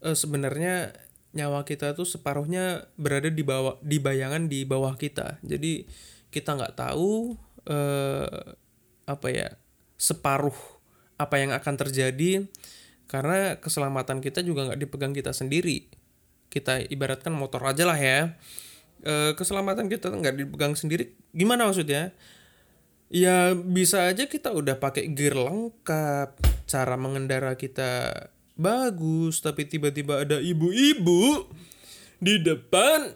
eh, 0.03 0.15
sebenarnya 0.15 0.93
nyawa 1.33 1.65
kita 1.65 1.97
tuh 1.97 2.05
separuhnya 2.05 2.85
berada 2.95 3.27
di 3.27 3.41
bawah 3.41 3.81
di 3.81 3.97
bayangan 3.97 4.47
di 4.47 4.63
bawah 4.63 4.95
kita. 4.95 5.41
Jadi 5.41 5.87
kita 6.29 6.55
nggak 6.55 6.75
tahu 6.77 7.35
eh 7.67 8.55
apa 9.03 9.27
ya 9.27 9.49
separuh 9.99 10.55
apa 11.19 11.35
yang 11.39 11.51
akan 11.51 11.75
terjadi 11.79 12.47
karena 13.07 13.59
keselamatan 13.59 14.23
kita 14.23 14.41
juga 14.41 14.71
nggak 14.71 14.79
dipegang 14.79 15.13
kita 15.15 15.31
sendiri. 15.35 15.89
Kita 16.47 16.85
ibaratkan 16.85 17.33
motor 17.33 17.65
aja 17.65 17.83
lah 17.89 17.97
ya. 17.97 18.37
Eh, 19.03 19.35
keselamatan 19.35 19.91
kita 19.91 20.07
nggak 20.07 20.31
dipegang 20.39 20.79
sendiri 20.79 21.11
gimana 21.35 21.67
maksudnya 21.67 22.15
ya 23.13 23.53
bisa 23.53 24.09
aja 24.09 24.25
kita 24.25 24.49
udah 24.49 24.81
pakai 24.81 25.13
gear 25.13 25.37
lengkap 25.37 26.33
cara 26.65 26.95
mengendara 26.97 27.53
kita 27.53 28.09
bagus 28.57 29.37
tapi 29.45 29.69
tiba-tiba 29.69 30.25
ada 30.25 30.41
ibu-ibu 30.41 31.45
di 32.17 32.41
depan 32.41 33.13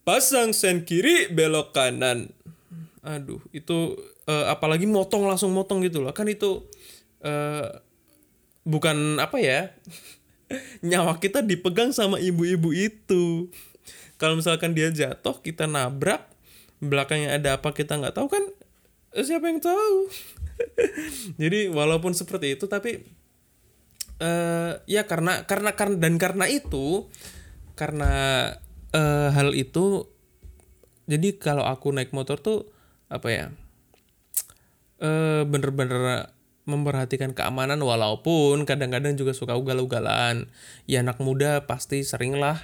pasang 0.00 0.56
sen 0.56 0.88
kiri 0.88 1.28
belok 1.28 1.76
kanan. 1.76 2.32
Aduh 3.04 3.44
itu 3.52 4.00
eh, 4.24 4.46
apalagi 4.48 4.88
motong 4.88 5.28
langsung 5.28 5.52
motong 5.52 5.84
gitu 5.84 6.00
loh. 6.00 6.16
Kan 6.16 6.32
itu 6.32 6.64
eh, 7.20 7.68
bukan 8.64 9.20
apa 9.20 9.36
ya 9.44 9.76
nyawa 10.88 11.20
kita 11.20 11.44
dipegang 11.44 11.92
sama 11.92 12.16
ibu-ibu 12.16 12.72
itu. 12.72 13.52
Kalau 14.16 14.40
misalkan 14.40 14.72
dia 14.72 14.88
jatuh 14.88 15.36
kita 15.44 15.68
nabrak 15.68 16.32
belakangnya 16.80 17.36
ada 17.36 17.60
apa 17.60 17.76
kita 17.76 18.00
nggak 18.00 18.16
tahu 18.16 18.32
kan 18.32 18.44
siapa 19.24 19.48
yang 19.48 19.60
tahu? 19.62 20.10
Jadi 21.42 21.68
walaupun 21.72 22.12
seperti 22.16 22.56
itu 22.56 22.66
tapi 22.66 23.04
eh 24.16 24.72
ya 24.88 25.04
karena 25.04 25.44
karena 25.44 25.76
karena 25.76 25.96
dan 26.00 26.16
karena 26.16 26.48
itu 26.48 27.12
karena 27.76 28.12
eh, 28.96 29.28
hal 29.28 29.52
itu 29.52 30.08
jadi 31.04 31.36
kalau 31.36 31.68
aku 31.68 31.92
naik 31.92 32.16
motor 32.16 32.40
tuh 32.40 32.72
apa 33.12 33.28
ya 33.28 33.46
eh 35.04 35.44
bener-bener 35.44 36.32
memperhatikan 36.66 37.30
keamanan 37.30 37.78
walaupun 37.78 38.66
kadang-kadang 38.66 39.14
juga 39.14 39.32
suka 39.32 39.54
ugal-ugalan. 39.54 40.50
Ya 40.90 41.00
anak 41.00 41.22
muda 41.22 41.64
pasti 41.64 42.02
sering 42.02 42.36
lah 42.36 42.58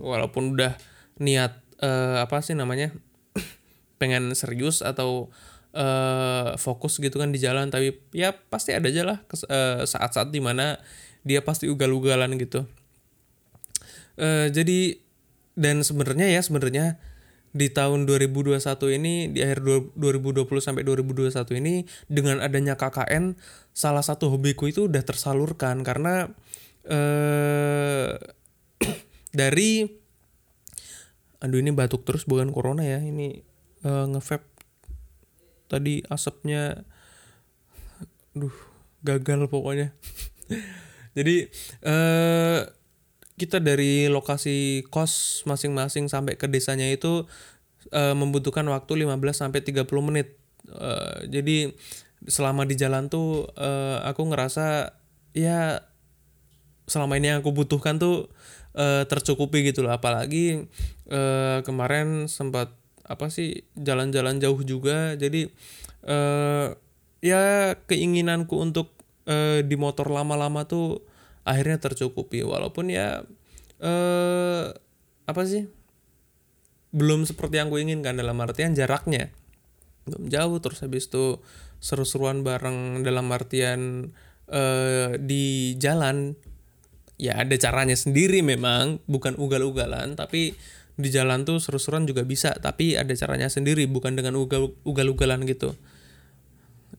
walaupun 0.00 0.56
udah 0.56 0.80
niat 1.20 1.60
eh, 1.84 2.16
apa 2.24 2.40
sih 2.40 2.56
namanya 2.56 2.96
pengen 3.98 4.32
serius 4.38 4.80
atau 4.80 5.28
eh, 5.74 6.54
fokus 6.56 6.98
gitu 7.02 7.18
kan 7.18 7.34
di 7.34 7.38
jalan 7.42 7.68
tapi 7.68 7.98
ya 8.14 8.32
pasti 8.48 8.72
ada 8.72 8.88
aja 8.88 9.02
lah 9.04 9.18
eh, 9.50 9.82
saat-saat 9.84 10.32
di 10.32 10.40
mana 10.40 10.80
dia 11.26 11.44
pasti 11.44 11.68
ugal-ugalan 11.68 12.38
gitu. 12.40 12.64
Eh, 14.18 14.48
jadi 14.50 14.98
dan 15.58 15.82
sebenarnya 15.82 16.30
ya 16.30 16.40
sebenarnya 16.42 16.98
di 17.52 17.72
tahun 17.72 18.04
2021 18.04 18.60
ini 19.00 19.32
di 19.32 19.40
akhir 19.40 19.64
dua- 19.64 19.90
2020 19.96 20.60
sampai 20.60 20.84
2021 20.84 21.58
ini 21.58 21.88
dengan 22.06 22.44
adanya 22.44 22.76
KKN 22.76 23.34
salah 23.72 24.04
satu 24.04 24.28
hobiku 24.28 24.68
itu 24.68 24.86
udah 24.86 25.02
tersalurkan 25.02 25.80
karena 25.82 26.28
eh 26.86 28.14
dari 29.38 29.88
aduh 31.38 31.58
ini 31.58 31.70
batuk 31.70 32.02
terus 32.02 32.26
bukan 32.26 32.50
corona 32.50 32.82
ya 32.82 32.98
ini 33.00 33.47
eh, 33.84 34.04
nge-vape 34.10 34.48
tadi 35.68 36.00
asapnya 36.08 36.86
duh 38.32 38.54
gagal 39.04 39.46
pokoknya 39.52 39.92
jadi 41.18 41.50
eh 41.84 42.60
kita 43.38 43.62
dari 43.62 44.10
lokasi 44.10 44.84
kos 44.90 45.46
masing-masing 45.46 46.10
sampai 46.10 46.34
ke 46.34 46.50
desanya 46.50 46.90
itu 46.90 47.24
eh, 47.94 48.12
membutuhkan 48.12 48.66
waktu 48.66 49.06
15 49.06 49.14
sampai 49.32 49.62
30 49.62 49.86
menit. 50.02 50.34
Eh, 50.66 51.30
jadi 51.30 51.70
selama 52.26 52.66
di 52.66 52.74
jalan 52.74 53.06
tuh 53.06 53.46
eh, 53.54 53.98
aku 54.02 54.26
ngerasa 54.26 54.90
ya 55.38 55.86
selama 56.90 57.14
ini 57.16 57.30
yang 57.30 57.40
aku 57.46 57.54
butuhkan 57.54 57.96
tuh 58.02 58.28
tercukupi 58.78 59.66
gitu 59.66 59.82
loh 59.82 59.90
apalagi 59.90 60.70
kemarin 61.66 62.30
sempat 62.30 62.77
apa 63.08 63.32
sih 63.32 63.64
jalan-jalan 63.74 64.38
jauh 64.38 64.60
juga. 64.62 65.16
Jadi 65.16 65.48
eh 66.04 66.68
ya 67.24 67.74
keinginanku 67.88 68.54
untuk 68.54 68.94
eh, 69.26 69.64
di 69.64 69.74
motor 69.74 70.12
lama-lama 70.12 70.68
tuh 70.68 71.02
akhirnya 71.42 71.80
tercukupi. 71.80 72.44
Walaupun 72.44 72.92
ya 72.92 73.24
eh 73.80 74.64
apa 75.24 75.42
sih 75.48 75.68
belum 76.88 77.28
seperti 77.28 77.60
yang 77.60 77.68
gue 77.68 77.80
inginkan 77.80 78.20
dalam 78.20 78.36
artian 78.44 78.76
jaraknya. 78.76 79.32
Belum 80.04 80.28
jauh 80.28 80.56
terus 80.60 80.84
habis 80.84 81.08
itu 81.08 81.40
seru-seruan 81.80 82.44
bareng 82.44 83.00
dalam 83.02 83.32
artian 83.32 84.12
eh 84.52 85.16
di 85.16 85.74
jalan. 85.80 86.36
Ya 87.18 87.34
ada 87.34 87.50
caranya 87.58 87.98
sendiri 87.98 88.46
memang 88.46 89.02
bukan 89.10 89.34
ugal-ugalan 89.42 90.14
tapi 90.14 90.54
di 90.98 91.14
jalan 91.14 91.46
tuh 91.46 91.62
seru-seruan 91.62 92.04
juga 92.10 92.26
bisa 92.26 92.50
tapi 92.58 92.98
ada 92.98 93.14
caranya 93.14 93.46
sendiri 93.46 93.86
bukan 93.86 94.18
dengan 94.18 94.34
ugal 94.34 94.74
ugal-ugalan 94.82 95.46
gitu. 95.46 95.78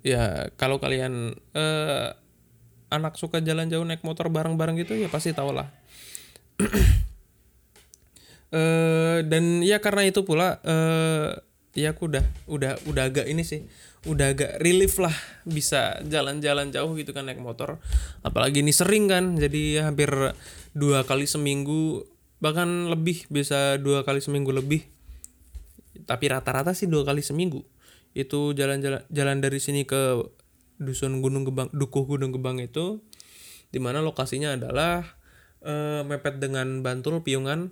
Ya 0.07 0.47
kalau 0.55 0.79
kalian 0.79 1.35
eh 1.51 2.15
anak 2.89 3.19
suka 3.19 3.43
jalan 3.43 3.67
jauh 3.67 3.83
naik 3.83 4.01
motor 4.01 4.31
bareng-bareng 4.31 4.79
gitu 4.79 4.95
ya 4.95 5.11
pasti 5.11 5.35
tau 5.35 5.51
lah. 5.51 5.67
Eh 8.49 9.21
dan 9.29 9.61
ya 9.61 9.77
karena 9.77 10.09
itu 10.09 10.25
pula 10.25 10.57
eh 10.65 11.37
ya 11.77 11.93
aku 11.93 12.09
udah 12.09 12.25
udah 12.49 12.81
udah 12.89 13.03
agak 13.05 13.29
ini 13.29 13.45
sih 13.45 13.61
udah 14.09 14.33
agak 14.33 14.57
relief 14.57 14.97
lah 14.97 15.13
bisa 15.45 16.01
jalan-jalan 16.01 16.73
jauh 16.73 16.97
gitu 16.97 17.13
kan 17.13 17.29
naik 17.29 17.37
motor. 17.37 17.77
Apalagi 18.25 18.65
ini 18.65 18.73
sering 18.73 19.05
kan 19.05 19.37
jadi 19.37 19.85
hampir 19.85 20.09
dua 20.73 21.05
kali 21.05 21.29
seminggu 21.29 22.09
bahkan 22.39 22.87
lebih 22.87 23.27
bisa 23.27 23.79
dua 23.79 24.07
kali 24.07 24.23
seminggu 24.23 24.51
lebih. 24.51 24.83
Tapi 26.07 26.25
rata-rata 26.31 26.71
sih 26.71 26.87
dua 26.87 27.03
kali 27.03 27.19
seminggu. 27.23 27.63
Itu 28.15 28.55
jalan-jalan 28.55 29.05
jalan 29.11 29.37
dari 29.43 29.59
sini 29.61 29.83
ke 29.85 30.23
dusun 30.79 31.19
Gunung 31.19 31.43
Gebang 31.43 31.69
Dukuh 31.75 32.07
Gunung 32.07 32.31
Gebang 32.31 32.57
itu 32.63 33.03
di 33.69 33.77
mana 33.77 34.01
lokasinya 34.01 34.55
adalah 34.55 35.03
uh, 35.61 36.01
mepet 36.07 36.41
dengan 36.41 36.81
Bantul 36.81 37.21
Piungan 37.21 37.69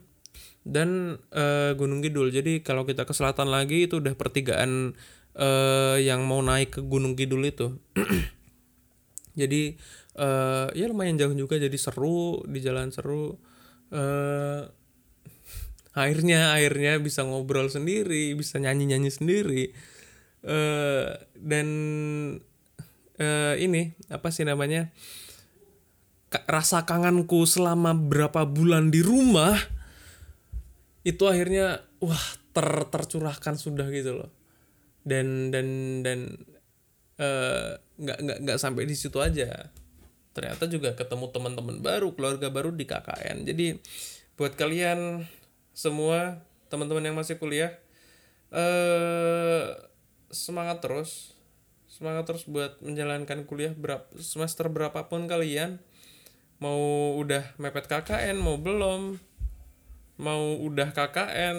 dan 0.68 1.18
uh, 1.34 1.74
Gunung 1.74 2.04
Kidul. 2.04 2.30
Jadi 2.30 2.62
kalau 2.62 2.84
kita 2.84 3.08
ke 3.08 3.16
selatan 3.16 3.50
lagi 3.50 3.88
itu 3.88 4.04
udah 4.04 4.14
pertigaan 4.14 4.94
uh, 5.40 5.96
yang 5.98 6.28
mau 6.28 6.44
naik 6.44 6.78
ke 6.78 6.82
Gunung 6.84 7.16
Kidul 7.16 7.48
itu. 7.48 7.80
Jadi 9.40 9.80
uh, 10.20 10.68
ya 10.74 10.86
lumayan 10.90 11.16
jauh 11.16 11.34
juga 11.38 11.62
jadi 11.62 11.78
seru 11.78 12.42
di 12.50 12.58
jalan 12.58 12.90
seru 12.90 13.38
uh, 13.98 14.68
airnya 15.98 16.54
airnya 16.54 17.02
bisa 17.02 17.26
ngobrol 17.26 17.74
sendiri 17.74 18.38
bisa 18.38 18.62
nyanyi 18.62 18.94
nyanyi 18.94 19.12
sendiri. 19.12 19.64
Uh, 20.46 21.18
dan 21.34 21.68
uh, 23.18 23.56
ini 23.58 23.98
apa 24.14 24.30
sih 24.30 24.46
namanya 24.46 24.94
rasa 26.46 26.86
kangenku 26.86 27.44
selama 27.50 27.98
berapa 27.98 28.46
bulan 28.46 28.94
di 28.94 29.02
rumah 29.02 29.58
itu 31.02 31.24
akhirnya 31.26 31.82
wah 32.04 32.26
ter 32.54 32.68
tercurahkan 32.94 33.56
sudah 33.58 33.90
gitu 33.90 34.22
loh. 34.22 34.32
Dan 35.08 35.50
dan 35.50 35.68
dan 36.04 36.20
nggak 37.98 38.18
uh, 38.20 38.24
nggak 38.24 38.38
nggak 38.46 38.60
sampai 38.62 38.86
di 38.86 38.94
situ 38.94 39.18
aja 39.18 39.72
ternyata 40.38 40.70
juga 40.70 40.94
ketemu 40.94 41.34
teman-teman 41.34 41.82
baru 41.82 42.14
keluarga 42.14 42.54
baru 42.54 42.70
di 42.70 42.86
KKN 42.86 43.50
jadi 43.50 43.82
buat 44.38 44.54
kalian 44.54 45.26
semua 45.74 46.46
teman-teman 46.70 47.02
yang 47.02 47.18
masih 47.18 47.42
kuliah 47.42 47.74
eh 48.54 49.88
semangat 50.32 50.84
terus. 50.84 51.36
Semangat 51.88 52.30
terus 52.30 52.46
buat 52.46 52.78
menjalankan 52.84 53.48
kuliah 53.48 53.74
berapa 53.74 54.06
semester 54.20 54.70
berapapun 54.70 55.26
kalian. 55.26 55.82
Mau 56.62 57.14
udah 57.22 57.54
mepet 57.62 57.86
KKN 57.86 58.38
mau 58.42 58.58
belum 58.58 59.22
mau 60.18 60.58
udah 60.58 60.90
KKN 60.94 61.58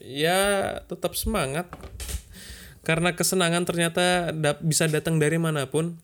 ya 0.00 0.74
tetap 0.86 1.14
semangat. 1.14 1.70
Karena 2.80 3.12
kesenangan 3.12 3.68
ternyata 3.68 4.32
da 4.32 4.56
bisa 4.56 4.88
datang 4.88 5.20
dari 5.20 5.36
mana 5.36 5.68
pun 5.68 6.00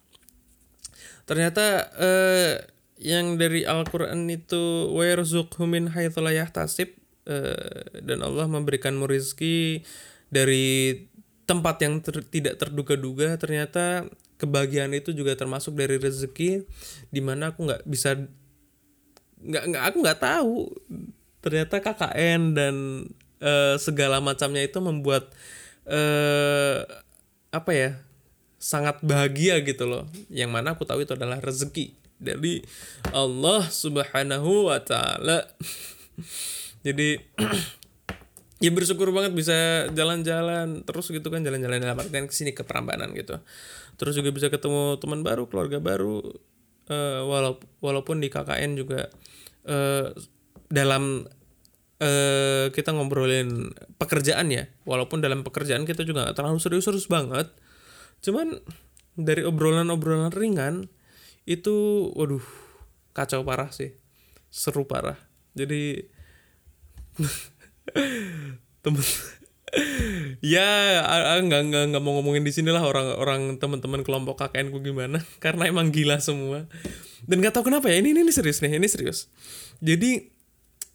ternyata 1.27 1.91
eh, 1.99 2.55
yang 2.97 3.37
dari 3.37 3.69
Al-Quran 3.69 4.25
itu 4.33 4.89
wairzukhumin 4.95 5.93
haitsulayah 5.93 6.49
tasib 6.49 6.97
eh, 7.29 8.01
dan 8.01 8.25
Allah 8.25 8.49
memberikanmu 8.49 9.05
rizki 9.05 9.85
dari 10.33 11.05
tempat 11.47 11.77
yang 11.85 12.03
ter, 12.03 12.25
tidak 12.27 12.59
terduga-duga 12.59 13.39
ternyata 13.39 14.09
kebahagiaan 14.37 14.93
itu 14.97 15.13
juga 15.13 15.37
termasuk 15.37 15.77
dari 15.77 15.97
rezeki 15.97 16.65
di 17.09 17.21
mana 17.21 17.53
aku 17.53 17.69
nggak 17.69 17.83
bisa 17.89 18.17
nggak 19.41 19.65
nggak 19.73 19.85
aku 19.93 19.97
nggak 20.03 20.21
tahu. 20.21 20.57
Ternyata 21.41 21.79
KKN 21.79 22.41
dan 22.59 22.75
uh, 23.39 23.77
segala 23.79 24.19
macamnya 24.19 24.67
itu 24.67 24.83
membuat 24.83 25.31
uh, 25.87 26.83
apa 27.55 27.71
ya 27.73 27.91
sangat 28.67 28.99
bahagia 29.07 29.63
gitu 29.63 29.87
loh. 29.87 30.11
Yang 30.27 30.51
mana 30.51 30.75
aku 30.75 30.83
tahu 30.83 31.07
itu 31.07 31.15
adalah 31.15 31.39
rezeki 31.39 31.95
dari 32.19 32.67
Allah 33.15 33.63
Subhanahu 33.71 34.67
wa 34.67 34.83
taala. 34.83 35.47
Jadi 36.87 37.15
ya 38.65 38.71
bersyukur 38.75 39.15
banget 39.15 39.39
bisa 39.39 39.87
jalan-jalan 39.95 40.83
terus 40.83 41.07
gitu 41.15 41.29
kan 41.31 41.47
jalan-jalan 41.47 41.79
dalam 41.79 41.95
artian 41.95 42.27
ke 42.27 42.35
sini 42.35 42.51
ke 42.51 42.67
Prambanan 42.67 43.15
gitu. 43.15 43.39
Terus 43.95 44.19
juga 44.19 44.35
bisa 44.35 44.51
ketemu 44.51 44.99
teman 44.99 45.23
baru 45.23 45.47
keluarga 45.47 45.79
baru 45.79 46.27
uh, 46.91 47.23
walaupun 47.23 47.67
walaupun 47.79 48.17
di 48.19 48.29
KKN 48.35 48.71
juga 48.75 49.07
uh, 49.71 50.11
dalam 50.67 51.23
uh, 52.03 52.67
kita 52.75 52.91
ngobrolin 52.97 53.71
pekerjaan 54.01 54.51
ya. 54.51 54.67
Walaupun 54.89 55.23
dalam 55.23 55.47
pekerjaan 55.47 55.87
kita 55.87 56.03
juga 56.03 56.35
terlalu 56.35 56.59
serius-serius 56.59 57.07
banget 57.07 57.47
cuman 58.25 58.61
dari 59.17 59.43
obrolan-obrolan 59.43 60.33
ringan 60.33 60.93
itu 61.49 62.09
waduh 62.13 62.45
kacau 63.17 63.41
parah 63.47 63.73
sih. 63.73 63.97
Seru 64.53 64.85
parah. 64.85 65.17
Jadi 65.57 66.05
temen 68.85 69.03
ya 70.55 70.69
nggak 71.43 71.63
nggak 71.73 71.85
nggak 71.93 72.03
mau 72.03 72.19
ngomongin 72.21 72.45
di 72.47 72.53
sini 72.55 72.71
lah 72.71 72.85
orang-orang 72.87 73.59
teman-teman 73.61 74.05
kelompok 74.05 74.47
KKN 74.47 74.69
ku 74.75 74.79
gimana. 74.85 75.23
Karena 75.45 75.71
emang 75.71 75.89
gila 75.91 76.21
semua. 76.21 76.69
Dan 77.25 77.41
nggak 77.41 77.57
tahu 77.57 77.73
kenapa 77.73 77.89
ya 77.89 77.99
ini, 77.99 78.13
ini 78.13 78.21
ini 78.27 78.33
serius 78.35 78.61
nih 78.61 78.77
ini 78.77 78.89
serius. 78.91 79.33
Jadi 79.81 80.29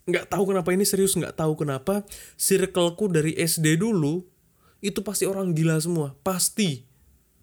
nggak 0.02 0.30
tahu 0.30 0.50
kenapa 0.50 0.74
ini 0.74 0.82
serius 0.82 1.14
nggak 1.14 1.38
tahu 1.38 1.54
kenapa 1.54 2.02
circleku 2.34 3.06
dari 3.06 3.38
SD 3.38 3.78
dulu 3.78 4.26
itu 4.82 4.98
pasti 5.02 5.26
orang 5.26 5.54
gila 5.54 5.78
semua. 5.78 6.14
Pasti 6.26 6.91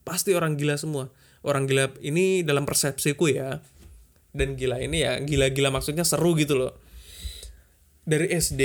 pasti 0.10 0.34
orang 0.34 0.58
gila 0.58 0.74
semua. 0.82 1.14
Orang 1.46 1.70
gila 1.70 1.94
ini 2.02 2.42
dalam 2.42 2.66
persepsiku 2.66 3.30
ya. 3.30 3.62
Dan 4.34 4.58
gila 4.58 4.82
ini 4.82 5.06
ya 5.06 5.22
gila-gila 5.22 5.70
maksudnya 5.70 6.02
seru 6.02 6.34
gitu 6.34 6.58
loh. 6.58 6.74
Dari 8.10 8.34
SD 8.34 8.62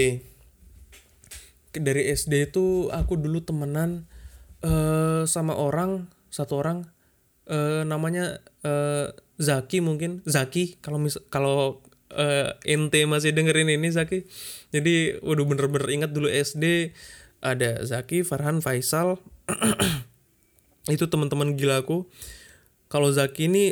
dari 1.75 2.07
SD 2.09 2.55
itu 2.55 2.89
aku 2.89 3.19
dulu 3.19 3.43
temenan 3.43 4.07
uh, 4.63 5.27
sama 5.27 5.59
orang 5.59 6.07
satu 6.31 6.63
orang 6.63 6.87
uh, 7.51 7.83
namanya 7.83 8.39
uh, 8.63 9.11
Zaki 9.39 9.83
mungkin. 9.83 10.23
Zaki 10.23 10.79
kalau 10.79 11.03
mis 11.03 11.19
kalau 11.31 11.83
uh, 12.15 12.49
ente 12.63 13.03
masih 13.11 13.35
dengerin 13.35 13.75
ini 13.75 13.91
Zaki. 13.91 14.27
Jadi 14.71 15.19
waduh 15.23 15.47
bener-bener 15.47 15.91
ingat 15.91 16.11
dulu 16.15 16.31
SD 16.31 16.95
ada 17.43 17.83
Zaki 17.83 18.23
Farhan 18.23 18.63
Faisal 18.63 19.19
itu 20.89 21.09
teman-teman 21.09 21.57
gila 21.57 21.81
aku. 21.81 22.05
Kalau 22.93 23.09
Zaki 23.09 23.49
ini 23.49 23.65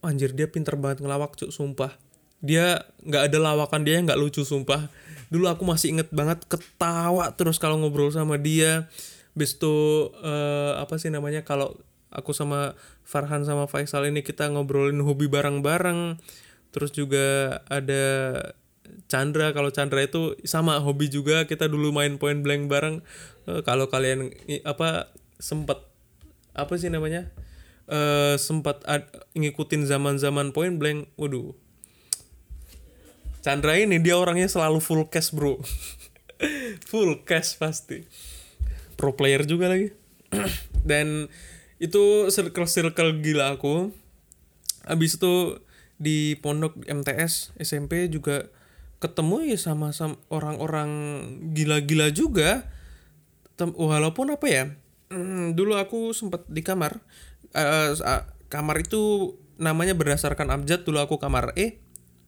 anjir 0.00 0.32
dia 0.32 0.48
pinter 0.48 0.78
banget 0.80 1.04
ngelawak 1.04 1.36
cuk 1.36 1.52
sumpah. 1.52 1.92
Dia 2.40 2.84
nggak 3.04 3.32
ada 3.32 3.38
lawakan 3.40 3.84
dia 3.84 4.00
nggak 4.00 4.16
lucu 4.16 4.42
sumpah. 4.46 4.88
Dulu 5.28 5.50
aku 5.50 5.66
masih 5.66 5.98
inget 5.98 6.08
banget 6.14 6.44
ketawa 6.48 7.34
terus 7.36 7.60
kalau 7.60 7.76
ngobrol 7.80 8.08
sama 8.14 8.40
dia. 8.40 8.88
Bis 9.36 9.52
itu 9.52 10.08
uh, 10.24 10.80
apa 10.80 10.96
sih 10.96 11.12
namanya 11.12 11.44
kalau 11.44 11.76
aku 12.08 12.32
sama 12.32 12.72
Farhan 13.04 13.44
sama 13.44 13.68
Faisal 13.68 14.08
ini 14.08 14.24
kita 14.24 14.48
ngobrolin 14.48 14.98
hobi 15.04 15.28
bareng-bareng. 15.28 16.16
Terus 16.72 16.90
juga 16.96 17.60
ada 17.68 18.04
Chandra 19.10 19.52
kalau 19.52 19.68
Chandra 19.74 20.00
itu 20.02 20.38
sama 20.46 20.78
hobi 20.80 21.10
juga 21.12 21.44
kita 21.44 21.68
dulu 21.68 21.92
main 21.92 22.16
point 22.16 22.40
blank 22.40 22.72
bareng. 22.72 23.04
Uh, 23.44 23.60
kalau 23.60 23.92
kalian 23.92 24.32
apa 24.64 25.12
sempat 25.36 25.85
apa 26.56 26.80
sih 26.80 26.88
namanya? 26.88 27.28
Uh, 27.86 28.34
sempat 28.40 28.82
ngikutin 29.36 29.86
zaman-zaman 29.86 30.50
point 30.50 30.74
blank. 30.80 31.12
Waduh. 31.20 31.54
Chandra 33.46 33.78
ini 33.78 34.02
dia 34.02 34.18
orangnya 34.18 34.50
selalu 34.50 34.82
full 34.82 35.06
cash 35.06 35.30
bro. 35.30 35.62
Full 36.90 37.24
cash 37.24 37.56
pasti. 37.56 38.04
Pro 38.98 39.14
player 39.14 39.46
juga 39.46 39.70
lagi. 39.70 39.94
Dan 40.90 41.30
itu 41.78 42.26
circle 42.28 42.66
circle 42.66 43.22
gila 43.22 43.54
aku. 43.54 43.94
Abis 44.82 45.16
itu 45.16 45.62
di 45.96 46.36
pondok 46.42 46.76
MTS 46.84 47.56
SMP 47.56 48.10
juga 48.12 48.50
ketemu 49.00 49.54
ya 49.54 49.58
sama 49.60 49.94
sama 49.94 50.18
orang-orang 50.28 50.90
gila-gila 51.54 52.10
juga. 52.10 52.66
Tem 53.56 53.72
walaupun 53.72 54.34
apa 54.34 54.46
ya 54.50 54.64
hmm, 55.10 55.54
dulu 55.58 55.76
aku 55.78 56.14
sempat 56.16 56.46
di 56.46 56.62
kamar. 56.64 57.00
Uh, 57.56 57.94
kamar 58.52 58.82
itu 58.82 59.34
namanya 59.56 59.96
berdasarkan 59.96 60.52
abjad 60.52 60.84
dulu 60.84 61.00
aku 61.00 61.16
kamar 61.16 61.56
E. 61.56 61.80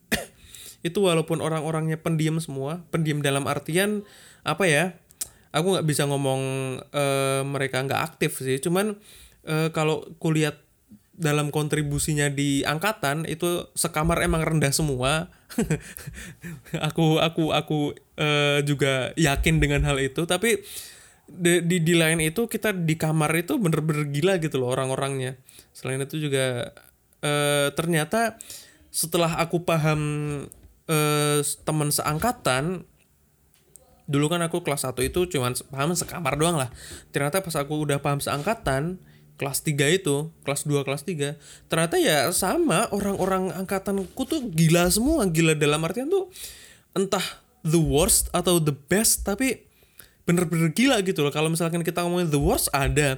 Itu 0.89 1.05
walaupun 1.05 1.45
orang-orangnya 1.45 2.01
pendiam 2.01 2.41
semua 2.41 2.87
pendiam 2.89 3.20
dalam 3.20 3.45
artian 3.45 4.07
apa 4.47 4.64
ya 4.64 4.97
aku 5.53 5.76
nggak 5.76 5.87
bisa 5.89 6.09
ngomong 6.09 6.43
uh, 6.81 7.43
mereka 7.45 7.85
nggak 7.85 8.03
aktif 8.14 8.41
sih. 8.41 8.57
Cuman 8.61 8.97
uh, 9.49 9.68
kalau 9.72 10.05
kuliah 10.20 10.57
dalam 11.18 11.51
kontribusinya 11.51 12.31
di 12.31 12.62
angkatan 12.62 13.26
itu 13.26 13.66
sekamar 13.74 14.22
emang 14.22 14.47
rendah 14.47 14.70
semua. 14.70 15.35
Aku 16.93 17.18
aku 17.18 17.51
aku 17.51 17.97
uh, 18.20 18.61
juga 18.62 19.11
yakin 19.18 19.59
dengan 19.59 19.83
hal 19.83 19.99
itu. 19.99 20.22
Tapi 20.29 20.62
di, 21.29 21.61
di 21.61 21.76
di 21.85 21.95
lain 21.95 22.24
itu 22.24 22.49
kita 22.49 22.72
di 22.72 22.97
kamar 22.97 23.31
itu 23.37 23.61
bener-bener 23.61 24.09
gila 24.09 24.41
gitu 24.41 24.57
loh 24.59 24.72
orang-orangnya. 24.72 25.37
Selain 25.76 26.01
itu 26.01 26.16
juga 26.16 26.72
uh, 27.20 27.68
ternyata 27.76 28.41
setelah 28.89 29.37
aku 29.37 29.62
paham 29.62 30.01
uh, 30.89 31.39
teman 31.62 31.93
seangkatan 31.93 32.89
dulu 34.09 34.33
kan 34.33 34.41
aku 34.41 34.64
kelas 34.64 34.89
1 34.89 34.97
itu 35.05 35.29
cuman 35.29 35.53
paham 35.68 35.93
sekamar 35.93 36.41
doang 36.41 36.57
lah. 36.57 36.72
Ternyata 37.12 37.45
pas 37.45 37.55
aku 37.61 37.85
udah 37.85 38.01
paham 38.01 38.24
seangkatan 38.24 38.97
kelas 39.37 39.62
3 39.62 40.01
itu 40.01 40.33
kelas 40.43 40.66
2 40.66 40.83
kelas 40.83 41.07
3 41.07 41.39
ternyata 41.70 41.95
ya 42.03 42.26
sama 42.35 42.91
orang-orang 42.91 43.53
angkatanku 43.53 44.22
tuh 44.24 44.49
gila 44.49 44.89
semua. 44.89 45.29
Gila 45.29 45.53
dalam 45.53 45.85
artian 45.85 46.09
tuh 46.09 46.33
entah 46.97 47.22
the 47.61 47.79
worst 47.79 48.33
atau 48.33 48.57
the 48.57 48.72
best 48.72 49.29
tapi 49.29 49.68
bener-bener 50.29 50.68
gila 50.76 51.01
gitu 51.01 51.24
loh. 51.24 51.33
Kalau 51.33 51.49
misalkan 51.49 51.81
kita 51.81 52.05
ngomongin 52.05 52.29
the 52.29 52.37
worst 52.37 52.68
ada. 52.76 53.16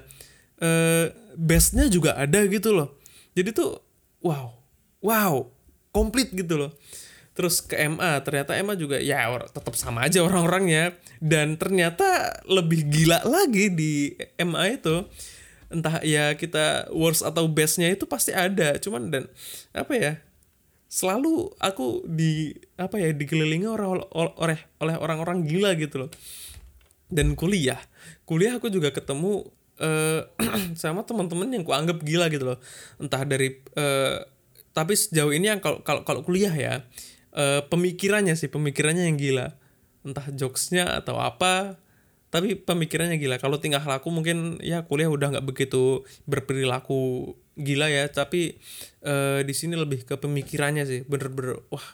Uh, 0.60 1.10
bestnya 1.34 1.90
juga 1.90 2.14
ada 2.14 2.46
gitu 2.46 2.70
loh. 2.70 2.94
Jadi 3.34 3.50
tuh 3.50 3.82
wow. 4.22 4.54
Wow. 5.02 5.50
Komplit 5.90 6.30
gitu 6.30 6.54
loh. 6.54 6.70
Terus 7.34 7.58
ke 7.58 7.74
MA 7.90 8.22
ternyata 8.22 8.54
MA 8.62 8.78
juga 8.78 9.02
ya 9.02 9.26
tetap 9.50 9.74
sama 9.74 10.06
aja 10.06 10.22
orang-orangnya. 10.22 10.94
Dan 11.18 11.58
ternyata 11.58 12.38
lebih 12.46 12.86
gila 12.86 13.26
lagi 13.26 13.74
di 13.74 14.14
MA 14.38 14.78
itu. 14.78 15.02
Entah 15.66 15.98
ya 16.06 16.38
kita 16.38 16.94
worst 16.94 17.26
atau 17.26 17.50
bestnya 17.50 17.90
itu 17.90 18.06
pasti 18.06 18.30
ada. 18.30 18.78
Cuman 18.78 19.10
dan 19.10 19.26
apa 19.74 19.92
ya 19.98 20.12
selalu 20.90 21.54
aku 21.62 22.02
di 22.06 22.50
apa 22.74 22.98
ya 22.98 23.14
dikelilingi 23.14 23.66
orang 23.70 24.02
oleh 24.10 24.58
oleh 24.82 24.96
orang-orang 24.98 25.46
gila 25.46 25.78
gitu 25.78 26.02
loh 26.06 26.10
dan 27.10 27.34
kuliah. 27.34 27.78
Kuliah 28.24 28.56
aku 28.56 28.70
juga 28.70 28.94
ketemu 28.94 29.50
uh, 29.82 30.22
sama 30.80 31.02
teman-teman 31.02 31.50
yang 31.50 31.66
kuanggap 31.66 32.00
gila 32.00 32.30
gitu 32.30 32.54
loh. 32.54 32.58
Entah 33.02 33.26
dari 33.26 33.60
uh, 33.74 34.22
tapi 34.70 34.94
sejauh 34.94 35.34
ini 35.34 35.50
yang 35.50 35.60
kalau 35.60 35.82
kalau 35.82 36.06
kalau 36.06 36.22
kuliah 36.22 36.54
ya 36.54 36.86
uh, 37.34 37.66
pemikirannya 37.66 38.38
sih 38.38 38.48
pemikirannya 38.48 39.10
yang 39.10 39.18
gila. 39.18 39.58
Entah 40.06 40.30
jokesnya 40.32 40.96
atau 40.96 41.20
apa 41.20 41.76
tapi 42.30 42.54
pemikirannya 42.54 43.18
gila. 43.18 43.42
Kalau 43.42 43.58
tingkah 43.58 43.82
laku 43.82 44.14
mungkin 44.14 44.62
ya 44.62 44.86
kuliah 44.86 45.10
udah 45.10 45.34
nggak 45.34 45.46
begitu 45.50 46.06
berperilaku 46.30 47.34
gila 47.58 47.90
ya. 47.90 48.06
Tapi 48.06 48.62
uh, 49.02 49.42
di 49.42 49.54
sini 49.54 49.74
lebih 49.74 50.06
ke 50.06 50.14
pemikirannya 50.14 50.86
sih. 50.86 51.02
Bener-bener 51.02 51.58
wah 51.74 51.86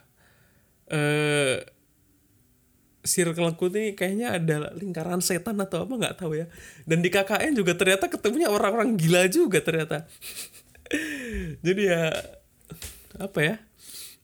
uh, 0.92 1.56
circleku 3.06 3.70
nih 3.70 3.94
kayaknya 3.94 4.36
ada 4.36 4.74
lingkaran 4.74 5.22
setan 5.22 5.56
atau 5.62 5.86
apa 5.86 5.94
nggak 5.94 6.16
tahu 6.18 6.36
ya. 6.36 6.46
Dan 6.84 7.00
di 7.00 7.08
KKN 7.08 7.54
juga 7.54 7.78
ternyata 7.78 8.10
ketemunya 8.10 8.50
orang-orang 8.50 8.98
gila 8.98 9.30
juga 9.30 9.62
ternyata. 9.62 10.04
Jadi 11.66 11.82
ya 11.86 12.10
apa 13.16 13.40
ya 13.40 13.56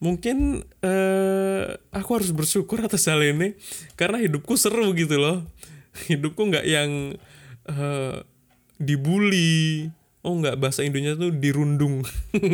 mungkin 0.03 0.67
uh, 0.83 1.65
aku 1.95 2.11
harus 2.19 2.35
bersyukur 2.35 2.83
atas 2.83 3.07
hal 3.07 3.23
ini 3.23 3.55
karena 3.95 4.19
hidupku 4.19 4.59
seru 4.59 4.91
gitu 4.99 5.15
loh. 5.17 5.47
Hidupku 6.11 6.43
nggak 6.51 6.67
yang 6.67 7.15
uh, 7.71 8.27
dibully. 8.83 9.89
Oh 10.23 10.39
nggak 10.39 10.59
bahasa 10.59 10.83
Indonesia 10.87 11.19
tuh 11.19 11.35
dirundung. 11.35 12.07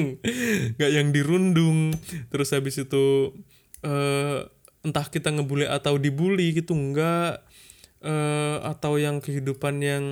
Nggak 0.80 0.88
yang 0.88 1.12
dirundung. 1.12 1.92
Terus 2.32 2.56
habis 2.56 2.80
itu 2.80 3.36
uh, 3.84 4.48
entah 4.88 5.04
kita 5.04 5.28
ngebully 5.28 5.68
atau 5.68 6.00
dibully 6.00 6.56
gitu 6.56 6.72
nggak 6.72 7.44
uh, 8.02 8.56
atau 8.64 8.96
yang 8.96 9.20
kehidupan 9.20 9.84
yang 9.84 10.04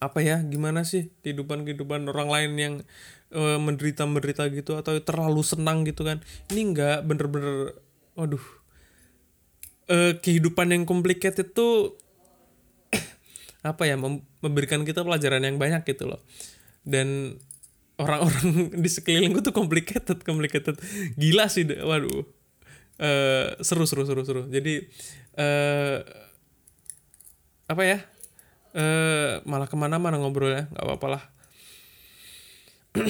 apa 0.00 0.24
ya 0.24 0.40
gimana 0.40 0.82
sih 0.82 1.12
kehidupan 1.20 1.62
kehidupan 1.68 2.08
orang 2.08 2.28
lain 2.32 2.52
yang 2.56 2.74
uh, 3.36 3.60
menderita 3.60 4.08
menderita 4.08 4.48
gitu 4.48 4.80
atau 4.80 4.96
terlalu 4.98 5.44
senang 5.44 5.84
gitu 5.84 6.02
kan. 6.02 6.24
Ini 6.50 6.60
nggak 6.72 6.98
bener-bener 7.06 7.76
waduh. 8.16 8.42
Uh, 9.90 10.14
kehidupan 10.22 10.70
yang 10.70 10.82
complicated 10.86 11.50
itu 11.50 11.98
apa 13.60 13.90
ya 13.90 13.98
memberikan 14.40 14.86
kita 14.86 15.04
pelajaran 15.04 15.44
yang 15.44 15.60
banyak 15.60 15.84
gitu 15.84 16.08
loh. 16.08 16.24
Dan 16.80 17.36
orang-orang 18.00 18.72
di 18.82 18.88
sekelilingku 18.88 19.44
tuh 19.44 19.52
complicated 19.52 20.24
complicated. 20.24 20.80
Gila 21.20 21.52
sih 21.52 21.68
waduh 21.68 22.39
uh, 23.00 23.56
seru 23.64 23.88
seru 23.88 24.04
seru 24.04 24.22
seru. 24.22 24.42
Jadi 24.52 24.84
uh, 25.40 26.04
apa 27.66 27.82
ya? 27.82 27.98
Uh, 28.70 29.42
malah 29.50 29.66
ke 29.66 29.74
mana-mana 29.74 30.14
ngobrol 30.14 30.54
ya 30.54 30.68
nggak 30.70 30.84
apa-apa 30.84 31.06
lah. 31.18 31.22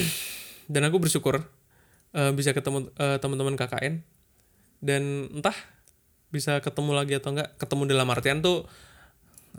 Dan 0.72 0.86
aku 0.86 1.03
bersyukur 1.03 1.45
uh, 2.14 2.32
bisa 2.32 2.55
ketemu 2.55 2.88
uh, 2.97 3.18
teman-teman 3.18 3.59
KKN 3.59 4.01
dan 4.80 5.28
entah 5.28 5.55
bisa 6.32 6.59
ketemu 6.64 6.97
lagi 6.97 7.20
atau 7.20 7.36
enggak 7.36 7.53
ketemu 7.61 7.82
dalam 7.91 8.09
artian 8.09 8.41
tuh 8.41 8.64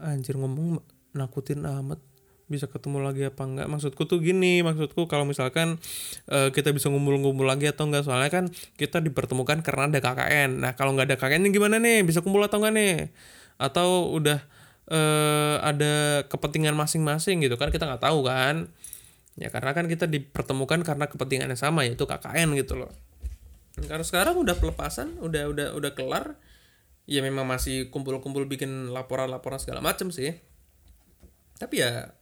anjir 0.02 0.40
ngomong 0.40 0.82
nakutin 1.14 1.68
amat 1.68 2.02
bisa 2.52 2.68
ketemu 2.68 3.00
lagi 3.00 3.24
apa 3.32 3.48
enggak. 3.48 3.68
Maksudku 3.72 4.04
tuh 4.04 4.20
gini 4.20 4.60
maksudku 4.60 5.08
kalau 5.08 5.24
misalkan 5.24 5.80
uh, 6.28 6.52
kita 6.52 6.76
bisa 6.76 6.92
ngumpul-ngumpul 6.92 7.48
lagi 7.48 7.72
atau 7.72 7.88
enggak 7.88 8.04
soalnya 8.04 8.28
kan 8.28 8.52
kita 8.76 9.00
dipertemukan 9.00 9.64
karena 9.64 9.88
ada 9.88 10.00
KKN 10.04 10.60
nah 10.60 10.72
kalau 10.76 10.92
nggak 10.92 11.08
ada 11.08 11.18
KKN 11.18 11.48
gimana 11.56 11.80
nih? 11.80 12.04
Bisa 12.04 12.20
kumpul 12.20 12.44
atau 12.44 12.60
enggak 12.60 12.76
nih? 12.76 12.96
Atau 13.56 14.12
udah 14.12 14.44
uh, 14.92 15.64
ada 15.64 16.28
kepentingan 16.28 16.76
masing-masing 16.76 17.40
gitu 17.40 17.56
kan 17.56 17.72
kita 17.72 17.88
nggak 17.88 18.04
tahu 18.04 18.28
kan. 18.28 18.68
Ya 19.40 19.48
karena 19.48 19.72
kan 19.72 19.88
kita 19.88 20.12
dipertemukan 20.12 20.84
karena 20.84 21.08
kepentingannya 21.08 21.56
sama 21.56 21.88
yaitu 21.88 22.04
KKN 22.04 22.52
gitu 22.60 22.76
loh. 22.76 22.92
Karena 23.80 24.04
sekarang 24.04 24.36
udah 24.36 24.60
pelepasan 24.60 25.16
udah 25.24 25.48
udah 25.48 25.68
udah 25.80 25.92
kelar. 25.96 26.36
Ya 27.10 27.24
memang 27.24 27.48
masih 27.48 27.90
kumpul-kumpul 27.90 28.46
bikin 28.46 28.92
laporan-laporan 28.92 29.58
segala 29.58 29.80
macem 29.80 30.12
sih. 30.12 30.38
Tapi 31.58 31.82
ya 31.82 32.14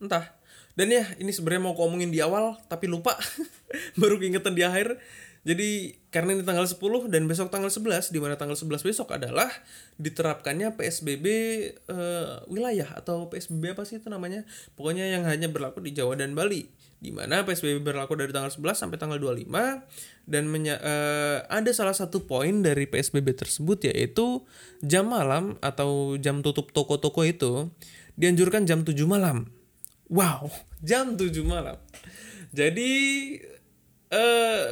entah. 0.00 0.34
Dan 0.74 0.90
ya 0.90 1.04
ini 1.20 1.28
sebenarnya 1.30 1.62
mau 1.68 1.74
ngomongin 1.76 2.10
di 2.10 2.18
awal 2.24 2.56
tapi 2.66 2.88
lupa. 2.88 3.14
Baru 4.00 4.16
keingetan 4.16 4.56
di 4.56 4.64
akhir. 4.64 4.96
Jadi 5.40 5.96
karena 6.12 6.36
ini 6.36 6.44
tanggal 6.44 6.68
10 6.68 7.08
dan 7.08 7.24
besok 7.24 7.48
tanggal 7.48 7.72
11 7.72 8.12
di 8.12 8.20
mana 8.20 8.36
tanggal 8.36 8.60
11 8.60 8.84
besok 8.84 9.08
adalah 9.16 9.48
diterapkannya 9.96 10.76
PSBB 10.76 11.26
uh, 11.88 11.96
eh, 11.96 12.34
wilayah 12.44 12.92
atau 12.92 13.32
PSBB 13.32 13.72
apa 13.72 13.88
sih 13.88 14.04
itu 14.04 14.12
namanya? 14.12 14.44
Pokoknya 14.76 15.08
yang 15.08 15.24
hanya 15.24 15.48
berlaku 15.48 15.80
di 15.80 15.96
Jawa 15.96 16.20
dan 16.20 16.36
Bali 16.36 16.68
di 17.00 17.08
mana 17.08 17.40
PSBB 17.48 17.80
berlaku 17.80 18.12
dari 18.20 18.28
tanggal 18.28 18.52
11 18.52 18.76
sampai 18.76 19.00
tanggal 19.00 19.16
25 19.16 19.48
dan 20.28 20.44
menya, 20.44 20.76
uh, 20.76 21.48
ada 21.48 21.72
salah 21.72 21.96
satu 21.96 22.28
poin 22.28 22.60
dari 22.60 22.84
PSBB 22.84 23.32
tersebut 23.40 23.88
yaitu 23.88 24.44
jam 24.84 25.08
malam 25.08 25.56
atau 25.64 26.20
jam 26.20 26.44
tutup 26.44 26.68
toko-toko 26.76 27.24
itu 27.24 27.72
dianjurkan 28.20 28.68
jam 28.68 28.84
7 28.84 28.92
malam. 29.08 29.48
Wow, 30.10 30.50
jam 30.82 31.14
7 31.14 31.30
malam. 31.46 31.78
Jadi 32.50 32.90
eh 34.10 34.66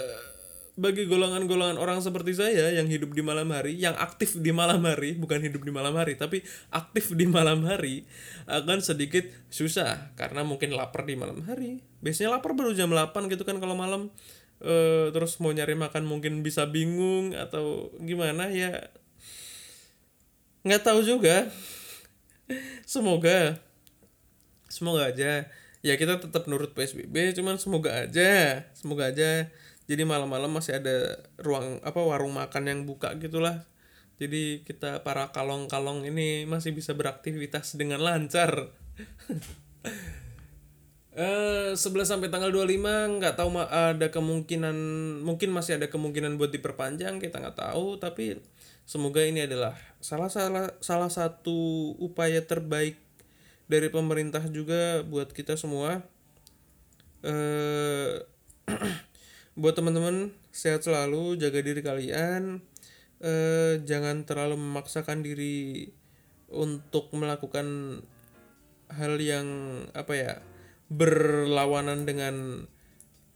bagi 0.78 1.06
golongan-golongan 1.10 1.78
orang 1.78 2.02
seperti 2.02 2.34
saya 2.34 2.74
yang 2.74 2.90
hidup 2.90 3.14
di 3.14 3.22
malam 3.22 3.50
hari, 3.54 3.78
yang 3.78 3.94
aktif 3.98 4.34
di 4.38 4.50
malam 4.50 4.82
hari, 4.82 5.14
bukan 5.14 5.38
hidup 5.38 5.62
di 5.62 5.70
malam 5.70 5.94
hari, 5.94 6.18
tapi 6.18 6.42
aktif 6.74 7.14
di 7.14 7.26
malam 7.26 7.62
hari, 7.66 8.06
akan 8.50 8.82
sedikit 8.82 9.26
susah 9.50 10.14
karena 10.18 10.42
mungkin 10.42 10.74
lapar 10.74 11.06
di 11.06 11.14
malam 11.14 11.38
hari. 11.46 11.86
Biasanya 12.02 12.34
lapar 12.34 12.58
baru 12.58 12.74
jam 12.74 12.90
8 12.90 13.30
gitu 13.30 13.46
kan 13.46 13.62
kalau 13.62 13.78
malam. 13.78 14.10
E, 14.58 14.74
terus 15.14 15.38
mau 15.38 15.54
nyari 15.54 15.78
makan 15.78 16.02
mungkin 16.02 16.42
bisa 16.42 16.66
bingung 16.66 17.30
atau 17.34 17.94
gimana 18.02 18.50
ya. 18.50 18.90
Nggak 20.66 20.82
tahu 20.82 21.06
juga. 21.06 21.46
semoga 22.88 23.67
semoga 24.68 25.10
aja. 25.10 25.48
Ya 25.82 25.94
kita 25.94 26.20
tetap 26.20 26.46
nurut 26.50 26.74
PSBB 26.74 27.38
cuman 27.38 27.56
semoga 27.56 27.94
aja 28.02 28.66
semoga 28.74 29.14
aja 29.14 29.46
jadi 29.88 30.04
malam-malam 30.04 30.52
masih 30.52 30.76
ada 30.76 31.16
ruang 31.40 31.80
apa 31.80 31.96
warung 32.04 32.36
makan 32.36 32.68
yang 32.68 32.80
buka 32.84 33.16
gitulah. 33.16 33.64
Jadi 34.20 34.66
kita 34.68 35.00
para 35.00 35.32
kalong-kalong 35.32 36.04
ini 36.04 36.44
masih 36.44 36.76
bisa 36.76 36.92
beraktivitas 36.92 37.74
dengan 37.80 38.04
lancar. 38.04 38.52
Eh, 41.18 41.74
11 41.74 41.82
sampai 42.06 42.30
tanggal 42.30 42.54
25 42.54 43.18
nggak 43.18 43.34
tahu 43.34 43.50
ada 43.58 44.06
kemungkinan 44.06 44.76
mungkin 45.26 45.50
masih 45.50 45.74
ada 45.74 45.90
kemungkinan 45.90 46.38
buat 46.38 46.54
diperpanjang 46.54 47.18
kita 47.18 47.42
nggak 47.42 47.58
tahu. 47.58 47.98
Tapi 47.98 48.38
semoga 48.86 49.26
ini 49.26 49.42
adalah 49.42 49.74
salah 49.98 50.30
salah 50.30 50.78
salah 50.78 51.10
satu 51.10 51.90
upaya 51.98 52.38
terbaik 52.46 53.02
dari 53.68 53.92
pemerintah 53.92 54.42
juga 54.48 55.04
buat 55.04 55.30
kita 55.30 55.54
semua. 55.60 56.02
Eh 57.22 58.24
buat 59.60 59.76
teman-teman 59.76 60.32
sehat 60.48 60.82
selalu 60.82 61.36
jaga 61.36 61.60
diri 61.60 61.84
kalian. 61.84 62.64
Eh, 63.18 63.82
jangan 63.82 64.22
terlalu 64.22 64.56
memaksakan 64.56 65.26
diri 65.26 65.90
untuk 66.48 67.10
melakukan 67.12 68.00
hal 68.88 69.14
yang 69.20 69.46
apa 69.92 70.12
ya 70.16 70.34
berlawanan 70.88 72.08
dengan 72.08 72.64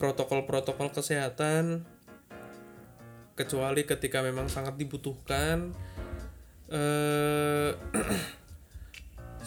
protokol-protokol 0.00 0.94
kesehatan 0.96 1.84
kecuali 3.36 3.84
ketika 3.84 4.24
memang 4.24 4.48
sangat 4.48 4.80
dibutuhkan. 4.80 5.76
Eh 6.72 7.76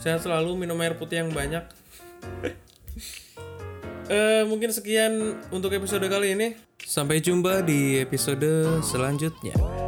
sehat 0.05 0.21
selalu 0.21 0.53
minum 0.53 0.77
air 0.85 0.93
putih 0.93 1.25
yang 1.25 1.33
banyak. 1.33 1.65
Eh 4.05 4.45
mungkin 4.45 4.69
sekian 4.69 5.41
untuk 5.49 5.73
episode 5.73 6.05
kali 6.05 6.37
ini. 6.37 6.53
Sampai 6.77 7.25
jumpa 7.25 7.65
di 7.65 7.97
episode 7.97 8.85
selanjutnya 8.85 9.84